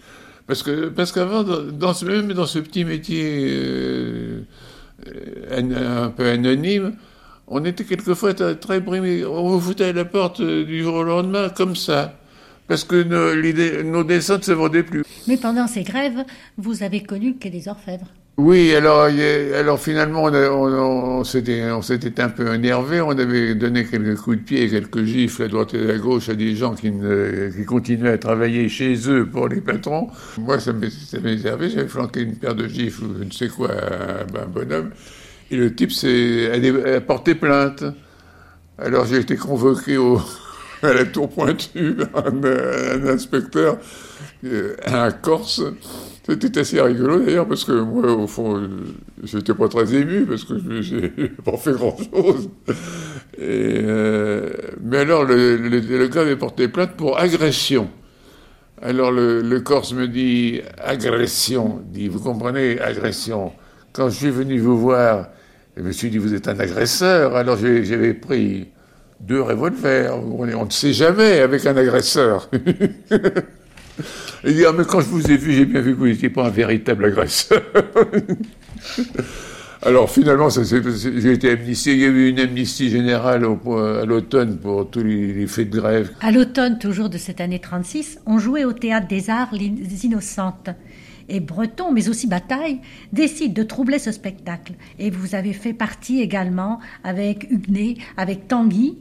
Parce 0.47 0.63
que, 0.63 0.89
parce 0.89 1.11
qu'avant, 1.11 1.43
dans 1.43 1.93
ce, 1.93 2.05
même 2.05 2.33
dans 2.33 2.47
ce 2.47 2.59
petit 2.59 2.83
métier 2.85 3.23
euh, 3.51 4.41
un 5.51 6.09
peu 6.09 6.27
anonyme, 6.27 6.93
on 7.47 7.63
était 7.65 7.83
quelquefois 7.83 8.33
très 8.33 8.79
brimé. 8.79 9.23
On 9.25 9.49
vous 9.49 9.59
foutait 9.59 9.85
à 9.85 9.93
la 9.93 10.05
porte 10.05 10.41
du 10.41 10.81
jour 10.81 10.95
au 10.95 11.03
lendemain, 11.03 11.49
comme 11.49 11.75
ça 11.75 12.15
parce 12.71 12.85
que 12.85 13.03
nos, 13.03 13.83
nos 13.83 14.05
dessins 14.05 14.37
ne 14.37 14.43
se 14.43 14.53
vendaient 14.53 14.83
plus. 14.83 15.03
Mais 15.27 15.35
pendant 15.35 15.67
ces 15.67 15.83
grèves, 15.83 16.23
vous 16.57 16.83
avez 16.83 17.03
connu 17.03 17.35
que 17.35 17.49
des 17.49 17.67
orfèvres. 17.67 18.07
Oui, 18.37 18.73
alors, 18.73 19.09
alors 19.59 19.77
finalement, 19.77 20.23
on, 20.23 20.33
on, 20.33 21.23
s'était, 21.25 21.69
on 21.69 21.81
s'était 21.81 22.21
un 22.21 22.29
peu 22.29 22.53
énervé. 22.53 23.01
On 23.01 23.09
avait 23.09 23.55
donné 23.55 23.83
quelques 23.83 24.15
coups 24.21 24.37
de 24.37 24.43
pied 24.43 24.63
et 24.63 24.69
quelques 24.69 25.03
gifles 25.03 25.43
à 25.43 25.47
droite 25.49 25.73
et 25.73 25.91
à 25.91 25.97
gauche 25.97 26.29
à 26.29 26.33
des 26.33 26.55
gens 26.55 26.73
qui, 26.73 26.91
ne, 26.91 27.49
qui 27.53 27.65
continuaient 27.65 28.13
à 28.13 28.17
travailler 28.17 28.69
chez 28.69 28.95
eux 29.09 29.25
pour 29.25 29.49
les 29.49 29.59
patrons. 29.59 30.07
Moi, 30.37 30.57
ça 30.61 30.71
m'est 30.71 30.87
énervé. 31.13 31.71
J'avais 31.71 31.89
flanqué 31.89 32.21
une 32.21 32.37
paire 32.37 32.55
de 32.55 32.69
gifles 32.69 33.03
ou 33.03 33.17
je 33.19 33.25
ne 33.25 33.31
sais 33.31 33.49
quoi 33.49 33.69
à 33.69 34.21
un, 34.21 34.47
bonhomme. 34.47 34.91
Et 35.51 35.57
le 35.57 35.75
type 35.75 35.91
s'est 35.91 36.49
a 36.95 37.01
porté 37.01 37.35
plainte. 37.35 37.83
Alors 38.77 39.05
j'ai 39.05 39.17
été 39.17 39.35
convoqué 39.35 39.97
au, 39.97 40.21
à 40.83 40.93
la 40.93 41.05
tour 41.05 41.29
pointue, 41.29 41.95
un, 42.15 42.43
un 42.43 43.07
inspecteur, 43.07 43.77
euh, 44.45 44.75
un 44.85 45.11
Corse. 45.11 45.63
C'était 46.25 46.59
assez 46.59 46.79
rigolo 46.79 47.19
d'ailleurs 47.19 47.47
parce 47.47 47.63
que 47.65 47.71
moi, 47.71 48.11
au 48.11 48.27
fond, 48.27 48.61
j'étais 49.23 49.53
pas 49.53 49.67
très 49.67 49.93
ému 49.93 50.25
parce 50.25 50.43
que 50.43 50.81
j'ai 50.81 51.09
pas 51.43 51.57
fait 51.57 51.73
grand-chose. 51.73 52.49
Euh, 53.39 54.51
mais 54.83 54.97
alors, 54.99 55.25
le, 55.25 55.57
le, 55.57 56.07
gars 56.07 56.21
avait 56.21 56.35
porté 56.35 56.67
plainte 56.67 56.91
pour 56.95 57.19
agression. 57.19 57.89
Alors 58.81 59.11
le, 59.11 59.59
Corse 59.59 59.93
me 59.93 60.07
dit 60.07 60.61
agression. 60.77 61.81
Dit 61.85 62.07
vous 62.07 62.19
comprenez 62.19 62.79
agression. 62.79 63.51
Quand 63.93 64.09
je 64.09 64.15
suis 64.15 64.29
venu 64.29 64.59
vous 64.59 64.77
voir, 64.77 65.27
je 65.77 65.83
me 65.83 65.91
suis 65.91 66.09
dit 66.09 66.17
vous 66.17 66.33
êtes 66.33 66.47
un 66.47 66.59
agresseur. 66.59 67.35
Alors 67.35 67.57
j'avais 67.57 68.13
pris 68.15 68.69
deux 69.27 69.41
revolvers. 69.41 70.17
On 70.17 70.65
ne 70.65 70.69
sait 70.69 70.93
jamais 70.93 71.39
avec 71.39 71.65
un 71.65 71.75
agresseur. 71.77 72.49
Il 74.43 74.55
dit, 74.55 74.65
ah, 74.65 74.71
mais 74.75 74.85
quand 74.85 75.01
je 75.01 75.07
vous 75.07 75.29
ai 75.29 75.37
vu, 75.37 75.53
j'ai 75.53 75.65
bien 75.65 75.81
vu 75.81 75.93
que 75.93 75.99
vous 75.99 76.07
n'étiez 76.07 76.29
pas 76.29 76.45
un 76.45 76.49
véritable 76.49 77.05
agresseur. 77.05 77.61
Alors 79.83 80.11
finalement, 80.11 80.49
j'ai 80.49 81.31
été 81.31 81.49
amnistié. 81.49 81.93
Il 81.93 81.99
y 81.99 82.05
a 82.05 82.09
eu 82.09 82.29
une 82.29 82.39
amnistie 82.39 82.89
générale 82.89 83.43
à 83.45 84.05
l'automne 84.05 84.57
pour 84.57 84.89
tous 84.89 85.03
les, 85.03 85.47
faits 85.47 85.71
de 85.71 85.79
grève. 85.79 86.11
À 86.21 86.31
l'automne, 86.31 86.77
toujours 86.77 87.09
de 87.09 87.17
cette 87.17 87.41
année 87.41 87.59
36, 87.59 88.19
on 88.27 88.37
jouait 88.37 88.63
au 88.63 88.73
théâtre 88.73 89.07
des 89.07 89.31
Arts 89.31 89.53
les 89.53 90.05
Innocentes. 90.05 90.69
Et 91.29 91.39
Breton, 91.39 91.91
mais 91.91 92.09
aussi 92.09 92.27
Bataille, 92.27 92.79
décide 93.13 93.53
de 93.53 93.63
troubler 93.63 93.97
ce 93.99 94.11
spectacle. 94.11 94.73
Et 94.99 95.09
vous 95.09 95.33
avez 95.33 95.53
fait 95.53 95.73
partie 95.73 96.21
également 96.21 96.79
avec 97.03 97.49
Huguenet, 97.49 97.95
avec 98.17 98.47
Tanguy, 98.47 98.97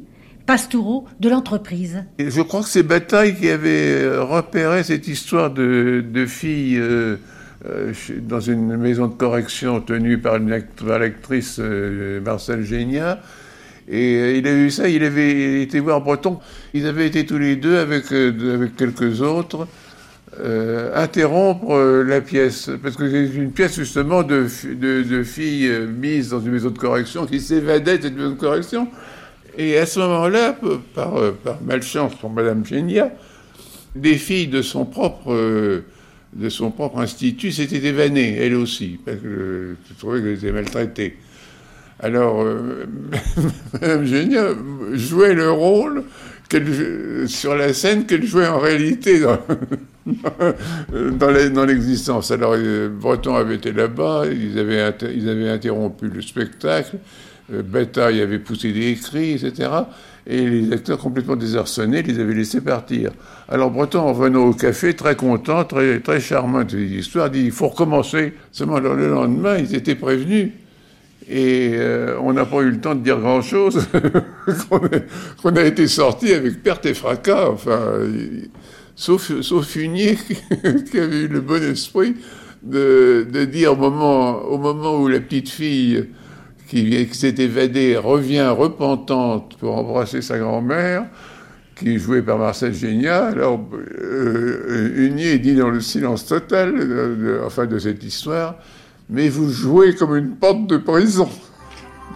pastoraux 0.51 1.07
de 1.21 1.29
l'entreprise. 1.29 2.03
Je 2.19 2.43
crois 2.43 2.63
que 2.63 2.69
c'est 2.69 2.83
Bataille 2.83 3.37
qui 3.37 3.49
avait 3.49 4.03
euh, 4.03 4.25
repéré 4.25 4.83
cette 4.83 5.07
histoire 5.07 5.53
de, 5.53 6.05
de 6.05 6.27
filles 6.27 6.77
euh, 6.77 7.19
euh, 7.67 7.93
dans 8.23 8.41
une 8.41 8.77
maison 8.77 9.07
de 9.07 9.15
correction 9.15 9.81
tenue 9.81 10.19
par 10.19 10.41
l'actrice 10.41 11.61
Marcel 12.25 12.65
Génia. 12.65 13.21
Et 13.89 14.39
il 14.39 14.49
a 14.49 14.53
vu 14.53 14.73
ça, 14.73 14.89
il 14.89 15.05
avait 15.05 15.63
été 15.63 15.79
voir 15.79 16.01
Breton. 16.01 16.41
Ils 16.75 16.89
avaient 16.89 17.07
été 17.07 17.25
tous 17.25 17.39
les 17.39 17.55
deux 17.55 17.79
avec, 17.79 18.11
avec 18.11 18.75
quelques 18.75 19.21
autres. 19.21 19.69
interrompre 20.97 22.03
la 22.05 22.21
pièce, 22.21 22.71
parce 22.83 22.97
que 22.97 23.09
c'est 23.09 23.37
une 23.37 23.53
pièce 23.53 23.77
justement 23.77 24.25
de, 24.25 24.49
de, 24.65 25.05
de 25.05 25.23
filles 25.23 25.71
mises 25.97 26.31
dans 26.31 26.41
une 26.41 26.51
maison 26.51 26.71
de 26.71 26.79
correction 26.79 27.25
qui 27.27 27.39
s'évadaient 27.39 27.99
de 27.99 28.03
cette 28.03 28.17
maison 28.17 28.31
de 28.31 28.41
correction. 28.41 28.89
Et 29.61 29.77
à 29.77 29.85
ce 29.85 30.01
moment-là, 30.01 30.57
par, 30.95 31.19
euh, 31.19 31.33
par, 31.45 31.61
malchance 31.61 32.15
pour 32.15 32.31
Madame 32.31 32.65
Génia, 32.65 33.11
des 33.95 34.15
filles 34.15 34.47
de 34.47 34.63
son 34.63 34.87
propre, 34.87 35.35
euh, 35.35 35.85
de 36.33 36.49
son 36.49 36.71
propre 36.71 36.99
institut 37.01 37.53
s'étaient 37.53 37.87
évanées, 37.87 38.39
elles 38.39 38.55
aussi, 38.55 38.99
parce 39.05 39.19
que 39.19 39.77
je 39.87 39.95
trouvais 39.99 40.23
qu'elles 40.23 40.39
étaient 40.39 40.53
maltraitées. 40.53 41.19
Alors, 41.99 42.41
euh, 42.41 42.87
Madame 43.75 44.07
Génia 44.07 44.47
jouait 44.95 45.35
le 45.35 45.51
rôle 45.51 46.05
sur 47.27 47.55
la 47.55 47.75
scène 47.75 48.07
qu'elle 48.07 48.25
jouait 48.25 48.49
en 48.49 48.61
réalité 48.61 49.21
dans, 49.21 49.39
dans 51.53 51.65
l'existence. 51.67 52.31
Alors, 52.31 52.57
Breton 52.99 53.35
avait 53.35 53.57
été 53.57 53.73
là-bas, 53.73 54.23
ils 54.25 54.59
avaient, 54.59 54.91
ils 55.15 55.29
avaient 55.29 55.51
interrompu 55.51 56.09
le 56.09 56.23
spectacle, 56.23 56.97
euh, 56.97 56.99
Bataille 57.51 58.21
avait 58.21 58.39
poussé 58.39 58.73
des 58.73 58.95
cris, 58.95 59.33
etc. 59.33 59.71
Et 60.27 60.49
les 60.49 60.73
acteurs 60.73 60.99
complètement 60.99 61.37
désarçonnés 61.37 62.03
les 62.03 62.19
avaient 62.19 62.35
laissés 62.35 62.61
partir. 62.61 63.11
Alors 63.49 63.71
Breton, 63.71 64.01
en 64.01 64.13
venant 64.13 64.45
au 64.45 64.53
café, 64.53 64.95
très 64.95 65.17
content, 65.17 65.65
très, 65.65 66.01
très 66.01 66.21
charmant 66.21 66.65
de 66.65 66.77
l'histoire, 66.77 67.31
dit 67.31 67.45
il 67.45 67.53
faut 67.53 67.69
recommencer. 67.69 68.35
Seulement 68.53 68.79
le 68.79 69.09
lendemain, 69.09 69.57
ils 69.59 69.75
étaient 69.75 69.95
prévenus. 69.95 70.51
Et 71.29 71.75
euh, 71.75 72.19
on 72.23 72.33
n'a 72.33 72.45
pas 72.45 72.61
eu 72.63 72.71
le 72.71 72.81
temps 72.81 72.97
de 72.97 73.05
dire 73.05 73.21
grand-chose, 73.21 73.87
qu'on 75.43 75.57
a, 75.57 75.63
été 75.63 75.87
sorti 75.87 76.33
avec 76.33 76.61
perte 76.61 76.87
et 76.87 76.95
fracas, 76.95 77.51
enfin, 77.51 77.81
sauf, 78.97 79.41
sauf 79.41 79.65
Funier 79.65 80.19
qui 80.91 80.99
avait 80.99 81.21
eu 81.21 81.29
le 81.29 81.41
bon 81.41 81.63
esprit 81.63 82.17
de, 82.65 83.29
de 83.33 83.45
dire 83.45 83.75
au 83.75 83.77
moment, 83.77 84.43
au 84.43 84.59
moment 84.59 84.99
où 84.99 85.07
la 85.07 85.21
petite 85.21 85.51
fille 85.51 86.05
qui, 86.71 87.09
s'est 87.13 87.35
évadée 87.39 87.97
revient 87.97 88.47
repentante 88.57 89.57
pour 89.59 89.77
embrasser 89.77 90.23
sa 90.23 90.39
grand-mère, 90.39 91.07
qui 91.75 91.97
est 91.97 91.99
jouée 91.99 92.23
par 92.23 92.39
Marcel 92.39 92.73
Génia. 92.73 93.27
Alors, 93.27 93.61
euh, 93.75 94.93
Unier 94.97 95.41
dit 95.41 95.57
dans 95.57 95.71
le 95.71 95.81
silence 95.81 96.27
total, 96.27 96.75
de, 96.79 97.41
enfin 97.45 97.67
de 97.67 97.79
cette 97.81 98.05
histoire, 98.05 98.55
mais 99.09 99.29
vous 99.29 99.51
jouez 99.51 99.97
comme 99.97 100.17
une 100.17 100.37
porte 100.37 100.69
de 100.69 100.77
prison. 100.77 101.29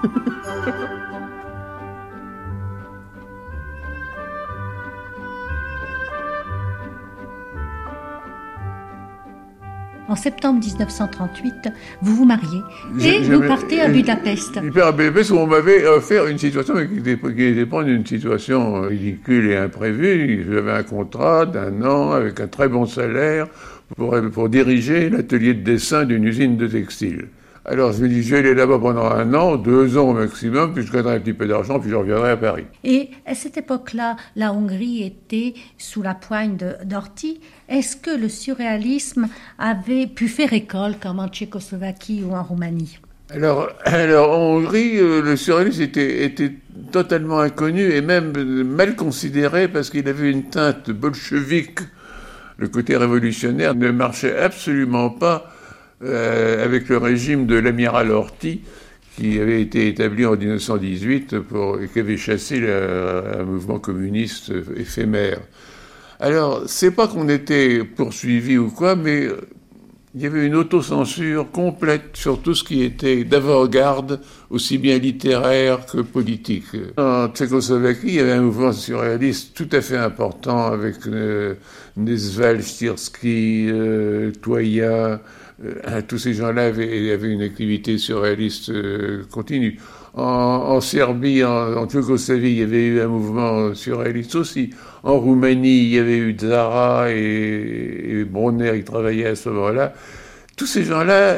En 10.14 10.16
septembre 10.16 10.60
1938, 10.60 11.72
vous 12.00 12.14
vous 12.14 12.24
mariez 12.24 12.60
et 13.00 13.18
vous 13.18 13.40
partez 13.48 13.80
à 13.80 13.88
Budapest. 13.88 14.60
Je 14.62 14.70
pars 14.70 14.86
à 14.86 14.92
Budapest 14.92 15.32
où 15.32 15.38
on 15.38 15.48
m'avait 15.48 15.84
offert 15.88 16.28
une 16.28 16.38
situation 16.38 16.74
qui 16.86 16.98
était, 17.00 17.18
qui 17.18 17.90
une 17.90 18.06
situation 18.06 18.82
ridicule 18.82 19.50
et 19.50 19.56
imprévue. 19.56 20.46
J'avais 20.48 20.70
un 20.70 20.84
contrat 20.84 21.46
d'un 21.46 21.82
an 21.82 22.12
avec 22.12 22.38
un 22.38 22.46
très 22.46 22.68
bon 22.68 22.86
salaire 22.86 23.48
pour, 23.96 24.14
pour 24.32 24.48
diriger 24.48 25.10
l'atelier 25.10 25.52
de 25.52 25.64
dessin 25.64 26.04
d'une 26.04 26.22
usine 26.22 26.56
de 26.56 26.68
textile. 26.68 27.26
Alors 27.66 27.92
je 27.92 28.02
me 28.02 28.08
dis, 28.08 28.22
je 28.22 28.34
vais 28.34 28.40
aller 28.40 28.54
là-bas 28.54 28.78
pendant 28.78 29.06
un 29.06 29.32
an, 29.32 29.56
deux 29.56 29.96
ans 29.96 30.10
au 30.10 30.12
maximum, 30.12 30.74
puis 30.74 30.84
je 30.84 30.92
gagnerai 30.92 31.16
un 31.16 31.20
petit 31.20 31.32
peu 31.32 31.46
d'argent, 31.46 31.80
puis 31.80 31.88
je 31.88 31.94
reviendrai 31.94 32.32
à 32.32 32.36
Paris. 32.36 32.66
Et 32.84 33.08
à 33.24 33.34
cette 33.34 33.56
époque-là, 33.56 34.16
la 34.36 34.52
Hongrie 34.52 35.02
était 35.02 35.54
sous 35.78 36.02
la 36.02 36.12
poigne 36.14 36.58
d'Orti. 36.84 37.40
Est-ce 37.70 37.96
que 37.96 38.10
le 38.10 38.28
surréalisme 38.28 39.28
avait 39.58 40.06
pu 40.06 40.28
faire 40.28 40.52
école 40.52 40.96
comme 41.02 41.20
en 41.20 41.28
Tchécoslovaquie 41.28 42.22
ou 42.22 42.34
en 42.34 42.42
Roumanie? 42.42 42.98
Alors, 43.30 43.70
alors, 43.86 44.38
en 44.38 44.56
Hongrie, 44.56 44.98
euh, 44.98 45.22
le 45.22 45.34
surréalisme 45.36 45.82
était, 45.82 46.24
était, 46.24 46.52
totalement 46.92 47.40
inconnu 47.40 47.92
et 47.92 48.02
même 48.02 48.32
mal 48.64 48.94
considéré 48.94 49.68
parce 49.68 49.90
qu'il 49.90 50.06
avait 50.08 50.30
une 50.30 50.50
teinte 50.50 50.90
bolchevique. 50.90 51.78
Le 52.58 52.68
côté 52.68 52.96
révolutionnaire 52.96 53.74
ne 53.74 53.90
marchait 53.90 54.36
absolument 54.38 55.08
pas 55.08 55.53
euh, 56.04 56.64
avec 56.64 56.88
le 56.88 56.98
régime 56.98 57.46
de 57.46 57.56
l'amiral 57.56 58.10
Horthy, 58.10 58.60
qui 59.16 59.38
avait 59.40 59.62
été 59.62 59.88
établi 59.88 60.26
en 60.26 60.36
1918 60.36 61.38
pour, 61.40 61.80
et 61.80 61.88
qui 61.88 62.00
avait 62.00 62.16
chassé 62.16 62.60
un 62.66 63.44
mouvement 63.44 63.78
communiste 63.78 64.52
éphémère. 64.76 65.38
Alors, 66.20 66.62
c'est 66.66 66.90
pas 66.90 67.06
qu'on 67.06 67.28
était 67.28 67.84
poursuivi 67.84 68.58
ou 68.58 68.70
quoi, 68.70 68.96
mais 68.96 69.28
il 70.16 70.22
y 70.22 70.26
avait 70.26 70.46
une 70.46 70.54
autocensure 70.54 71.50
complète 71.50 72.16
sur 72.16 72.40
tout 72.40 72.54
ce 72.54 72.62
qui 72.62 72.84
était 72.84 73.24
d'avant-garde, 73.24 74.20
aussi 74.48 74.78
bien 74.78 74.96
littéraire 74.98 75.86
que 75.86 76.02
politique. 76.02 76.66
En 76.96 77.28
Tchécoslovaquie, 77.28 78.06
il 78.06 78.14
y 78.14 78.20
avait 78.20 78.32
un 78.32 78.42
mouvement 78.42 78.72
surréaliste 78.72 79.54
tout 79.54 79.68
à 79.72 79.80
fait 79.80 79.96
important 79.96 80.66
avec 80.68 81.06
euh, 81.08 81.54
Nesval, 81.96 82.62
Stirsky, 82.62 83.66
euh, 83.68 84.30
Toya, 84.40 85.20
tous 86.08 86.18
ces 86.18 86.34
gens-là 86.34 86.66
avaient, 86.66 87.32
une 87.32 87.42
activité 87.42 87.98
surréaliste 87.98 88.70
euh, 88.70 89.24
continue. 89.30 89.78
En, 90.16 90.80
Serbie, 90.80 91.42
en, 91.42 91.76
en, 91.76 91.88
Yougoslavie, 91.88 92.52
il 92.52 92.58
y 92.58 92.62
avait 92.62 92.86
eu 92.86 93.00
un 93.00 93.08
mouvement 93.08 93.74
surréaliste 93.74 94.36
aussi. 94.36 94.70
En 95.02 95.18
Roumanie, 95.18 95.78
il 95.78 95.88
y 95.88 95.98
avait 95.98 96.18
eu 96.18 96.36
Zara 96.38 97.10
et, 97.10 98.20
et 98.20 98.24
Bronner 98.24 98.78
qui 98.78 98.84
travaillaient 98.84 99.26
à 99.26 99.34
ce 99.34 99.48
moment-là. 99.48 99.92
Tous 100.56 100.66
ces 100.66 100.84
gens-là, 100.84 101.36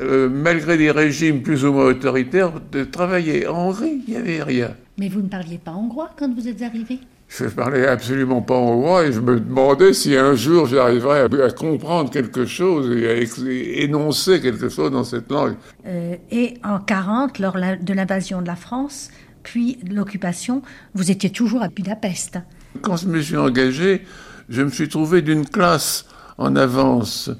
euh, 0.00 0.28
malgré 0.28 0.76
des 0.76 0.90
régimes 0.90 1.42
plus 1.42 1.64
ou 1.64 1.72
moins 1.72 1.86
autoritaires, 1.86 2.52
travaillaient. 2.90 3.46
En 3.46 3.68
Hongrie, 3.68 4.02
il 4.08 4.14
n'y 4.14 4.16
avait 4.18 4.42
rien. 4.42 4.74
Mais 4.98 5.08
vous 5.08 5.22
ne 5.22 5.28
parliez 5.28 5.58
pas 5.58 5.72
hongrois 5.72 6.10
quand 6.18 6.34
vous 6.34 6.48
êtes 6.48 6.62
arrivé 6.62 6.98
Je 7.28 7.44
parlais 7.44 7.86
absolument 7.86 8.40
pas 8.40 8.56
hongrois 8.56 9.06
et 9.06 9.12
je 9.12 9.20
me 9.20 9.38
demandais 9.38 9.92
si 9.92 10.16
un 10.16 10.34
jour 10.34 10.66
j'arriverais 10.66 11.28
à, 11.42 11.50
comprendre 11.50 12.10
quelque 12.10 12.46
chose 12.46 12.96
et 12.96 13.08
à 13.08 13.82
énoncer 13.84 14.40
quelque 14.40 14.70
chose 14.70 14.90
dans 14.90 15.04
cette 15.04 15.30
langue. 15.30 15.54
Euh, 15.86 16.16
et 16.30 16.54
en 16.64 16.78
40, 16.78 17.38
lors 17.38 17.54
de 17.54 17.92
l'invasion 17.92 18.40
de 18.40 18.46
la 18.46 18.56
France, 18.56 19.10
puis 19.42 19.78
l'occupation, 19.90 20.62
vous 20.94 21.10
étiez 21.10 21.30
toujours 21.30 21.62
à 21.62 21.68
Budapest. 21.68 22.38
Quand 22.80 22.96
je 22.96 23.06
me 23.06 23.20
suis 23.20 23.36
engagé, 23.36 24.02
je 24.48 24.62
me 24.62 24.70
suis 24.70 24.88
trouvé 24.88 25.20
d'une 25.20 25.46
classe 25.46 26.06
en 26.38 26.56
avance 26.56 27.30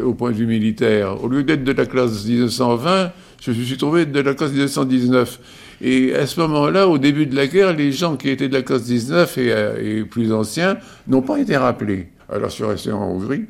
au 0.00 0.14
point 0.14 0.32
de 0.32 0.36
vue 0.36 0.46
militaire. 0.46 1.22
Au 1.22 1.28
lieu 1.28 1.44
d'être 1.44 1.64
de 1.64 1.72
la 1.72 1.86
classe 1.86 2.24
1920, 2.24 3.12
je 3.40 3.50
me 3.52 3.64
suis 3.64 3.76
trouvé 3.76 4.06
de 4.06 4.20
la 4.20 4.34
classe 4.34 4.50
1919. 4.50 5.40
Et 5.80 6.14
à 6.14 6.26
ce 6.26 6.40
moment-là, 6.40 6.88
au 6.88 6.98
début 6.98 7.26
de 7.26 7.36
la 7.36 7.46
guerre, 7.46 7.74
les 7.74 7.92
gens 7.92 8.16
qui 8.16 8.30
étaient 8.30 8.48
de 8.48 8.54
la 8.54 8.62
classe 8.62 8.84
19 8.84 9.34
euh, 9.38 10.00
et, 10.00 10.04
plus 10.04 10.32
anciens 10.32 10.78
n'ont 11.06 11.22
pas 11.22 11.38
été 11.38 11.56
rappelés. 11.56 12.08
Alors 12.28 12.48
je 12.48 12.54
suis 12.54 12.64
resté 12.64 12.92
en 12.92 13.02
Hongrie. 13.02 13.46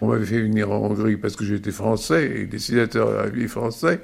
On 0.00 0.08
m'avait 0.08 0.26
fait 0.26 0.40
venir 0.40 0.70
en 0.70 0.76
Hongrie 0.76 1.16
parce 1.16 1.36
que 1.36 1.44
j'étais 1.44 1.70
français 1.70 2.30
et 2.36 2.46
destinataire 2.46 3.06
de 3.06 3.14
la 3.14 3.26
vie 3.28 3.48
français. 3.48 4.00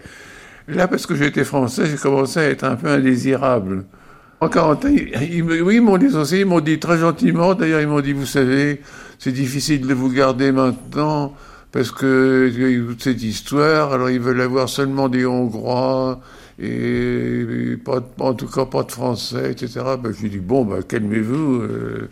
Là, 0.68 0.88
parce 0.88 1.06
que 1.06 1.14
j'étais 1.14 1.44
français, 1.44 1.86
j'ai 1.86 1.96
commencé 1.96 2.38
à 2.40 2.48
être 2.48 2.64
un 2.64 2.76
peu 2.76 2.88
indésirable. 2.88 3.84
En 4.40 4.48
40 4.48 4.84
ans, 4.84 4.88
ils, 4.88 5.42
oui, 5.42 5.76
ils 5.76 5.82
m'ont 5.82 5.96
licencié, 5.96 6.40
ils 6.40 6.46
m'ont 6.46 6.60
dit 6.60 6.78
très 6.78 6.96
gentiment, 6.96 7.54
d'ailleurs, 7.54 7.80
ils 7.80 7.88
m'ont 7.88 8.00
dit, 8.00 8.12
vous 8.14 8.24
savez, 8.24 8.80
c'est 9.18 9.32
difficile 9.32 9.86
de 9.86 9.92
vous 9.92 10.10
garder 10.10 10.50
maintenant, 10.50 11.34
parce 11.72 11.90
que 11.90 12.50
toute 12.88 13.02
cette 13.02 13.22
histoire, 13.22 13.92
alors 13.92 14.08
ils 14.08 14.20
veulent 14.20 14.40
avoir 14.40 14.68
seulement 14.68 15.10
des 15.10 15.26
Hongrois, 15.26 16.20
et, 16.60 17.76
pas, 17.84 18.00
en 18.18 18.34
tout 18.34 18.46
cas 18.46 18.66
pas 18.66 18.82
de 18.82 18.92
Français, 18.92 19.52
etc. 19.52 19.80
Ben, 20.02 20.12
je 20.12 20.22
lui 20.22 20.30
dis, 20.30 20.38
bon, 20.38 20.64
ben, 20.64 20.82
calmez-vous, 20.82 21.62
euh, 21.62 22.08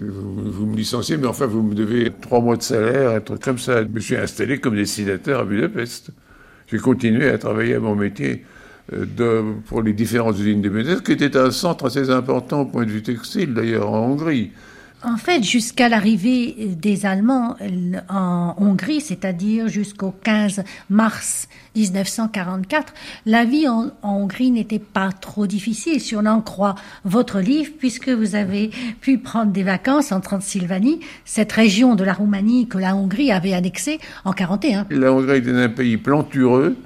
vous, 0.00 0.66
me 0.66 0.76
licenciez, 0.76 1.16
mais 1.16 1.26
enfin, 1.26 1.46
vous 1.46 1.62
me 1.62 1.74
devez 1.74 2.10
trois 2.22 2.40
mois 2.40 2.56
de 2.56 2.62
salaire, 2.62 3.10
un 3.10 3.36
comme 3.36 3.58
ça. 3.58 3.82
Je 3.82 3.88
me 3.88 4.00
suis 4.00 4.16
installé 4.16 4.58
comme 4.58 4.76
destinateur 4.76 5.40
à 5.40 5.44
Budapest. 5.44 6.10
J'ai 6.68 6.78
continué 6.78 7.28
à 7.28 7.38
travailler 7.38 7.74
à 7.74 7.80
mon 7.80 7.94
métier 7.94 8.44
euh, 8.92 9.52
pour 9.66 9.82
les 9.82 9.92
différentes 9.92 10.38
usines 10.38 10.62
de 10.62 10.68
Budapest, 10.70 11.04
qui 11.04 11.12
était 11.12 11.36
un 11.36 11.50
centre 11.50 11.86
assez 11.86 12.10
important 12.10 12.62
au 12.62 12.66
point 12.66 12.86
de 12.86 12.90
vue 12.90 13.02
textile, 13.02 13.52
d'ailleurs, 13.52 13.90
en 13.90 14.08
Hongrie. 14.10 14.52
En 15.06 15.18
fait, 15.18 15.42
jusqu'à 15.42 15.90
l'arrivée 15.90 16.54
des 16.80 17.04
Allemands 17.04 17.56
en 18.08 18.54
Hongrie, 18.58 19.02
c'est-à-dire 19.02 19.68
jusqu'au 19.68 20.14
15 20.22 20.64
mars 20.88 21.46
1944, 21.76 22.94
la 23.26 23.44
vie 23.44 23.68
en, 23.68 23.92
Hongrie 24.02 24.50
n'était 24.50 24.78
pas 24.78 25.10
trop 25.12 25.46
difficile, 25.46 26.00
si 26.00 26.16
on 26.16 26.24
en 26.24 26.40
croit 26.40 26.74
votre 27.04 27.40
livre, 27.40 27.72
puisque 27.78 28.08
vous 28.08 28.34
avez 28.34 28.70
pu 29.02 29.18
prendre 29.18 29.52
des 29.52 29.62
vacances 29.62 30.10
en 30.10 30.20
Transylvanie, 30.20 31.00
cette 31.26 31.52
région 31.52 31.96
de 31.96 32.04
la 32.04 32.14
Roumanie 32.14 32.66
que 32.66 32.78
la 32.78 32.96
Hongrie 32.96 33.30
avait 33.30 33.52
annexée 33.52 33.98
en 34.24 34.32
41. 34.32 34.86
La 34.88 35.12
Hongrie 35.12 35.38
était 35.38 35.52
un 35.52 35.68
pays 35.68 35.98
plantureux. 35.98 36.76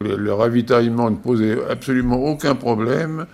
le 0.00 0.32
ravitaillement 0.32 1.10
ne 1.10 1.16
posait 1.16 1.58
absolument 1.68 2.22
aucun 2.22 2.54
problème 2.54 3.26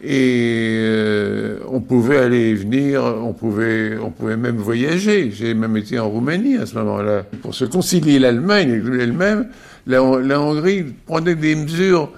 et 0.00 0.76
euh, 0.78 1.58
on 1.68 1.80
pouvait 1.80 2.18
aller 2.18 2.50
et 2.50 2.54
venir, 2.54 3.02
on 3.02 3.32
pouvait, 3.32 3.96
on 3.98 4.10
pouvait 4.10 4.36
même 4.36 4.56
voyager. 4.56 5.32
J'ai 5.32 5.54
même 5.54 5.76
été 5.76 5.98
en 5.98 6.08
Roumanie 6.08 6.56
à 6.56 6.66
ce 6.66 6.76
moment-là. 6.76 7.24
Pour 7.42 7.54
se 7.54 7.64
concilier 7.64 8.20
l'Allemagne 8.20 8.80
elle-même, 9.00 9.48
la, 9.88 10.02
Hongrie 10.02 10.84
prenait 11.06 11.34
des 11.34 11.56
mesures 11.56 12.12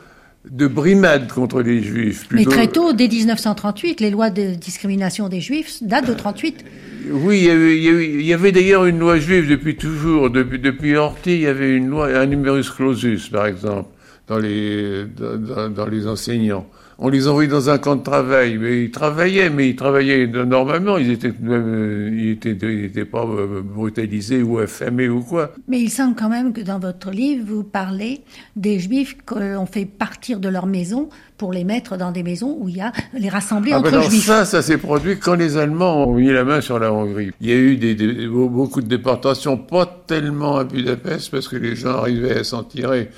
de 0.50 0.66
brimade 0.66 1.32
contre 1.32 1.62
les 1.62 1.82
juifs. 1.82 2.28
Mais 2.32 2.44
très 2.44 2.68
tôt, 2.68 2.92
dès 2.92 3.08
1938, 3.08 4.00
les 4.00 4.10
lois 4.10 4.28
de 4.28 4.54
discrimination 4.54 5.30
des 5.30 5.40
juifs 5.40 5.82
datent 5.82 6.08
de 6.08 6.14
38. 6.14 6.64
Oui, 7.12 7.48
il 7.50 8.22
y 8.22 8.32
avait, 8.34 8.52
d'ailleurs 8.52 8.84
une 8.84 8.98
loi 8.98 9.18
juive 9.18 9.48
depuis 9.48 9.76
toujours. 9.76 10.28
Depuis, 10.28 10.58
depuis 10.58 10.96
Horthy, 10.96 11.32
il 11.32 11.40
y 11.40 11.46
avait 11.46 11.74
une 11.74 11.88
loi, 11.88 12.08
un 12.08 12.26
numerus 12.26 12.70
clausus, 12.70 13.30
par 13.30 13.46
exemple, 13.46 13.88
dans 14.28 14.38
les, 14.38 15.06
dans 15.06 15.86
les 15.86 16.06
enseignants 16.06 16.66
on 17.02 17.08
les 17.08 17.26
envoyait 17.28 17.48
dans 17.48 17.70
un 17.70 17.78
camp 17.78 17.96
de 17.96 18.02
travail, 18.02 18.58
mais 18.58 18.84
ils 18.84 18.90
travaillaient, 18.90 19.48
mais 19.48 19.70
ils 19.70 19.76
travaillaient 19.76 20.26
normalement, 20.26 20.98
ils 20.98 21.10
étaient 21.10 21.32
même, 21.40 22.10
ils 22.12 22.32
étaient, 22.32 23.06
pas 23.06 23.24
euh, 23.24 23.62
brutalisés 23.62 24.42
ou 24.42 24.58
affamés 24.58 25.08
ou 25.08 25.22
quoi. 25.22 25.52
Mais 25.66 25.80
il 25.80 25.88
semble 25.88 26.14
quand 26.14 26.28
même 26.28 26.52
que 26.52 26.60
dans 26.60 26.78
votre 26.78 27.10
livre, 27.10 27.44
vous 27.48 27.62
parlez 27.62 28.20
des 28.54 28.78
juifs 28.78 29.16
qu'on 29.24 29.64
fait 29.64 29.86
partir 29.86 30.40
de 30.40 30.48
leur 30.50 30.66
maison 30.66 31.08
pour 31.38 31.54
les 31.54 31.64
mettre 31.64 31.96
dans 31.96 32.12
des 32.12 32.22
maisons 32.22 32.54
où 32.60 32.68
il 32.68 32.76
y 32.76 32.80
a 32.82 32.92
les 33.14 33.30
rassembler 33.30 33.72
ah 33.72 33.80
ben 33.80 33.94
entre 33.94 34.10
juifs. 34.10 34.26
Ça, 34.26 34.44
ça 34.44 34.60
s'est 34.60 34.76
produit 34.76 35.18
quand 35.18 35.34
les 35.34 35.56
Allemands 35.56 36.06
ont 36.06 36.14
mis 36.16 36.30
la 36.30 36.44
main 36.44 36.60
sur 36.60 36.78
la 36.78 36.92
Hongrie. 36.92 37.30
Il 37.40 37.48
y 37.48 37.52
a 37.52 37.56
eu 37.56 37.76
des, 37.78 38.28
beaucoup 38.28 38.82
de 38.82 38.88
déportations, 38.88 39.56
pas 39.56 39.86
tellement 40.06 40.58
à 40.58 40.64
Budapest, 40.64 41.30
parce 41.30 41.48
que 41.48 41.56
les 41.56 41.76
gens 41.76 41.96
arrivaient 41.96 42.40
à 42.40 42.44
s'en 42.44 42.62
tirer 42.62 43.08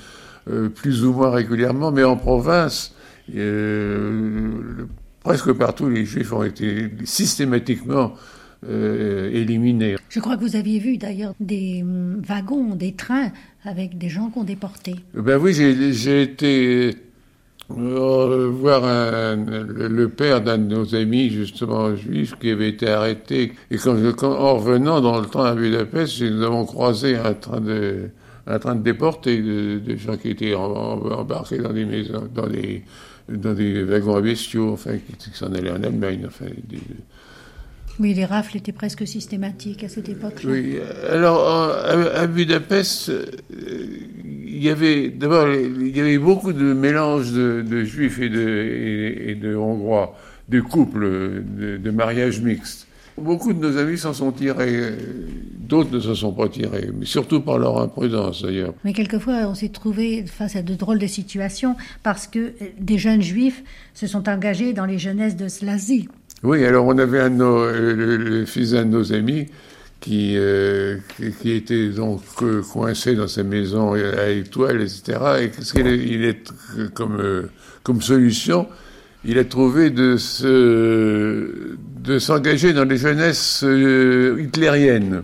euh, 0.49 0.69
plus 0.69 1.03
ou 1.03 1.11
moins 1.11 1.31
régulièrement, 1.31 1.91
mais 1.91 2.05
en 2.05 2.15
province, 2.15 2.93
euh, 3.35 4.85
presque 5.23 5.51
partout, 5.53 5.89
les 5.89 6.05
Juifs 6.05 6.33
ont 6.33 6.43
été 6.43 6.91
systématiquement 7.05 8.13
euh, 8.67 9.29
éliminés. 9.31 9.95
Je 10.09 10.19
crois 10.19 10.37
que 10.37 10.41
vous 10.41 10.55
aviez 10.55 10.79
vu 10.79 10.97
d'ailleurs 10.97 11.33
des 11.39 11.81
hum, 11.83 12.21
wagons, 12.25 12.75
des 12.75 12.93
trains 12.93 13.31
avec 13.65 13.97
des 13.97 14.09
gens 14.09 14.29
qu'on 14.29 14.43
déportait. 14.43 14.95
Ben 15.13 15.37
oui, 15.37 15.53
j'ai 15.53 16.21
été 16.21 16.95
euh, 17.71 18.49
voir 18.49 18.81
le 19.35 20.07
père 20.07 20.41
d'un 20.41 20.57
de 20.57 20.75
nos 20.75 20.95
amis, 20.95 21.29
justement 21.29 21.95
juif, 21.95 22.35
qui 22.39 22.51
avait 22.51 22.69
été 22.69 22.87
arrêté. 22.87 23.53
Et 23.71 23.77
quand, 23.77 23.97
en 24.23 24.57
revenant 24.57 25.01
dans 25.01 25.19
le 25.19 25.27
train 25.27 25.45
à 25.45 25.55
Budapest, 25.55 26.21
nous 26.21 26.43
avons 26.43 26.65
croisé 26.65 27.15
un 27.17 27.33
train 27.33 27.61
de, 27.61 28.09
un 28.47 28.59
train 28.59 28.75
de 28.75 28.81
déporter 28.81 29.41
des 29.79 29.97
gens 29.97 30.17
qui 30.17 30.29
étaient 30.29 30.53
embarqués 30.55 31.57
dans 31.57 31.73
des 31.73 31.85
maisons, 31.85 32.27
dans 32.33 32.47
des 32.47 32.83
dans 33.29 33.53
des 33.53 33.83
wagons 33.83 34.15
à 34.15 34.21
bestiaux, 34.21 34.71
enfin, 34.73 34.97
qui, 35.17 35.29
s'en 35.33 35.53
allaient 35.53 35.71
en 35.71 35.83
Allemagne. 35.83 36.25
Enfin, 36.27 36.45
Oui, 37.99 38.13
les 38.13 38.25
rafles 38.25 38.57
étaient 38.57 38.71
presque 38.71 39.07
systématiques 39.07 39.83
à 39.83 39.89
cette 39.89 40.09
époque-là. 40.09 40.51
Oui, 40.51 40.77
alors 41.09 41.47
à, 41.47 42.27
Budapest, 42.27 43.09
euh, 43.09 43.25
il 44.25 44.63
y 44.63 44.69
avait 44.69 45.09
d'abord 45.09 45.47
il 45.49 45.95
y 45.95 45.99
avait 45.99 46.17
beaucoup 46.17 46.53
de 46.53 46.73
mélanges 46.73 47.31
de, 47.31 47.83
juifs 47.83 48.19
et 48.19 48.29
de, 48.29 49.27
et, 49.27 49.35
de 49.35 49.55
hongrois, 49.55 50.17
de 50.49 50.61
couples, 50.61 51.43
de, 51.57 51.77
de 51.77 51.91
mariages 51.91 52.41
mixtes. 52.41 52.87
Beaucoup 53.17 53.53
de 53.53 53.59
nos 53.59 53.77
amis 53.77 53.97
s'en 53.97 54.13
sont 54.13 54.31
tirés, 54.31 54.95
d'autres 55.59 55.91
ne 55.91 55.99
s'en 55.99 56.15
sont 56.15 56.31
pas 56.31 56.49
tirés, 56.49 56.89
mais 56.97 57.05
surtout 57.05 57.41
par 57.41 57.59
leur 57.59 57.79
imprudence 57.79 58.41
d'ailleurs. 58.41 58.73
Mais 58.83 58.93
quelquefois, 58.93 59.47
on 59.47 59.53
s'est 59.53 59.69
trouvé 59.69 60.25
face 60.25 60.55
à 60.55 60.63
de 60.63 60.73
drôles 60.73 60.97
de 60.97 61.05
situations 61.05 61.75
parce 62.01 62.25
que 62.25 62.53
des 62.79 62.97
jeunes 62.97 63.21
juifs 63.21 63.63
se 63.93 64.07
sont 64.07 64.27
engagés 64.27 64.73
dans 64.73 64.85
les 64.85 64.97
jeunesses 64.97 65.35
de 65.35 65.47
Slazy. 65.47 66.09
Oui, 66.41 66.65
alors 66.65 66.85
on 66.87 66.97
avait 66.97 67.19
un 67.19 67.29
de 67.29 67.35
nos, 67.35 67.65
le, 67.71 68.45
fils 68.45 68.71
d'un 68.71 68.85
de 68.85 68.89
nos 68.89 69.13
amis 69.13 69.45
qui, 69.99 70.33
euh, 70.35 70.97
qui, 71.39 71.51
était 71.51 71.89
donc 71.89 72.21
euh, 72.41 72.61
coincé 72.61 73.15
dans 73.15 73.27
sa 73.27 73.43
maison 73.43 73.93
à 73.93 74.29
étoiles, 74.29 74.81
etc. 74.81 75.19
Et 75.41 75.49
qu'est-ce 75.49 75.73
qu'il 75.73 75.87
il 75.87 76.25
est 76.25 76.51
comme, 76.93 77.19
euh, 77.21 77.43
comme 77.83 78.01
solution 78.01 78.67
il 79.25 79.37
a 79.37 79.45
trouvé 79.45 79.89
de 79.89 80.17
se, 80.17 81.77
de 82.03 82.19
s'engager 82.19 82.73
dans 82.73 82.83
les 82.83 82.97
jeunesses 82.97 83.63
euh, 83.63 84.41
hitlériennes. 84.41 85.23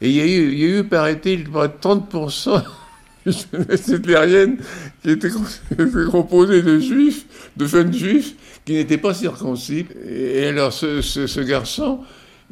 Et 0.00 0.08
il 0.10 0.14
y 0.14 0.20
a 0.20 0.24
eu, 0.24 0.52
il 0.52 0.58
y 0.58 0.64
a 0.64 0.78
eu 0.78 0.84
paraît-il, 0.84 1.48
30% 1.48 2.62
de 3.26 3.32
jeunesse 3.32 3.88
hitlérienne 3.88 4.58
qui 5.02 5.10
était 5.10 5.30
composée 6.10 6.62
de 6.62 6.78
juifs, 6.78 7.26
de 7.56 7.66
jeunes 7.66 7.92
juifs, 7.92 8.34
qui 8.64 8.74
n'étaient 8.74 8.98
pas 8.98 9.14
circoncis. 9.14 9.86
Et 10.08 10.46
alors, 10.46 10.72
ce, 10.72 11.00
ce, 11.02 11.40
garçon, 11.40 12.00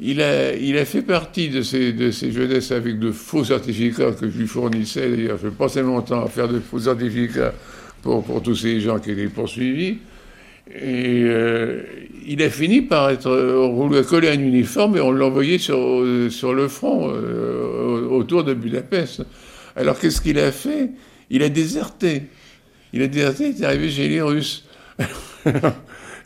il 0.01 0.21
a, 0.21 0.57
il 0.57 0.77
a 0.77 0.85
fait 0.85 1.03
partie 1.03 1.49
de 1.49 1.63
ces, 1.63 1.93
de 1.93 2.11
ces 2.11 2.33
jeunesses 2.33 2.73
avec 2.73 2.99
de 2.99 3.13
faux 3.13 3.45
certificats 3.45 4.13
que 4.13 4.29
je 4.29 4.37
lui 4.37 4.49
fournissais. 4.49 5.09
D'ailleurs, 5.09 5.39
je 5.41 5.49
passais 5.49 5.83
mon 5.85 6.03
temps 6.03 6.25
à 6.25 6.29
faire 6.29 6.49
de 6.49 6.59
faux 6.59 6.81
certificats 6.81 7.55
pour, 8.03 8.25
pour 8.25 8.43
tous 8.43 8.57
ces 8.57 8.81
gens 8.81 8.99
qui 8.99 9.13
étaient 9.13 9.29
poursuivis. 9.29 9.99
Et 10.75 11.23
euh, 11.25 11.83
il 12.27 12.43
a 12.43 12.51
fini 12.51 12.83
par 12.83 13.11
être. 13.11 13.31
On 13.31 13.89
lui 13.89 13.99
a 13.99 14.03
collé 14.03 14.29
un 14.29 14.41
uniforme 14.41 14.97
et 14.97 15.01
on 15.01 15.13
l'a 15.13 15.27
envoyé 15.27 15.59
sur, 15.59 16.05
sur 16.31 16.55
le 16.55 16.69
front, 16.69 17.11
euh, 17.13 18.07
autour 18.09 18.43
de 18.43 18.53
Budapest. 18.53 19.23
Alors 19.77 19.99
qu'est-ce 19.99 20.21
qu'il 20.21 20.39
a 20.39 20.51
fait? 20.51 20.91
Il 21.31 21.43
a 21.43 21.49
déserté. 21.49 22.23
Il 22.93 23.03
a 23.03 23.07
déserté, 23.07 23.51
il 23.51 23.63
est 23.63 23.67
arrivé 23.67 23.91
chez 23.91 24.09
les 24.09 24.21
Russes. 24.21 24.65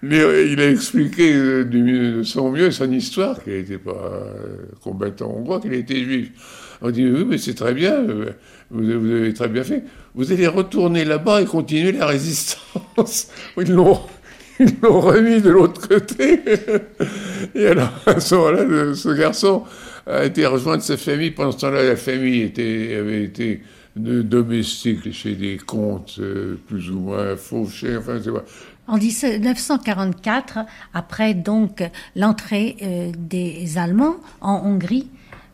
il 0.02 0.60
a 0.60 0.70
expliqué 0.70 1.32
de 1.64 2.22
son 2.22 2.50
mieux 2.50 2.70
son 2.70 2.90
histoire, 2.92 3.42
qu'il 3.42 3.54
n'était 3.54 3.78
pas 3.78 4.22
combattant 4.82 5.34
hongrois, 5.36 5.60
qu'il 5.60 5.74
était 5.74 6.02
juif. 6.02 6.76
On 6.80 6.90
dit 6.90 7.04
oui, 7.04 7.24
mais 7.28 7.38
c'est 7.38 7.54
très 7.54 7.74
bien, 7.74 8.02
vous, 8.70 8.84
vous, 8.84 9.10
avez 9.10 9.34
très 9.34 9.48
bien 9.48 9.64
fait. 9.64 9.82
Vous 10.14 10.32
allez 10.32 10.46
retourner 10.46 11.04
là-bas 11.04 11.42
et 11.42 11.44
continuer 11.44 11.92
la 11.92 12.06
résistance. 12.06 13.28
Ils 13.58 13.72
l'ont 13.72 13.98
ils 14.60 14.76
l'ont 14.82 15.00
remis 15.00 15.40
de 15.40 15.50
l'autre 15.50 15.88
côté. 15.88 16.40
Et 17.54 17.66
alors, 17.66 17.92
à 18.06 18.20
ce 18.20 18.34
moment-là, 18.34 18.94
ce 18.94 19.08
garçon 19.08 19.64
a 20.06 20.24
été 20.24 20.44
rejoindre 20.46 20.82
sa 20.82 20.96
famille. 20.96 21.30
Pendant 21.30 21.52
ce 21.52 21.58
temps-là, 21.58 21.82
la 21.82 21.96
famille 21.96 22.52
avait 22.94 23.24
été 23.24 23.62
domestique 23.96 25.12
chez 25.12 25.34
des 25.34 25.56
comtes 25.56 26.16
euh, 26.20 26.58
plus 26.66 26.90
ou 26.90 27.00
moins 27.00 27.36
fauchés. 27.36 27.96
Enfin. 27.96 28.20
En 28.86 28.98
1944, 28.98 30.58
après 30.94 31.34
donc 31.34 31.82
l'entrée 32.14 32.76
euh, 32.82 33.12
des 33.16 33.78
Allemands 33.78 34.16
en 34.40 34.62
Hongrie, 34.66 35.08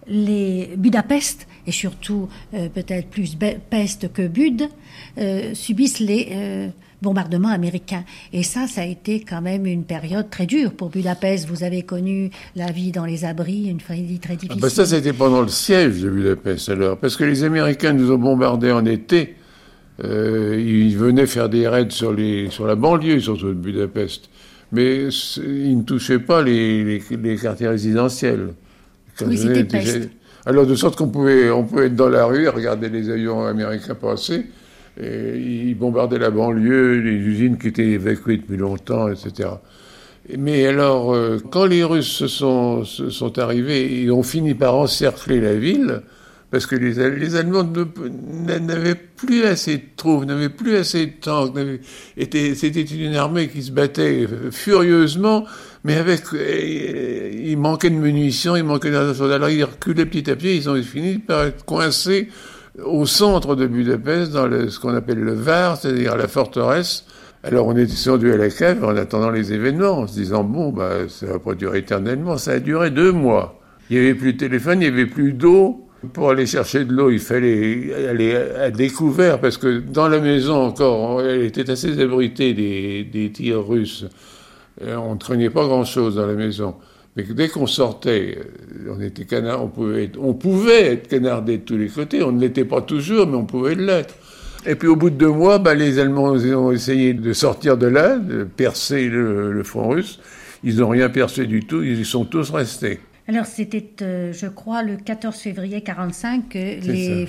les 0.09 0.71
Budapest 0.77 1.47
et 1.67 1.73
surtout 1.73 2.29
euh, 2.55 2.69
peut-être 2.69 3.09
plus 3.09 3.37
Peste 3.71 4.13
que 4.13 4.27
Bud 4.27 4.69
subissent 5.55 6.01
les 6.01 6.73
bombardement 7.03 7.49
américain. 7.49 8.05
Et 8.33 8.43
ça, 8.43 8.67
ça 8.67 8.83
a 8.83 8.85
été 8.85 9.21
quand 9.21 9.43
même 9.43 9.67
une 9.67 9.85
période 9.85 10.31
très 10.31 10.47
dure 10.47 10.73
pour 10.73 10.91
Budapest. 10.91 11.49
Vous 11.49 11.63
avez 11.63 11.83
connu 11.83 12.31
la 12.55 12.71
vie 12.71 12.93
dans 12.93 13.05
les 13.05 13.25
abris, 13.25 13.69
une 13.69 13.79
vie 13.79 14.19
très 14.19 14.37
difficile. 14.37 14.59
Ah 14.59 14.63
ben 14.63 14.69
ça, 14.69 14.87
c'était 14.87 15.13
pendant 15.13 15.43
le 15.43 15.49
siège 15.49 16.01
de 16.01 16.11
Budapest, 16.11 16.69
alors. 16.69 16.99
Parce 16.99 17.17
que 17.17 17.25
les 17.25 17.45
Américains 17.45 17.93
nous 17.93 18.11
ont 18.11 18.19
bombardés 18.19 18.73
en 18.73 18.85
été. 18.85 19.37
Euh, 20.05 20.63
ils 20.63 20.97
venaient 20.97 21.27
faire 21.27 21.49
des 21.49 21.67
raids 21.69 21.91
sur, 21.91 22.13
les, 22.13 22.51
sur 22.51 22.67
la 22.67 22.75
banlieue, 22.75 23.21
surtout 23.21 23.49
de 23.49 23.55
Budapest. 23.55 24.29
Mais 24.73 25.09
ils 25.39 25.79
ne 25.79 25.83
touchaient 25.83 26.19
pas 26.19 26.43
les, 26.43 27.01
les, 27.11 27.37
quartiers 27.37 27.69
résidentiels. 27.69 28.49
oui, 29.25 29.39
c'était 29.39 30.11
Alors, 30.45 30.67
de 30.67 30.75
sorte 30.75 30.97
qu'on 30.97 31.09
pouvait, 31.09 31.51
on 31.51 31.65
pouvait 31.65 31.87
être 31.87 31.97
dans 31.97 32.09
la 32.09 32.27
rue 32.27 32.45
et 32.45 32.49
regarder 32.49 32.89
les 32.89 33.09
avions 33.11 33.47
américains 33.47 33.95
passer 33.95 34.47
ils 34.99 35.75
bombardaient 35.75 36.19
la 36.19 36.31
banlieue, 36.31 37.01
les 37.01 37.13
usines 37.13 37.59
qui 37.59 37.69
étaient 37.69 37.87
évacuées 37.87 38.39
depuis 38.39 38.57
longtemps, 38.57 39.09
etc. 39.09 39.49
Mais 40.37 40.67
alors, 40.67 41.15
euh, 41.15 41.39
quand 41.51 41.67
les 41.67 41.85
Russes 41.85 42.07
se 42.07 42.27
sont, 42.27 43.39
arrivés, 43.39 44.03
ils 44.03 44.11
ont 44.11 44.23
fini 44.23 44.55
par 44.55 44.75
encercler 44.75 45.41
la 45.41 45.55
ville, 45.55 46.03
parce 46.51 46.67
que 46.67 46.75
les, 46.75 47.37
Allemands 47.37 47.69
n'avaient 48.47 48.95
plus 48.95 49.45
assez 49.45 49.77
de 49.77 49.83
troupes, 49.97 50.25
n'avaient 50.25 50.49
plus 50.49 50.77
assez 50.77 51.07
de 51.07 51.13
tanks. 51.21 51.55
C'était 52.17 52.83
une 52.83 53.15
armée 53.15 53.49
qui 53.49 53.63
se 53.63 53.71
battait 53.71 54.27
furieusement, 54.51 55.45
mais 55.85 55.95
avec, 55.97 56.23
euh, 56.33 57.31
il 57.33 57.59
manquait 57.59 57.91
de 57.91 57.97
munitions, 57.97 58.57
il 58.57 58.65
manquait 58.65 58.91
de 58.91 59.33
Alors 59.33 59.51
ils 59.51 59.65
reculaient 59.65 60.07
petit 60.07 60.31
à 60.31 60.37
petit, 60.37 60.57
ils 60.57 60.69
ont 60.69 60.81
fini 60.83 61.19
par 61.19 61.45
être 61.45 61.65
coincés 61.65 62.29
au 62.85 63.07
centre 63.07 63.57
de 63.57 63.67
Budapest, 63.67 64.33
dans 64.33 64.49
ce 64.69 64.79
qu'on 64.79 64.95
appelle 64.95 65.21
le 65.21 65.33
Var, 65.33 65.77
c'est-à-dire 65.77 66.17
la 66.17 66.29
forteresse. 66.29 67.05
Alors 67.43 67.67
on 67.67 67.77
est 67.77 67.87
descendu 67.87 68.33
à 68.33 68.37
la 68.37 68.51
cave 68.51 68.85
en 68.85 68.97
attendant 68.97 69.31
les 69.31 69.53
événements, 69.53 69.99
en 69.99 70.07
se 70.07 70.15
disant 70.15 70.43
bon, 70.43 70.71
bah, 70.71 71.09
ça 71.09 71.27
va 71.27 71.39
pas 71.39 71.55
durer 71.55 71.79
éternellement. 71.79 72.39
Ça 72.39 72.53
a 72.53 72.59
duré 72.59 72.91
deux 72.91 73.13
mois. 73.13 73.61
Il 73.89 73.99
n'y 73.99 74.05
avait 74.05 74.15
plus 74.15 74.33
de 74.33 74.39
téléphone, 74.39 74.83
il 74.83 74.89
n'y 74.89 74.95
avait 74.95 75.07
plus 75.07 75.33
d'eau. 75.33 75.83
Pour 76.13 76.31
aller 76.31 76.47
chercher 76.47 76.85
de 76.85 76.93
l'eau, 76.93 77.11
il 77.11 77.21
fallait 77.21 78.09
aller 78.09 78.37
à 78.37 78.71
découvert 78.71 79.41
parce 79.41 79.57
que 79.57 79.79
dans 79.79 80.09
la 80.09 80.21
maison 80.21 80.67
encore, 80.67 81.23
elle 81.23 81.43
était 81.43 81.71
assez 81.71 82.01
abritée 82.01 82.53
des, 82.53 83.05
des 83.05 83.33
tirs 83.33 83.67
russes. 83.67 84.05
On 84.87 85.15
ne 85.15 85.19
craignait 85.19 85.51
pas 85.51 85.65
grand-chose 85.65 86.17
dans 86.17 86.27
la 86.27 86.35
maison. 86.35 86.75
Mais 87.17 87.23
dès 87.23 87.49
qu'on 87.49 87.67
sortait, 87.67 88.39
euh, 88.39 88.95
on 88.95 89.01
était 89.01 89.25
canard, 89.25 89.65
on 89.65 89.69
pouvait 89.69 90.05
être, 90.05 90.19
on 90.21 90.35
pouvait 90.35 90.93
être 90.93 91.09
canardé 91.09 91.59
de 91.59 91.63
tous 91.63 91.79
les 91.79 91.89
côtés. 91.89 92.23
On 92.23 92.33
ne 92.33 92.41
l'était 92.41 92.67
pas 92.67 92.83
toujours, 92.83 93.27
mais 93.27 93.37
on 93.37 93.47
pouvait 93.47 93.75
l'être. 93.75 94.15
Et 94.67 94.75
puis 94.75 94.89
au 94.89 94.97
bout 94.97 95.11
de 95.11 95.17
deux 95.17 95.31
mois, 95.31 95.59
bah, 95.59 95.75
les 95.75 95.99
Allemands 95.99 96.33
ont 96.33 96.73
essayé 96.73 97.15
de 97.15 97.33
sortir 97.33 97.79
de 97.79 97.87
là, 97.87 98.19
de 98.19 98.45
percer 98.45 99.09
le, 99.09 99.63
front 99.63 99.89
russe. 99.89 100.19
Ils 100.65 100.79
n'ont 100.79 100.89
rien 100.89 101.09
percé 101.09 101.47
du 101.47 101.65
tout, 101.65 101.83
ils 101.83 102.01
y 102.01 102.05
sont 102.05 102.25
tous 102.25 102.51
restés. 102.51 103.01
Alors 103.29 103.47
c'était, 103.47 103.89
euh, 104.03 104.33
je 104.33 104.47
crois, 104.47 104.83
le 104.83 104.97
14 104.97 105.37
février 105.37 105.77
1945 105.77 106.49
que 106.49 106.59
les 106.59 107.25
euh, 107.25 107.27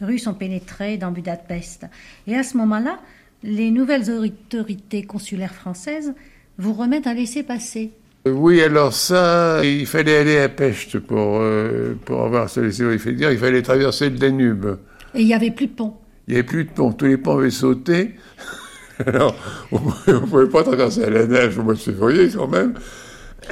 Russes 0.00 0.26
ont 0.26 0.34
pénétré 0.34 0.96
dans 0.96 1.10
Budapest. 1.10 1.86
Et 2.26 2.36
à 2.36 2.42
ce 2.42 2.56
moment-là, 2.56 2.98
les 3.42 3.70
nouvelles 3.70 4.10
autorités 4.10 5.02
consulaires 5.02 5.54
françaises 5.54 6.14
vous 6.58 6.72
remettent 6.72 7.06
un 7.06 7.14
laissez-passer. 7.14 7.90
Oui, 8.26 8.60
alors 8.60 8.92
ça, 8.92 9.64
il 9.64 9.86
fallait 9.86 10.16
aller 10.16 10.38
à 10.38 10.48
Pest 10.48 10.98
pour, 10.98 11.38
euh, 11.40 11.94
pour 12.04 12.24
avoir 12.24 12.50
ce 12.50 12.60
laissez 12.60 12.82
Il 12.82 13.14
dire 13.14 13.30
il 13.30 13.38
fallait 13.38 13.62
traverser 13.62 14.10
le 14.10 14.16
Danube. 14.16 14.66
Et 15.14 15.20
il 15.20 15.26
n'y 15.26 15.34
avait 15.34 15.52
plus 15.52 15.68
de 15.68 15.72
pont 15.72 15.94
Il 16.26 16.32
n'y 16.32 16.38
avait 16.38 16.46
plus 16.46 16.64
de 16.64 16.70
pont. 16.70 16.92
Tous 16.92 17.06
les 17.06 17.18
ponts 17.18 17.38
avaient 17.38 17.50
sauté. 17.50 18.16
Alors, 19.06 19.36
on 19.70 19.78
ne 19.78 20.18
pouvait 20.18 20.48
pas 20.48 20.64
traverser 20.64 21.04
à 21.04 21.10
la 21.10 21.26
neige 21.26 21.56
au 21.58 21.62
mois 21.62 21.74
de 21.74 21.78
février 21.78 22.28
quand 22.34 22.48
même. 22.48 22.74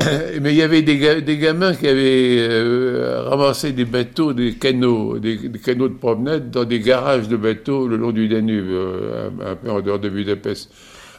Mais 0.41 0.53
il 0.53 0.57
y 0.57 0.63
avait 0.63 0.83
des, 0.83 1.23
des 1.23 1.39
gamins 1.39 1.75
qui 1.75 1.87
avaient 1.87 2.39
euh, 2.41 3.23
ramassé 3.29 3.73
des 3.73 3.85
bateaux, 3.85 4.33
des 4.33 4.55
canaux, 4.55 5.19
des, 5.19 5.39
canaux 5.65 5.89
de 5.89 5.95
promenade 5.95 6.51
dans 6.51 6.65
des 6.65 6.81
garages 6.81 7.29
de 7.29 7.37
bateaux 7.37 7.87
le 7.87 7.97
long 7.97 8.11
du 8.11 8.29
Danube, 8.29 8.67
euh, 8.69 9.31
un 9.45 9.55
peu 9.55 9.71
en 9.71 9.81
dehors 9.81 10.01
de 10.01 10.09
Budapest. 10.09 10.73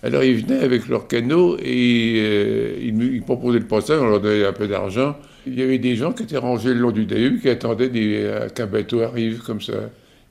Alors 0.04 0.24
ils 0.24 0.46
venaient 0.46 0.64
avec 0.64 0.88
leur 0.88 1.08
canot 1.08 1.58
et 1.58 2.16
euh, 2.18 2.76
ils, 2.82 3.22
proposaient 3.22 3.60
le 3.60 3.66
passage, 3.66 4.00
on 4.02 4.08
leur 4.08 4.22
donnait 4.22 4.46
un 4.46 4.54
peu 4.54 4.68
d'argent. 4.68 5.18
Il 5.48 5.58
y 5.58 5.62
avait 5.62 5.78
des 5.78 5.96
gens 5.96 6.12
qui 6.12 6.24
étaient 6.24 6.38
rangés 6.38 6.74
le 6.74 6.80
long 6.80 6.92
du 6.92 7.06
Danube 7.06 7.40
qui 7.42 7.50
attendaient 7.50 7.90
euh, 7.94 8.50
qu'un 8.50 8.68
bateau 8.68 9.02
arrive 9.02 9.42
comme 9.42 9.62
ça. 9.62 9.74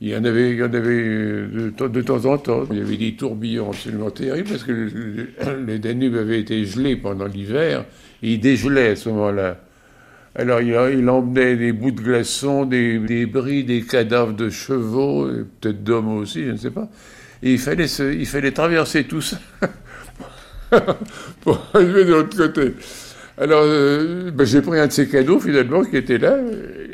Il 0.00 0.08
y 0.08 0.16
en 0.16 0.24
avait, 0.24 0.50
il 0.50 0.58
y 0.58 0.62
en 0.62 0.66
avait 0.66 1.02
euh, 1.02 1.72
de, 1.88 2.02
temps 2.02 2.24
en 2.26 2.36
temps. 2.36 2.64
Il 2.70 2.78
y 2.78 2.80
avait 2.80 2.96
des 2.96 3.14
tourbillons 3.14 3.70
absolument 3.70 4.10
terribles 4.10 4.48
parce 4.48 4.64
que 4.64 4.72
le, 4.72 5.78
Danube 5.78 6.16
avait 6.16 6.40
été 6.40 6.64
gelé 6.64 6.96
pendant 6.96 7.26
l'hiver 7.26 7.84
et 8.22 8.32
il 8.32 8.40
dégelait 8.40 8.90
à 8.90 8.96
ce 8.96 9.08
moment-là. 9.08 9.58
Alors 10.36 10.60
il, 10.60 10.76
il, 10.98 11.08
emmenait 11.08 11.56
des 11.56 11.72
bouts 11.72 11.92
de 11.92 12.00
glaçons, 12.00 12.64
des 12.64 12.98
débris, 12.98 13.64
des 13.64 13.82
cadavres 13.82 14.34
de 14.34 14.50
chevaux, 14.50 15.28
peut-être 15.60 15.84
d'hommes 15.84 16.16
aussi, 16.16 16.44
je 16.44 16.50
ne 16.50 16.56
sais 16.56 16.72
pas. 16.72 16.88
Et 17.44 17.52
il 17.52 17.58
fallait, 17.58 17.84
il 17.84 18.26
fallait 18.26 18.52
traverser 18.52 19.04
tout 19.04 19.20
ça 19.20 19.36
pour 21.42 21.62
arriver 21.74 22.06
de 22.06 22.12
l'autre 22.12 22.34
côté. 22.34 22.72
Alors, 23.36 23.62
euh, 23.64 24.30
ben, 24.30 24.46
j'ai 24.46 24.62
pris 24.62 24.78
un 24.78 24.86
de 24.86 24.92
ces 24.92 25.06
cadeaux, 25.08 25.38
finalement, 25.38 25.84
qui 25.84 25.98
était 25.98 26.16
là. 26.16 26.38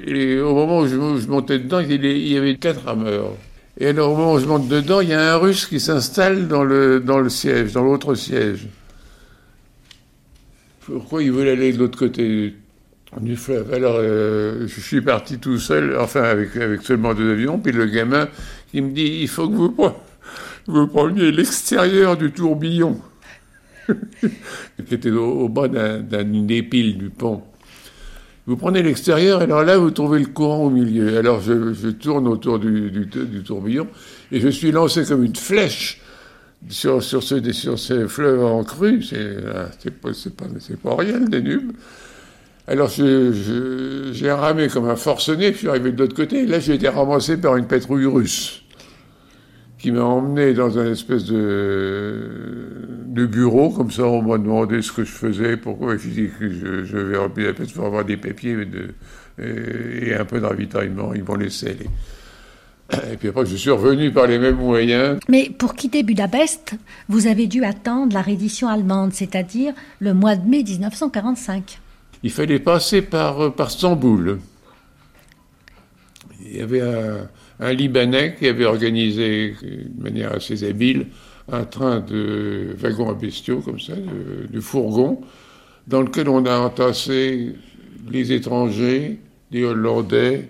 Et 0.07 0.40
au 0.40 0.53
moment 0.53 0.80
où 0.80 0.88
je, 0.88 0.96
montais 0.96 1.61
dedans, 1.61 1.78
il, 1.78 2.05
y 2.05 2.36
avait 2.36 2.57
quatre 2.57 2.84
rameurs. 2.84 3.36
Et 3.78 3.86
alors, 3.86 4.11
au 4.12 4.16
moment 4.16 4.32
où 4.32 4.38
je 4.40 4.46
monte 4.46 4.66
dedans, 4.66 5.01
il 5.01 5.11
y 5.11 5.12
a 5.12 5.34
un 5.34 5.36
russe 5.36 5.66
qui 5.66 5.78
s'installe 5.78 6.48
dans 6.48 6.64
le, 6.64 6.98
dans 6.98 7.20
le 7.20 7.28
siège, 7.28 7.72
dans 7.72 7.84
l'autre 7.84 8.16
siège. 8.16 8.66
Pourquoi 10.80 11.22
il 11.22 11.30
voulait 11.30 11.53
aller 11.53 11.72
de 11.72 11.78
l'autre 11.78 11.98
côté 11.98 12.55
du 13.20 13.36
fleuve? 13.36 13.72
Alors, 13.72 13.98
euh, 13.98 14.66
je 14.66 14.80
suis 14.80 15.01
parti 15.01 15.38
tout 15.38 15.59
seul, 15.59 15.96
enfin, 15.96 16.24
avec, 16.24 16.57
avec 16.57 16.82
seulement 16.82 17.14
deux 17.14 17.30
avions. 17.30 17.61
Puis 17.61 17.70
le 17.70 17.86
gamin, 17.86 18.28
qui 18.72 18.80
me 18.80 18.90
dit, 18.90 19.20
il 19.20 19.28
faut 19.28 19.48
que 19.48 19.55
vous 19.55 19.70
vous 20.67 20.87
preniez 20.87 21.33
l'extérieur 21.33 22.17
du 22.17 22.33
tourbillon, 22.33 23.01
qui 23.89 24.95
était 24.95 25.11
au, 25.11 25.49
bas 25.49 25.69
d'une 25.69 26.51
épile 26.51 26.99
du 26.99 27.11
pont. 27.11 27.43
Vous 28.47 28.57
prenez 28.57 28.83
l'extérieur, 28.83 29.43
et 29.43 29.45
alors 29.45 29.63
là, 29.63 29.79
vous 29.79 29.91
trouvez 29.91 30.19
le 30.19 30.27
courant 30.27 30.65
au 30.65 30.71
milieu. 30.71 31.19
Alors 31.19 31.41
je, 31.41 31.91
tourne 31.91 32.27
autour 32.27 32.59
du, 32.59 33.09
tourbillon, 33.45 33.87
et 34.33 34.41
je 34.41 34.49
suis 34.49 34.73
lancé 34.73 35.05
comme 35.05 35.25
une 35.25 35.37
flèche 35.37 36.01
sur, 36.69 37.03
sur, 37.03 37.23
ce, 37.23 37.53
sur 37.53 37.79
ces 37.79 38.09
fleuves 38.09 38.45
en 38.45 38.65
crue. 38.65 39.03
C'est 39.03 39.41
pas, 40.01 40.11
pas, 40.11 40.47
pas 40.83 40.97
rien, 40.97 41.21
le 41.21 41.29
Danube. 41.29 41.73
Alors 42.67 42.89
j'ai 42.89 44.33
ramé 44.33 44.69
comme 44.69 44.89
un 44.89 44.97
forcené, 44.97 45.51
puis 45.51 45.55
je 45.55 45.59
suis 45.59 45.69
arrivé 45.69 45.93
de 45.93 45.99
l'autre 45.99 46.15
côté, 46.15 46.45
et 46.45 46.47
là 46.47 46.61
j'ai 46.61 46.75
été 46.75 46.89
ramassé 46.89 47.37
par 47.37 47.57
une 47.57 47.67
patrouille 47.67 48.07
russe 48.07 48.63
qui 49.81 49.93
m'a 49.93 50.03
emmené 50.03 50.53
dans 50.53 50.78
un 50.78 50.93
espèce 50.93 51.24
de, 51.24 53.07
de 53.07 53.26
bureau, 53.26 53.70
comme 53.70 53.91
ça 53.91 54.05
on 54.05 54.20
m'a 54.20 54.37
demandé 54.37 54.83
ce 54.83 54.93
que 54.93 55.05
je 55.05 55.11
faisais, 55.11 55.57
pourquoi 55.57 55.97
je 55.97 56.09
dis 56.09 56.28
que 56.39 56.51
je, 56.51 56.85
je 56.85 56.99
vais 56.99 57.16
à 57.16 57.28
Budapest 57.28 57.72
pour 57.74 57.87
avoir 57.87 58.05
des 58.05 58.18
papiers 58.18 58.57
et, 59.39 60.14
un 60.14 60.24
peu 60.26 60.39
de 60.39 60.45
ravitaillement, 60.45 61.14
ils 61.14 61.24
m'ont 61.24 61.35
laissé 61.35 61.68
aller. 61.68 61.89
Et 63.11 63.16
puis 63.16 63.28
après, 63.28 63.47
je 63.47 63.57
suis 63.57 63.70
revenu 63.70 64.12
par 64.12 64.26
les 64.26 64.39
mêmes 64.39 64.57
moyens. 64.57 65.18
Mais 65.28 65.49
pour 65.49 65.74
quitter 65.74 66.03
Budapest, 66.03 66.74
vous 67.09 67.26
avez 67.26 67.47
dû 67.47 67.64
attendre 67.64 68.12
la 68.12 68.20
reddition 68.20 68.68
allemande, 68.68 69.12
c'est-à-dire 69.14 69.72
le 70.01 70.12
mois 70.12 70.37
de 70.37 70.47
mai 70.47 70.62
1945. 70.62 71.78
Il 72.22 72.31
fallait 72.31 72.59
passer 72.59 73.01
par, 73.01 73.55
par 73.55 73.70
Stamboul. 73.70 74.41
Il 76.45 76.57
y 76.57 76.61
avait 76.61 76.83
un, 76.83 77.28
un 77.61 77.73
Libanais 77.73 78.35
qui 78.39 78.47
avait 78.47 78.65
organisé 78.65 79.55
de 79.63 80.03
manière 80.03 80.33
assez 80.33 80.65
habile 80.65 81.07
un 81.53 81.65
train 81.65 82.01
de 82.01 82.75
wagons 82.77 83.11
à 83.11 83.15
bestiaux, 83.15 83.61
comme 83.61 83.81
ça, 83.81 83.95
de, 83.95 84.61
fourgons, 84.61 85.21
dans 85.87 86.03
lequel 86.03 86.29
on 86.29 86.45
a 86.47 86.59
entassé 86.59 87.55
les 88.11 88.33
étrangers, 88.33 89.19
des 89.51 89.65
Hollandais, 89.65 90.49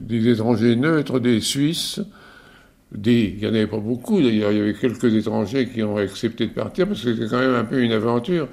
des 0.00 0.28
étrangers 0.28 0.76
neutres, 0.76 1.20
des 1.20 1.40
Suisses, 1.40 2.00
il 3.04 3.36
n'y 3.36 3.46
en 3.46 3.50
avait 3.50 3.66
pas 3.66 3.78
beaucoup, 3.78 4.22
d'ailleurs, 4.22 4.52
il 4.52 4.58
y 4.58 4.60
avait 4.60 4.74
quelques 4.74 5.12
étrangers 5.12 5.68
qui 5.68 5.82
ont 5.82 5.96
accepté 5.96 6.46
de 6.46 6.52
partir 6.52 6.86
parce 6.86 7.02
que 7.02 7.14
c'était 7.14 7.28
quand 7.28 7.40
même 7.40 7.54
un 7.54 7.64
peu 7.64 7.82
une 7.82 7.92
aventure. 7.92 8.48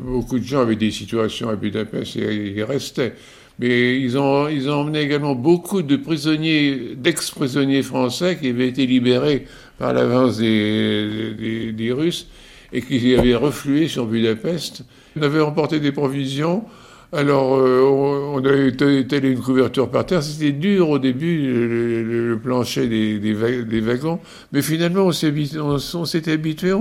beaucoup 0.00 0.38
de 0.38 0.44
gens 0.44 0.62
avaient 0.62 0.76
des 0.76 0.90
situations 0.90 1.48
à 1.48 1.56
Budapest 1.56 2.16
et 2.16 2.54
ils 2.56 2.64
restaient. 2.64 3.14
Mais 3.58 4.00
ils 4.00 4.18
ont, 4.18 4.48
ils 4.48 4.68
ont 4.70 4.80
emmené 4.80 5.00
également 5.00 5.34
beaucoup 5.34 5.82
de 5.82 5.96
prisonniers, 5.96 6.94
d'ex-prisonniers 6.96 7.82
français 7.82 8.38
qui 8.40 8.48
avaient 8.48 8.68
été 8.68 8.86
libérés 8.86 9.46
par 9.78 9.92
l'avance 9.92 10.38
des, 10.38 11.72
des, 11.72 11.92
Russes 11.92 12.28
et 12.72 12.80
qui 12.80 13.14
avaient 13.14 13.34
reflué 13.34 13.88
sur 13.88 14.06
Budapest. 14.06 14.84
On 15.18 15.22
avait 15.22 15.40
emporté 15.40 15.80
des 15.80 15.92
provisions. 15.92 16.64
Alors, 17.14 17.56
euh, 17.56 17.82
on 17.82 18.42
a 18.42 18.54
étalé 18.54 19.32
une 19.32 19.40
couverture 19.40 19.90
par 19.90 20.06
terre. 20.06 20.22
C'était 20.22 20.52
dur 20.52 20.88
au 20.88 20.98
début, 20.98 21.42
le, 21.46 22.38
plancher 22.42 22.86
des, 22.86 23.18
des, 23.18 23.80
wagons. 23.80 24.18
Mais 24.52 24.62
finalement, 24.62 25.02
on 25.04 25.12
s'était 25.12 26.32
habitué. 26.32 26.72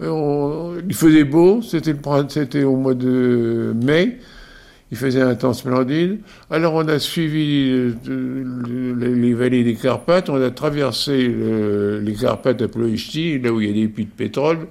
il 0.00 0.94
faisait 0.94 1.24
beau. 1.24 1.62
C'était 1.62 2.64
au 2.64 2.76
mois 2.76 2.94
de 2.94 3.72
mai. 3.80 4.18
Il 4.90 4.96
faisait 4.96 5.22
un 5.22 5.34
temps 5.34 5.54
splendide. 5.54 6.20
Alors 6.50 6.74
on 6.74 6.86
a 6.88 6.98
suivi 6.98 7.70
euh, 8.08 8.94
les 8.96 9.34
vallées 9.34 9.64
des 9.64 9.74
Carpates, 9.74 10.28
on 10.28 10.40
a 10.40 10.50
traversé 10.50 11.28
les 12.02 12.14
Carpates 12.14 12.62
à 12.62 12.68
Ploiești, 12.68 13.38
là 13.38 13.52
où 13.52 13.60
il 13.60 13.68
y 13.68 13.70
a 13.70 13.74
des 13.74 13.88
puits 13.88 14.04
de 14.04 14.10
pétrole, 14.10 14.68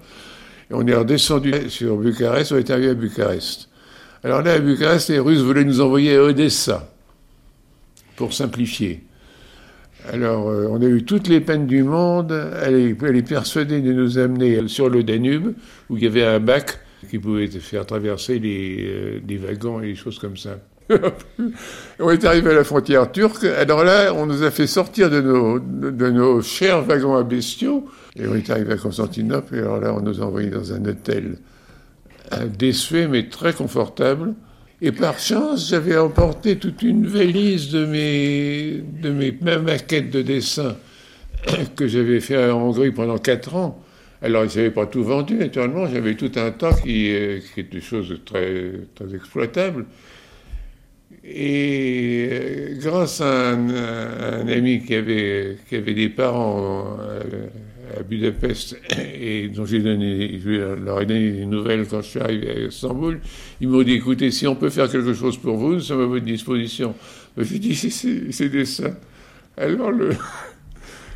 et 0.70 0.74
on 0.74 0.86
est 0.88 0.96
redescendu 0.96 1.70
sur 1.70 1.98
Bucarest, 1.98 2.52
on 2.52 2.58
est 2.58 2.70
arrivé 2.70 2.90
à 2.90 2.94
Bucarest. 2.94 3.70
Alors 4.24 4.42
là, 4.42 4.54
à 4.54 4.60
Bucarest, 4.60 5.10
les 5.10 5.20
Russes 5.20 5.42
voulaient 5.42 5.66
nous 5.66 5.82
envoyer 5.82 6.16
à 6.16 6.24
Odessa, 6.24 6.90
pour 8.16 8.34
simplifier. 8.34 9.04
Alors, 10.12 10.50
euh, 10.50 10.68
on 10.70 10.82
a 10.82 10.86
eu 10.86 11.04
toutes 11.04 11.28
les 11.28 11.40
peines 11.40 11.66
du 11.66 11.84
monde. 11.84 12.32
Elle 12.62 12.76
est, 12.76 12.98
elle 13.02 13.16
est 13.16 13.82
de 13.82 13.94
nous 13.94 14.18
amener 14.18 14.68
sur 14.68 14.90
le 14.90 15.04
Danube, 15.04 15.54
où 15.90 15.98
il 15.98 16.04
y 16.04 16.08
avait 16.08 16.26
un 16.26 16.40
bac 16.40 16.80
qui 17.10 17.20
pouvait 17.20 17.48
faire 17.48 17.86
traverser 17.86 18.40
les, 18.40 18.86
euh, 18.88 19.38
wagons 19.40 19.82
et 19.82 19.88
des 19.88 19.96
choses 19.96 20.20
comme 20.20 20.38
ça. 20.38 20.58
on 22.00 22.10
est 22.10 22.26
arrivé 22.26 22.52
à 22.52 22.54
la 22.54 22.64
frontière 22.64 23.12
turque. 23.12 23.44
Alors 23.44 23.84
là, 23.84 24.14
on 24.14 24.26
nous 24.26 24.44
a 24.44 24.52
fait 24.52 24.68
sortir 24.68 25.10
de 25.10 25.22
nos, 25.22 26.42
chers 26.42 26.82
wagons 26.84 27.16
à 27.16 27.24
bestiaux. 27.24 27.86
Et 28.16 28.28
on 28.28 28.36
est 28.36 28.50
arrivé 28.50 28.74
à 28.74 28.78
Constantinople. 28.78 29.56
Et 29.56 29.60
alors 29.60 29.80
là, 29.80 29.94
on 29.94 30.02
nous 30.02 30.22
a 30.22 30.26
envoyés 30.26 30.50
dans 30.50 30.74
un 30.74 30.84
hôtel 30.86 31.38
désuet, 32.58 33.08
mais 33.08 33.30
très 33.30 33.54
confortable. 33.54 34.34
Et 34.82 34.92
par 34.92 35.18
chance, 35.18 35.70
j'avais 35.70 35.98
emporté 35.98 36.58
toute 36.58 36.82
une 36.82 37.08
valise 37.08 37.72
de 37.72 37.86
mes, 37.86 38.84
de 39.02 39.12
mes 39.12 39.32
maquettes 39.32 40.10
de 40.10 40.22
dessin 40.22 40.76
que 41.76 41.88
j'avais 41.88 42.20
fait 42.20 42.52
en 42.52 42.62
Hongrie 42.62 42.92
pendant 42.92 43.18
quatre 43.18 43.56
ans. 43.56 43.82
Alors, 44.24 44.48
je 44.48 44.58
n'avais 44.58 44.72
pas 44.72 44.86
tout 44.86 45.04
vendu, 45.04 45.36
naturellement. 45.36 45.86
J'avais 45.86 46.16
tout 46.16 46.32
un 46.38 46.52
tas 46.52 46.72
qui, 46.72 47.14
euh, 47.14 47.40
qui 47.54 47.60
était 47.60 47.76
des 47.76 47.82
choses 47.82 48.22
très, 48.24 48.72
très 48.96 49.14
exploitables. 49.14 49.86
Et 51.26 52.30
euh, 52.32 52.76
grâce 52.80 53.20
à 53.20 53.50
un, 53.50 54.48
ami 54.48 54.82
qui 54.82 54.96
avait, 54.96 55.58
qui 55.68 55.76
avait 55.76 55.94
des 55.94 56.08
parents 56.08 56.98
à, 57.98 58.02
Budapest 58.04 58.80
et 58.98 59.50
dont 59.50 59.66
j'ai 59.66 59.80
donné, 59.80 60.40
je 60.44 60.74
leur 60.74 61.02
ai 61.02 61.06
donné 61.06 61.32
des 61.32 61.46
nouvelles 61.46 61.86
quand 61.86 62.02
je 62.02 62.08
suis 62.08 62.20
arrivé 62.20 62.50
à 62.50 62.60
Istanbul, 62.68 63.20
ils 63.62 63.68
m'ont 63.68 63.84
dit 63.84 63.94
écoutez, 63.94 64.32
si 64.32 64.48
on 64.48 64.56
peut 64.56 64.70
faire 64.70 64.90
quelque 64.90 65.14
chose 65.14 65.38
pour 65.38 65.58
vous, 65.58 65.74
nous 65.74 65.80
sommes 65.82 66.02
à 66.02 66.06
votre 66.06 66.26
disposition. 66.26 66.96
Je 67.38 67.44
lui 67.44 67.58
ai 67.58 67.60
dit 67.60 67.76
c'est 67.76 68.50
des 68.50 68.66
ça. 68.66 68.90
Alors 69.58 69.92
le. 69.92 70.12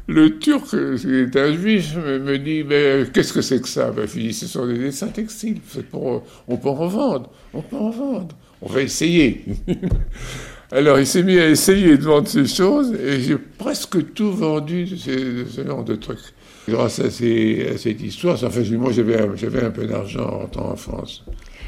Le 0.08 0.40
Turc, 0.40 0.70
qui 0.70 1.14
est 1.14 1.36
un 1.36 1.52
juif, 1.52 1.96
me, 1.98 2.38
dit 2.38 2.64
Mais 2.64 3.04
qu'est-ce 3.14 3.34
que 3.34 3.42
c'est 3.42 3.62
que 3.62 3.68
ça 3.68 3.92
ben, 3.92 4.06
dis 4.06 4.34
Ce 4.34 4.48
sont 4.48 4.66
des 4.66 4.78
dessins 4.78 5.08
textiles. 5.08 5.60
Pour, 5.92 6.24
on 6.48 6.56
peut 6.56 6.70
en 6.70 6.88
vendre. 6.88 7.30
On 7.54 7.62
peut 7.62 7.76
en 7.76 7.90
vendre. 7.90 8.36
On 8.62 8.70
va 8.70 8.82
essayer. 8.82 9.44
Alors 10.72 11.00
il 11.00 11.08
s'est 11.08 11.24
mis 11.24 11.38
à 11.40 11.48
essayer 11.48 11.98
de 11.98 12.04
vendre 12.04 12.28
ces 12.28 12.46
choses 12.46 12.94
et 12.94 13.22
j'ai 13.22 13.38
presque 13.38 14.14
tout 14.14 14.34
vendu, 14.34 14.88
ce, 14.88 15.46
ce 15.46 15.66
genre 15.66 15.84
de 15.84 15.96
trucs. 15.96 16.20
Grâce 16.68 17.00
à, 17.00 17.10
cette 17.10 18.02
histoire, 18.02 18.36
enfin, 18.44 18.62
moi 18.72 18.92
j'avais 18.92 19.64
un 19.64 19.72
peu 19.72 19.86
d'argent 19.86 20.42
en 20.44 20.48
temps 20.48 20.70
en 20.72 20.76
France. 20.76 21.24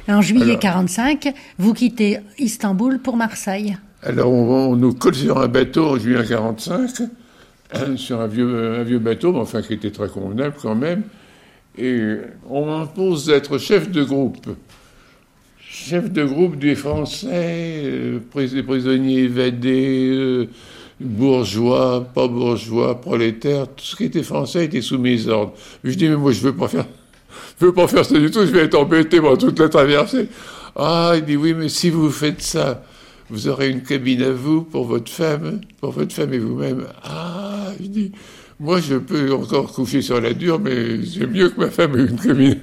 En 0.09 0.21
juillet 0.21 0.57
1945, 0.57 1.33
vous 1.57 1.73
quittez 1.73 2.19
Istanbul 2.39 2.99
pour 2.99 3.15
Marseille. 3.15 3.77
Alors 4.03 4.31
on, 4.31 4.71
on 4.71 4.75
nous 4.75 4.93
colle 4.93 5.15
sur 5.15 5.37
un 5.37 5.47
bateau 5.47 5.91
en 5.91 5.97
juillet 5.97 6.19
1945 6.19 7.09
sur 7.95 8.21
un 8.21 8.27
vieux, 8.27 8.99
bateau, 8.99 9.31
mais 9.31 9.39
enfin 9.39 9.61
qui 9.61 9.73
était 9.73 9.91
très 9.91 10.09
convenable 10.09 10.55
quand 10.61 10.75
même. 10.75 11.03
Et 11.77 12.15
on 12.49 12.65
m'impose 12.65 13.27
d'être 13.27 13.57
chef 13.57 13.89
de 13.89 14.03
groupe. 14.03 14.47
Chef 15.59 16.11
de 16.11 16.25
groupe 16.25 16.57
des 16.57 16.75
Français, 16.75 17.83
euh, 17.85 18.19
prisonniers 18.31 19.19
évadés, 19.19 20.09
euh, 20.11 20.47
bourgeois, 20.99 22.05
pas 22.13 22.27
bourgeois, 22.27 22.99
prolétaires, 22.99 23.67
tout 23.67 23.85
ce 23.85 23.95
qui 23.95 24.05
était 24.05 24.23
français 24.23 24.65
était 24.65 24.81
sous 24.81 24.97
mes 24.97 25.27
ordres. 25.27 25.53
Je 25.83 25.93
dis, 25.93 26.09
mais 26.09 26.17
moi 26.17 26.31
je 26.31 26.41
veux 26.41 26.55
pas 26.55 26.67
faire, 26.67 26.85
veux 27.59 27.73
pas 27.73 27.87
faire 27.87 28.03
ça 28.03 28.19
du 28.19 28.29
tout, 28.29 28.41
je 28.41 28.51
vais 28.51 28.63
être 28.63 28.75
embêté 28.75 29.21
pendant 29.21 29.37
toute 29.37 29.59
la 29.59 29.69
traversée. 29.69 30.27
Ah, 30.75 31.13
il 31.15 31.23
dit, 31.23 31.35
oui, 31.35 31.53
mais 31.53 31.69
si 31.69 31.89
vous 31.89 32.09
faites 32.09 32.41
ça, 32.41 32.83
vous 33.29 33.47
aurez 33.47 33.69
une 33.69 33.81
cabine 33.81 34.23
à 34.23 34.31
vous 34.31 34.63
pour 34.63 34.85
votre 34.85 35.11
femme, 35.11 35.61
pour 35.79 35.91
votre 35.91 36.13
femme 36.13 36.33
et 36.33 36.39
vous-même. 36.39 36.85
Ah, 37.03 37.71
il 37.79 37.91
dit, 37.91 38.11
moi 38.59 38.79
je 38.79 38.95
peux 38.95 39.31
encore 39.33 39.71
coucher 39.71 40.01
sur 40.01 40.19
la 40.19 40.33
dure, 40.33 40.59
mais 40.59 41.03
c'est 41.05 41.27
mieux 41.27 41.49
que 41.49 41.59
ma 41.59 41.69
femme 41.69 41.97
ait 41.97 42.05
une 42.05 42.19
cabine 42.19 42.59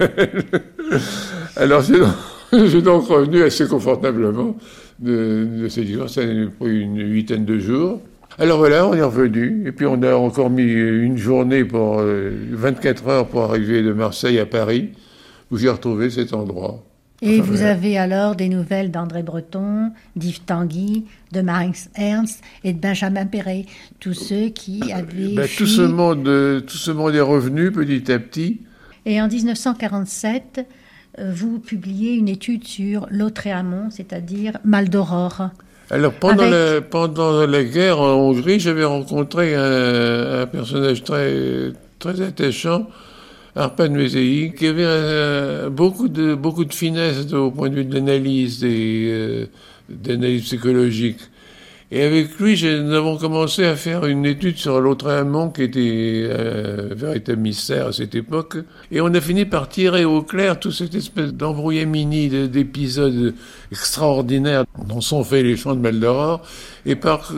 Alors 1.55 1.81
j'ai 1.81 2.81
donc, 2.81 3.07
revenu 3.07 3.43
assez 3.43 3.67
confortablement 3.67 4.57
de, 4.99 5.47
de 5.61 5.67
cette 5.69 5.87
histoire. 5.87 6.09
Ça 6.09 6.21
a 6.21 6.25
pris 6.59 6.81
une 6.81 6.99
huitaine 6.99 7.45
de 7.45 7.59
jours. 7.59 8.01
Alors 8.39 8.59
voilà, 8.59 8.87
on 8.87 8.93
est 8.93 9.01
revenu, 9.01 9.63
et 9.65 9.71
puis 9.71 9.87
on 9.87 10.01
a 10.03 10.13
encore 10.13 10.51
mis 10.51 10.63
une 10.63 11.17
journée 11.17 11.65
pour 11.65 12.01
24 12.01 13.07
euh, 13.07 13.09
heures 13.09 13.27
pour 13.27 13.43
arriver 13.43 13.81
de 13.81 13.93
Marseille 13.93 14.37
à 14.37 14.45
Paris, 14.45 14.89
où 15.49 15.57
j'ai 15.57 15.69
retrouvé 15.69 16.11
cet 16.11 16.33
endroit. 16.33 16.83
Et 17.21 17.41
vous 17.41 17.63
avez 17.63 17.97
alors 17.97 18.35
des 18.35 18.47
nouvelles 18.47 18.91
d'André 18.91 19.23
Breton, 19.23 19.91
d'Yves 20.15 20.41
Tanguy, 20.41 21.05
de 21.31 21.41
Max 21.41 21.89
Ernst 21.95 22.43
et 22.63 22.73
de 22.73 22.79
Benjamin 22.79 23.25
Perret, 23.25 23.65
tous 23.99 24.13
ceux 24.13 24.49
qui 24.49 24.91
avaient. 24.91 25.33
Ben, 25.35 25.47
tout, 25.57 25.65
ce 25.65 25.81
monde, 25.81 26.27
euh, 26.27 26.59
tout 26.59 26.77
ce 26.77 26.91
monde 26.91 27.15
est 27.15 27.21
revenu 27.21 27.71
petit 27.71 28.11
à 28.11 28.19
petit. 28.19 28.61
Et 29.07 29.19
en 29.19 29.27
1947, 29.27 30.67
euh, 31.17 31.31
vous 31.33 31.57
publiez 31.57 32.13
une 32.13 32.27
étude 32.27 32.67
sur 32.67 33.07
Lautréamont, 33.09 33.89
c'est-à-dire 33.89 34.59
Mal 34.63 34.89
d'Aurore. 34.89 35.49
Alors 35.89 36.13
pendant, 36.13 36.47
la, 36.47 36.81
pendant 36.81 37.47
la 37.47 37.63
guerre 37.63 37.99
en 37.99 38.13
Hongrie, 38.13 38.59
j'avais 38.59 38.83
rencontré 38.83 39.55
un, 39.55 40.41
un, 40.41 40.45
personnage 40.45 41.03
très, 41.03 41.71
très 41.97 42.21
attachant 42.21 42.87
Arpad 43.57 43.91
Mézéi, 43.91 44.53
qui 44.53 44.67
avait 44.67 44.83
euh, 44.85 45.69
beaucoup, 45.69 46.07
de, 46.07 46.35
beaucoup 46.35 46.63
de 46.63 46.73
finesse 46.73 47.33
au 47.33 47.51
point 47.51 47.69
de 47.69 47.75
vue 47.75 47.85
de 47.85 47.95
l'analyse, 47.95 48.59
des, 48.59 49.07
euh, 49.09 49.45
d'analyse 49.89 50.43
psychologique. 50.43 51.19
Et 51.89 52.03
avec 52.03 52.37
lui, 52.37 52.61
nous 52.61 52.93
avons 52.93 53.17
commencé 53.17 53.63
à 53.63 53.77
faire 53.77 54.05
une 54.05 54.25
étude 54.25 54.57
sur 54.57 54.81
l'autre 54.81 55.09
amont 55.09 55.49
qui 55.49 55.63
était 55.63 55.79
euh, 56.29 56.91
un 56.91 56.95
véritable 56.95 57.41
mystère 57.41 57.87
à 57.87 57.93
cette 57.93 58.13
époque. 58.13 58.57
Et 58.91 58.99
on 58.99 59.07
a 59.07 59.21
fini 59.21 59.45
par 59.45 59.69
tirer 59.69 60.03
au 60.03 60.21
clair 60.21 60.59
toute 60.59 60.73
cette 60.73 60.93
espèce 60.95 61.33
d'embrouillamini 61.33 62.27
d'épisodes 62.49 63.33
extraordinaires 63.71 64.65
dont 64.85 64.99
sont 64.99 65.23
faits 65.23 65.45
les 65.45 65.55
champs 65.55 65.75
de 65.75 65.79
Maldoror 65.79 66.41
et 66.85 66.97
par 66.97 67.31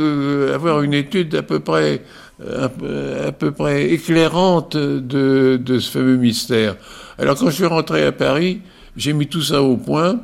avoir 0.53 0.81
une 0.81 0.95
étude 0.95 1.35
à 1.35 1.43
peu 1.43 1.59
près 1.59 2.01
à 2.41 3.31
peu 3.31 3.51
près 3.51 3.91
éclairante 3.91 4.77
de, 4.77 5.59
de, 5.61 5.79
ce 5.79 5.91
fameux 5.91 6.17
mystère. 6.17 6.75
Alors 7.17 7.37
quand 7.37 7.49
je 7.49 7.55
suis 7.55 7.65
rentré 7.65 8.03
à 8.03 8.11
Paris, 8.11 8.61
j'ai 8.95 9.13
mis 9.13 9.27
tout 9.27 9.41
ça 9.41 9.61
au 9.61 9.77
point. 9.77 10.21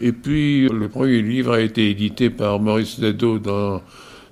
Et 0.00 0.12
puis 0.12 0.68
le 0.68 0.88
premier 0.88 1.22
livre 1.22 1.54
a 1.54 1.60
été 1.60 1.90
édité 1.90 2.30
par 2.30 2.60
Maurice 2.60 3.00
Dado 3.00 3.38
dans 3.38 3.82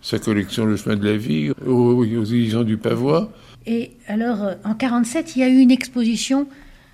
sa 0.01 0.19
collection 0.19 0.65
Le 0.65 0.77
chemin 0.77 0.97
de 0.97 1.05
la 1.05 1.17
vie 1.17 1.51
aux, 1.67 2.05
éditions 2.05 2.63
du 2.63 2.77
Pavois. 2.77 3.31
Et 3.67 3.93
alors 4.07 4.51
en 4.65 4.75
47, 4.75 5.37
il 5.37 5.41
y 5.41 5.43
a 5.43 5.49
eu 5.49 5.59
une 5.59 5.71
exposition 5.71 6.47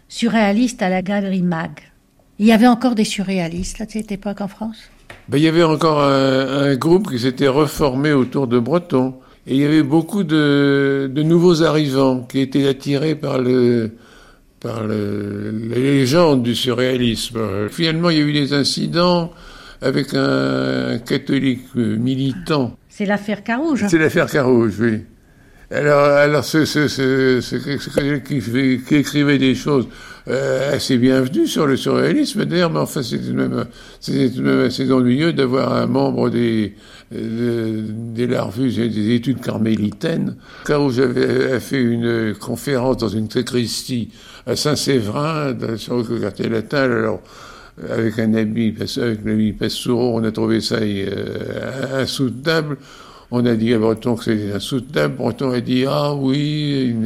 surréaliste 0.08 0.82
à 0.82 0.88
la 0.88 1.02
Galerie 1.02 1.42
Mag. 1.42 1.70
Il 2.38 2.46
y 2.46 2.52
avait 2.52 2.66
encore 2.66 2.94
des 2.94 3.04
surréalistes 3.04 3.80
à 3.80 3.86
cette 3.88 4.10
époque 4.10 4.40
en 4.40 4.48
France? 4.48 4.78
Ben, 5.28 5.38
Il 5.38 5.44
y 5.44 5.48
avait 5.48 5.62
encore 5.62 6.00
un, 6.02 6.64
un 6.70 6.76
groupe 6.76 7.10
qui 7.10 7.18
s'était 7.18 7.48
reformé 7.48 8.12
autour 8.12 8.46
de 8.46 8.58
Breton. 8.58 9.14
Et 9.46 9.54
il 9.54 9.60
y 9.60 9.64
avait 9.64 9.82
beaucoup 9.82 10.24
de, 10.24 11.10
de 11.12 11.22
nouveaux 11.22 11.62
arrivants 11.62 12.20
qui 12.20 12.40
étaient 12.40 12.66
attirés 12.66 13.14
par 13.14 13.38
le, 13.38 13.90
par 14.60 14.84
le, 14.84 15.50
les 15.50 15.82
légendes 15.82 16.42
du 16.42 16.54
surréalisme. 16.54 17.68
Finalement, 17.68 18.08
il 18.08 18.18
y 18.18 18.20
a 18.22 18.24
eu 18.24 18.32
des 18.32 18.54
incidents 18.54 19.30
avec 19.82 20.14
un, 20.14 20.98
catholique 20.98 21.74
militant. 21.74 22.74
C'est 22.88 23.04
l'affaire 23.04 23.44
Carouge. 23.44 23.84
C'est 23.88 23.98
l'affaire 23.98 24.30
Carouge, 24.30 24.76
oui. 24.80 25.00
Alors, 25.70 26.04
alors 26.04 26.44
ce, 26.44 26.64
ce, 26.64 26.88
ce, 26.88 27.40
ce 27.40 27.56
qui, 28.18 28.40
qui, 28.86 28.94
écrivait 28.94 29.38
des 29.38 29.54
choses 29.54 29.88
euh, 30.28 30.74
assez 30.74 30.96
bienvenues 30.98 31.46
sur 31.46 31.66
le 31.66 31.76
surréalisme, 31.76 32.44
d'ailleurs, 32.44 32.70
mais 32.70 32.78
enfin, 32.78 33.02
c'était 33.02 33.32
même, 33.32 33.64
même 34.38 34.60
assez 34.60 34.92
ennuyeux 34.92 35.32
d'avoir 35.32 35.74
un 35.74 35.86
membre 35.86 36.30
des, 36.30 36.74
des 37.10 38.26
larves 38.26 38.60
des 38.60 39.14
études 39.14 39.40
carmélitaines, 39.40 40.36
car 40.66 40.82
où 40.82 40.90
j'avais 40.90 41.60
fait 41.60 41.80
une 41.80 42.34
conférence 42.34 42.96
dans 42.96 43.08
une 43.08 43.30
sacristie 43.30 44.10
à 44.46 44.56
Saint-Séverin, 44.56 45.54
sur 45.76 45.96
le 45.98 46.18
quartier 46.20 46.48
latin, 46.48 46.82
alors, 46.82 47.20
avec 47.90 48.18
un 48.18 48.34
ami, 48.34 48.74
avec 48.78 49.24
l'ami 49.24 49.52
Pastoureau, 49.52 50.18
on 50.18 50.24
a 50.24 50.30
trouvé 50.30 50.60
ça 50.60 50.76
euh, 50.76 52.02
insoutenable. 52.02 52.78
On 53.30 53.44
a 53.46 53.54
dit 53.54 53.74
à 53.74 53.78
Breton 53.78 54.14
que 54.14 54.24
c'était 54.24 54.52
insoutenable. 54.52 55.16
Breton 55.16 55.50
a 55.50 55.60
dit 55.60 55.84
Ah 55.88 56.14
oui, 56.14 56.90
il 56.90 57.00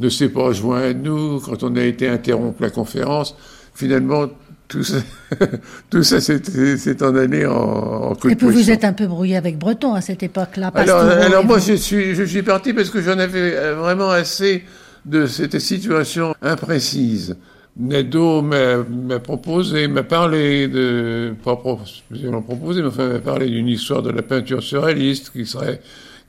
ne, 0.00 0.08
s'est 0.08 0.28
pas 0.30 0.42
rejoint 0.42 0.82
à 0.82 0.92
nous 0.92 1.40
quand 1.40 1.62
on 1.62 1.76
a 1.76 1.84
été 1.84 2.08
interrompre 2.08 2.60
la 2.62 2.70
conférence. 2.70 3.36
Finalement, 3.74 4.28
tout 4.72 4.82
ça, 4.82 4.96
tout 5.90 6.02
ça 6.02 6.20
s'est 6.20 7.02
en 7.02 7.14
allé 7.14 7.44
en, 7.44 7.52
en 7.52 8.14
Et 8.28 8.36
puis 8.36 8.46
vous 8.46 8.70
êtes 8.70 8.84
un 8.84 8.94
peu 8.94 9.06
brouillé 9.06 9.36
avec 9.36 9.58
Breton 9.58 9.92
à 9.92 10.00
cette 10.00 10.22
époque-là. 10.22 10.72
Alors, 10.74 11.00
alors 11.00 11.44
moi, 11.44 11.58
je 11.58 11.74
suis, 11.74 12.14
je 12.14 12.22
suis 12.22 12.42
parti 12.42 12.72
parce 12.72 12.88
que 12.88 13.02
j'en 13.02 13.18
avais 13.18 13.72
vraiment 13.74 14.10
assez 14.10 14.64
de 15.04 15.26
cette 15.26 15.58
situation 15.58 16.34
imprécise. 16.40 17.36
Nadeau 17.76 18.42
m'a 18.42 19.18
proposé, 19.18 19.88
m'a 19.88 20.02
parlé 20.02 20.68
de, 20.68 21.34
pas 21.44 21.56
proposé, 21.56 22.82
mais 22.82 22.88
enfin 22.88 23.08
m'a 23.08 23.18
parlé 23.18 23.48
d'une 23.48 23.68
histoire 23.68 24.02
de 24.02 24.10
la 24.10 24.22
peinture 24.22 24.62
surréaliste 24.62 25.32
qui 25.32 25.46
serait, 25.46 25.80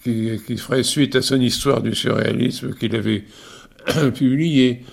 qui, 0.03 0.39
qui 0.45 0.57
ferait 0.57 0.83
suite 0.83 1.15
à 1.15 1.21
son 1.21 1.39
histoire 1.39 1.81
du 1.81 1.95
surréalisme 1.95 2.73
qu'il 2.73 2.95
avait 2.95 3.23
publié. 4.15 4.83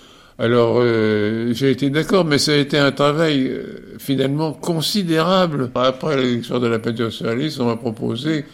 Alors 0.40 0.78
euh, 0.80 1.52
j'ai 1.52 1.70
été 1.70 1.90
d'accord, 1.90 2.24
mais 2.24 2.38
ça 2.38 2.52
a 2.52 2.56
été 2.56 2.78
un 2.78 2.92
travail 2.92 3.46
euh, 3.46 3.96
finalement 3.98 4.54
considérable. 4.54 5.70
Après 5.74 6.16
l'histoire 6.22 6.60
de 6.60 6.66
la 6.66 6.78
peinture 6.78 7.12
surréaliste, 7.12 7.60
on 7.60 7.66
m'a 7.66 7.76
proposé 7.76 8.46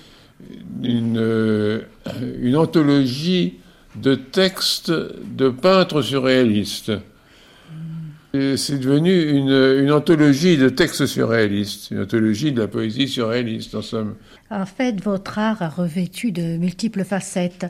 une, 0.82 1.16
euh, 1.16 1.82
une 2.42 2.56
anthologie 2.56 3.60
de 3.94 4.16
textes 4.16 4.90
de 4.90 5.48
peintres 5.48 6.02
surréalistes. 6.02 6.90
C'est 8.34 8.78
devenu 8.78 9.30
une, 9.30 9.90
anthologie 9.90 10.58
de 10.58 10.68
textes 10.68 11.06
surréalistes, 11.06 11.90
une 11.90 12.02
anthologie 12.02 12.52
de 12.52 12.60
la 12.60 12.68
poésie 12.68 13.08
surréaliste, 13.08 13.74
en 13.74 13.80
somme. 13.80 14.16
En 14.50 14.66
fait, 14.66 15.02
votre 15.02 15.38
art 15.38 15.62
a 15.62 15.70
revêtu 15.70 16.32
de 16.32 16.58
multiples 16.58 17.04
facettes, 17.04 17.64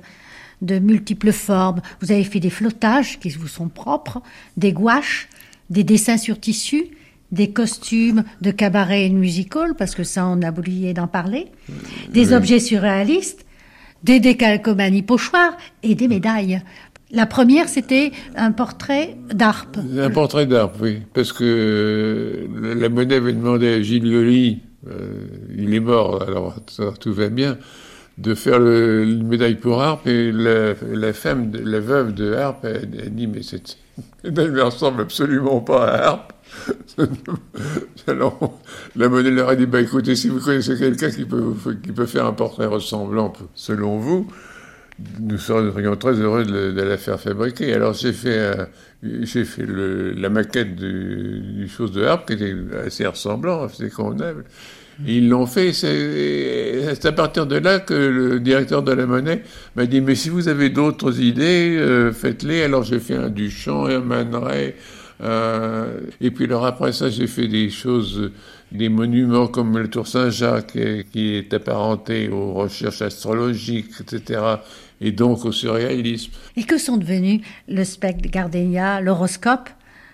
de 0.62 0.78
multiples 0.78 1.32
formes. 1.32 1.80
Vous 2.00 2.12
avez 2.12 2.24
fait 2.24 2.40
des 2.40 2.50
flottages 2.50 3.18
qui 3.18 3.30
vous 3.30 3.48
sont 3.48 3.68
propres, 3.68 4.20
des 4.56 4.72
gouaches, 4.72 5.28
des 5.70 5.84
dessins 5.84 6.18
sur 6.18 6.38
tissu, 6.40 6.86
des 7.32 7.50
costumes 7.50 8.24
de 8.40 8.50
cabaret 8.50 9.06
et 9.06 9.10
de 9.10 9.14
musical, 9.14 9.74
parce 9.76 9.94
que 9.94 10.04
ça, 10.04 10.26
on 10.26 10.42
a 10.42 10.50
oublié 10.50 10.94
d'en 10.94 11.08
parler, 11.08 11.46
des 12.12 12.32
objets 12.32 12.60
surréalistes, 12.60 13.44
des 14.04 14.20
décalcomanies 14.20 15.02
pochoirs 15.02 15.56
et 15.82 15.94
des 15.94 16.08
médailles. 16.08 16.62
La 17.10 17.26
première, 17.26 17.68
c'était 17.68 18.12
un 18.36 18.52
portrait 18.52 19.16
d'Arpe. 19.32 19.78
Un 19.98 20.10
portrait 20.10 20.46
d'Arpe, 20.46 20.76
oui. 20.80 21.02
Parce 21.14 21.32
que 21.32 21.44
euh, 21.44 22.74
la 22.74 22.88
monnaie 22.88 23.16
avait 23.16 23.32
demandé 23.32 23.68
à 23.68 23.82
Gilles 23.82 24.06
Yoli, 24.06 24.60
euh, 24.88 25.26
il 25.56 25.74
est 25.74 25.80
mort, 25.80 26.22
alors 26.22 26.56
tout 27.00 27.12
va 27.12 27.28
bien, 27.28 27.58
de 28.18 28.34
faire 28.34 28.58
le, 28.58 29.04
médaille 29.04 29.56
pour 29.56 29.82
Harpe. 29.82 30.06
Et 30.06 30.32
la, 30.32 31.12
femme, 31.12 31.52
la 31.52 31.80
veuve 31.80 32.14
de 32.14 32.32
Harpe, 32.32 32.64
a, 32.64 32.78
dit 32.78 33.26
Mais 33.26 33.42
cette 33.42 33.78
médaille 34.24 34.50
ne 34.50 34.60
ressemble 34.62 35.02
absolument 35.02 35.60
pas 35.60 35.88
à 35.88 36.06
Harpe. 36.06 36.32
alors, 38.06 38.60
la 38.94 39.08
monnaie 39.08 39.30
leur 39.30 39.48
a 39.48 39.56
dit 39.56 39.66
Bah 39.66 39.80
écoutez, 39.80 40.16
si 40.16 40.28
vous 40.28 40.40
connaissez 40.40 40.76
quelqu'un 40.78 41.10
qui 41.10 41.24
peut, 41.24 41.54
qui 41.82 41.92
peut 41.92 42.06
faire 42.06 42.26
un 42.26 42.32
portrait 42.32 42.66
ressemblant, 42.66 43.32
selon 43.54 43.98
vous, 43.98 44.30
nous 45.20 45.38
serions 45.38 45.96
très 45.96 46.14
heureux 46.14 46.44
de, 46.44 46.80
la 46.80 46.96
faire 46.96 47.20
fabriquer. 47.20 47.74
Alors 47.74 47.92
j'ai 47.92 48.12
fait, 48.12 48.52
j'ai 49.02 49.44
fait 49.44 49.66
la 49.66 50.30
maquette 50.30 50.76
du, 50.76 51.68
chose 51.68 51.92
de 51.92 52.04
harpe 52.04 52.26
qui 52.26 52.34
était 52.34 52.54
assez 52.86 53.06
ressemblant, 53.06 53.64
assez 53.64 53.90
convenable. 53.90 54.44
Ils 55.04 55.28
l'ont 55.28 55.46
fait. 55.46 55.72
C'est 55.72 57.04
à 57.04 57.12
partir 57.12 57.46
de 57.46 57.56
là 57.56 57.80
que 57.80 57.94
le 57.94 58.40
directeur 58.40 58.82
de 58.82 58.92
la 58.92 59.06
monnaie 59.06 59.42
m'a 59.74 59.86
dit 59.86 60.00
Mais 60.00 60.14
si 60.14 60.28
vous 60.28 60.48
avez 60.48 60.70
d'autres 60.70 61.20
idées, 61.20 61.76
euh, 61.76 62.12
faites-les. 62.12 62.62
Alors 62.62 62.82
j'ai 62.82 63.00
fait 63.00 63.16
un 63.16 63.28
Duchamp, 63.28 63.86
un 63.86 64.00
Man 64.00 64.30
euh, 65.22 66.00
et 66.20 66.30
puis 66.30 66.44
alors 66.44 66.66
après 66.66 66.92
ça, 66.92 67.08
j'ai 67.08 67.26
fait 67.26 67.48
des 67.48 67.70
choses, 67.70 68.32
des 68.70 68.90
monuments 68.90 69.46
comme 69.46 69.78
le 69.78 69.88
Tour 69.88 70.06
Saint-Jacques, 70.06 70.76
qui 71.10 71.34
est 71.36 71.54
apparenté 71.54 72.28
aux 72.28 72.52
recherches 72.52 73.00
astrologiques, 73.00 73.92
etc 74.00 74.56
et 75.00 75.12
donc 75.12 75.44
au 75.44 75.52
surréalisme. 75.52 76.32
Et 76.56 76.64
que 76.64 76.78
sont 76.78 76.96
devenus 76.96 77.42
le 77.68 77.84
spectre 77.84 78.28
Gardenia, 78.30 79.00
l'horoscope, 79.00 79.68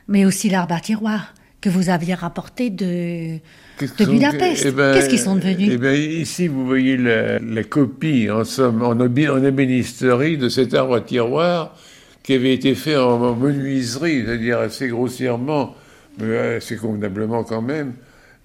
mais 0.09 0.25
aussi 0.25 0.51
l'arbre 0.51 0.75
à 0.75 0.81
tiroir? 0.81 1.35
Que 1.63 1.71
vous 1.71 1.89
aviez 1.89 2.15
rapporté 2.15 2.69
de, 2.69 3.39
de 3.81 4.05
Budapest. 4.05 4.67
eh 4.67 4.73
ben, 4.73 4.93
Qu'est-ce 4.93 5.09
qu'ils 5.09 5.19
sont 5.21 5.37
devenus 5.37 5.71
eh 5.73 5.79
ben, 5.79 5.95
Ici, 5.95 6.49
vous 6.49 6.67
voyez 6.67 6.99
la, 6.99 7.65
copie, 7.65 8.29
en 8.31 8.45
somme, 8.45 8.83
en, 8.83 8.99
en 8.99 9.45
ébénisterie 9.45 10.37
de 10.37 10.51
cet 10.51 10.75
arbre 10.75 10.97
à 10.97 11.01
tiroir 11.01 11.75
qui 12.23 12.35
avait 12.35 12.53
été 12.53 12.75
fait 12.75 12.97
en, 12.97 13.35
menuiserie, 13.35 14.25
c'est-à-dire 14.25 14.59
assez 14.59 14.89
grossièrement, 14.89 15.75
mais 16.21 16.57
assez 16.57 16.77
convenablement 16.77 17.45
quand 17.45 17.63
même, 17.63 17.95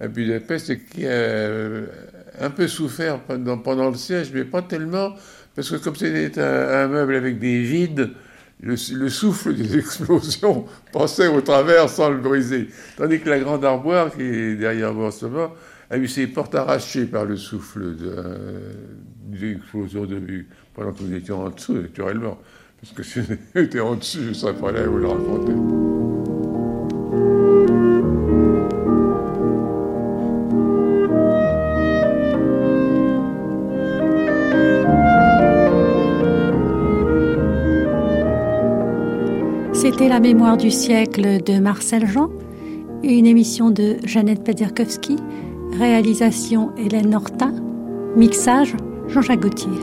à 0.00 0.08
Budapest, 0.08 0.70
et 0.70 0.78
qui 0.78 1.06
a 1.06 1.48
un 2.40 2.50
peu 2.50 2.68
souffert 2.68 3.20
pendant, 3.20 3.58
pendant 3.58 3.90
le 3.90 3.96
siège, 3.96 4.30
mais 4.32 4.44
pas 4.44 4.62
tellement, 4.62 5.14
parce 5.54 5.70
que 5.70 5.76
comme 5.76 5.96
c'était 5.96 6.40
un, 6.40 6.88
meuble 6.88 7.14
avec 7.14 7.38
des 7.38 7.62
vides, 7.62 8.10
le, 8.60 9.08
souffle 9.08 9.54
des 9.54 9.78
explosions 9.78 10.66
passait 10.92 11.28
au 11.28 11.40
travers 11.40 11.88
sans 11.88 12.10
le 12.10 12.18
briser. 12.18 12.68
Tandis 12.96 13.20
que 13.20 13.28
la 13.28 13.38
grande 13.38 13.64
armoire, 13.64 14.12
qui 14.12 14.22
est 14.22 14.56
derrière 14.56 14.92
moi 14.92 15.08
en 15.08 15.10
ce 15.10 15.26
moment, 15.26 15.52
a 15.90 15.96
eu 15.96 16.08
ses 16.08 16.26
portes 16.26 16.54
arrachées 16.54 17.06
par 17.06 17.24
le 17.24 17.36
souffle 17.36 17.96
de, 17.96 18.16
des 19.26 19.52
explosions 19.52 20.04
de 20.04 20.16
vue, 20.16 20.48
pendant 20.74 20.92
que 20.92 21.02
nous 21.02 21.14
étions 21.14 21.44
en 21.44 21.50
dessous, 21.50 21.74
naturellement. 21.74 22.38
Parce 22.80 22.92
que 22.92 23.02
si 23.02 23.20
j'étais 23.54 23.80
en 23.80 23.94
dessus, 23.96 24.22
je 24.22 24.28
ne 24.28 24.34
serais 24.34 24.54
pas 24.54 24.72
là 24.72 24.80
à 24.80 24.86
vous 24.86 24.98
le 24.98 25.08
raconter. 25.08 26.37
C'était 39.98 40.10
La 40.10 40.20
mémoire 40.20 40.56
du 40.56 40.70
siècle 40.70 41.42
de 41.42 41.58
Marcel 41.58 42.06
Jean, 42.06 42.30
une 43.02 43.26
émission 43.26 43.70
de 43.70 43.96
Jeannette 44.04 44.44
Pederkowski, 44.44 45.16
réalisation 45.76 46.70
Hélène 46.76 47.10
Norta, 47.10 47.50
mixage 48.14 48.76
Jean-Jacques 49.08 49.40
Gauthier. 49.40 49.80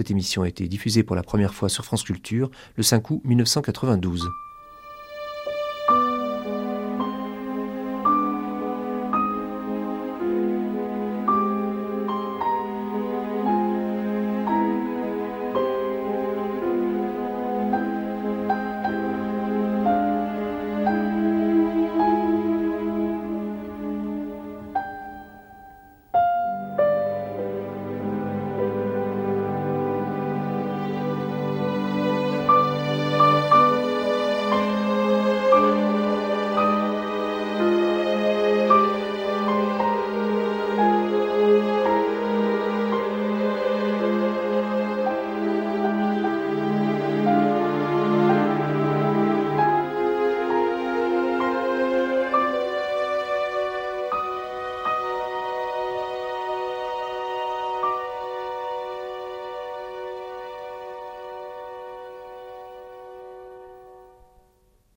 Cette 0.00 0.10
émission 0.10 0.40
a 0.40 0.48
été 0.48 0.66
diffusée 0.66 1.02
pour 1.02 1.14
la 1.14 1.22
première 1.22 1.52
fois 1.52 1.68
sur 1.68 1.84
France 1.84 2.04
Culture 2.04 2.50
le 2.76 2.82
5 2.82 3.10
août 3.10 3.20
1992. 3.22 4.30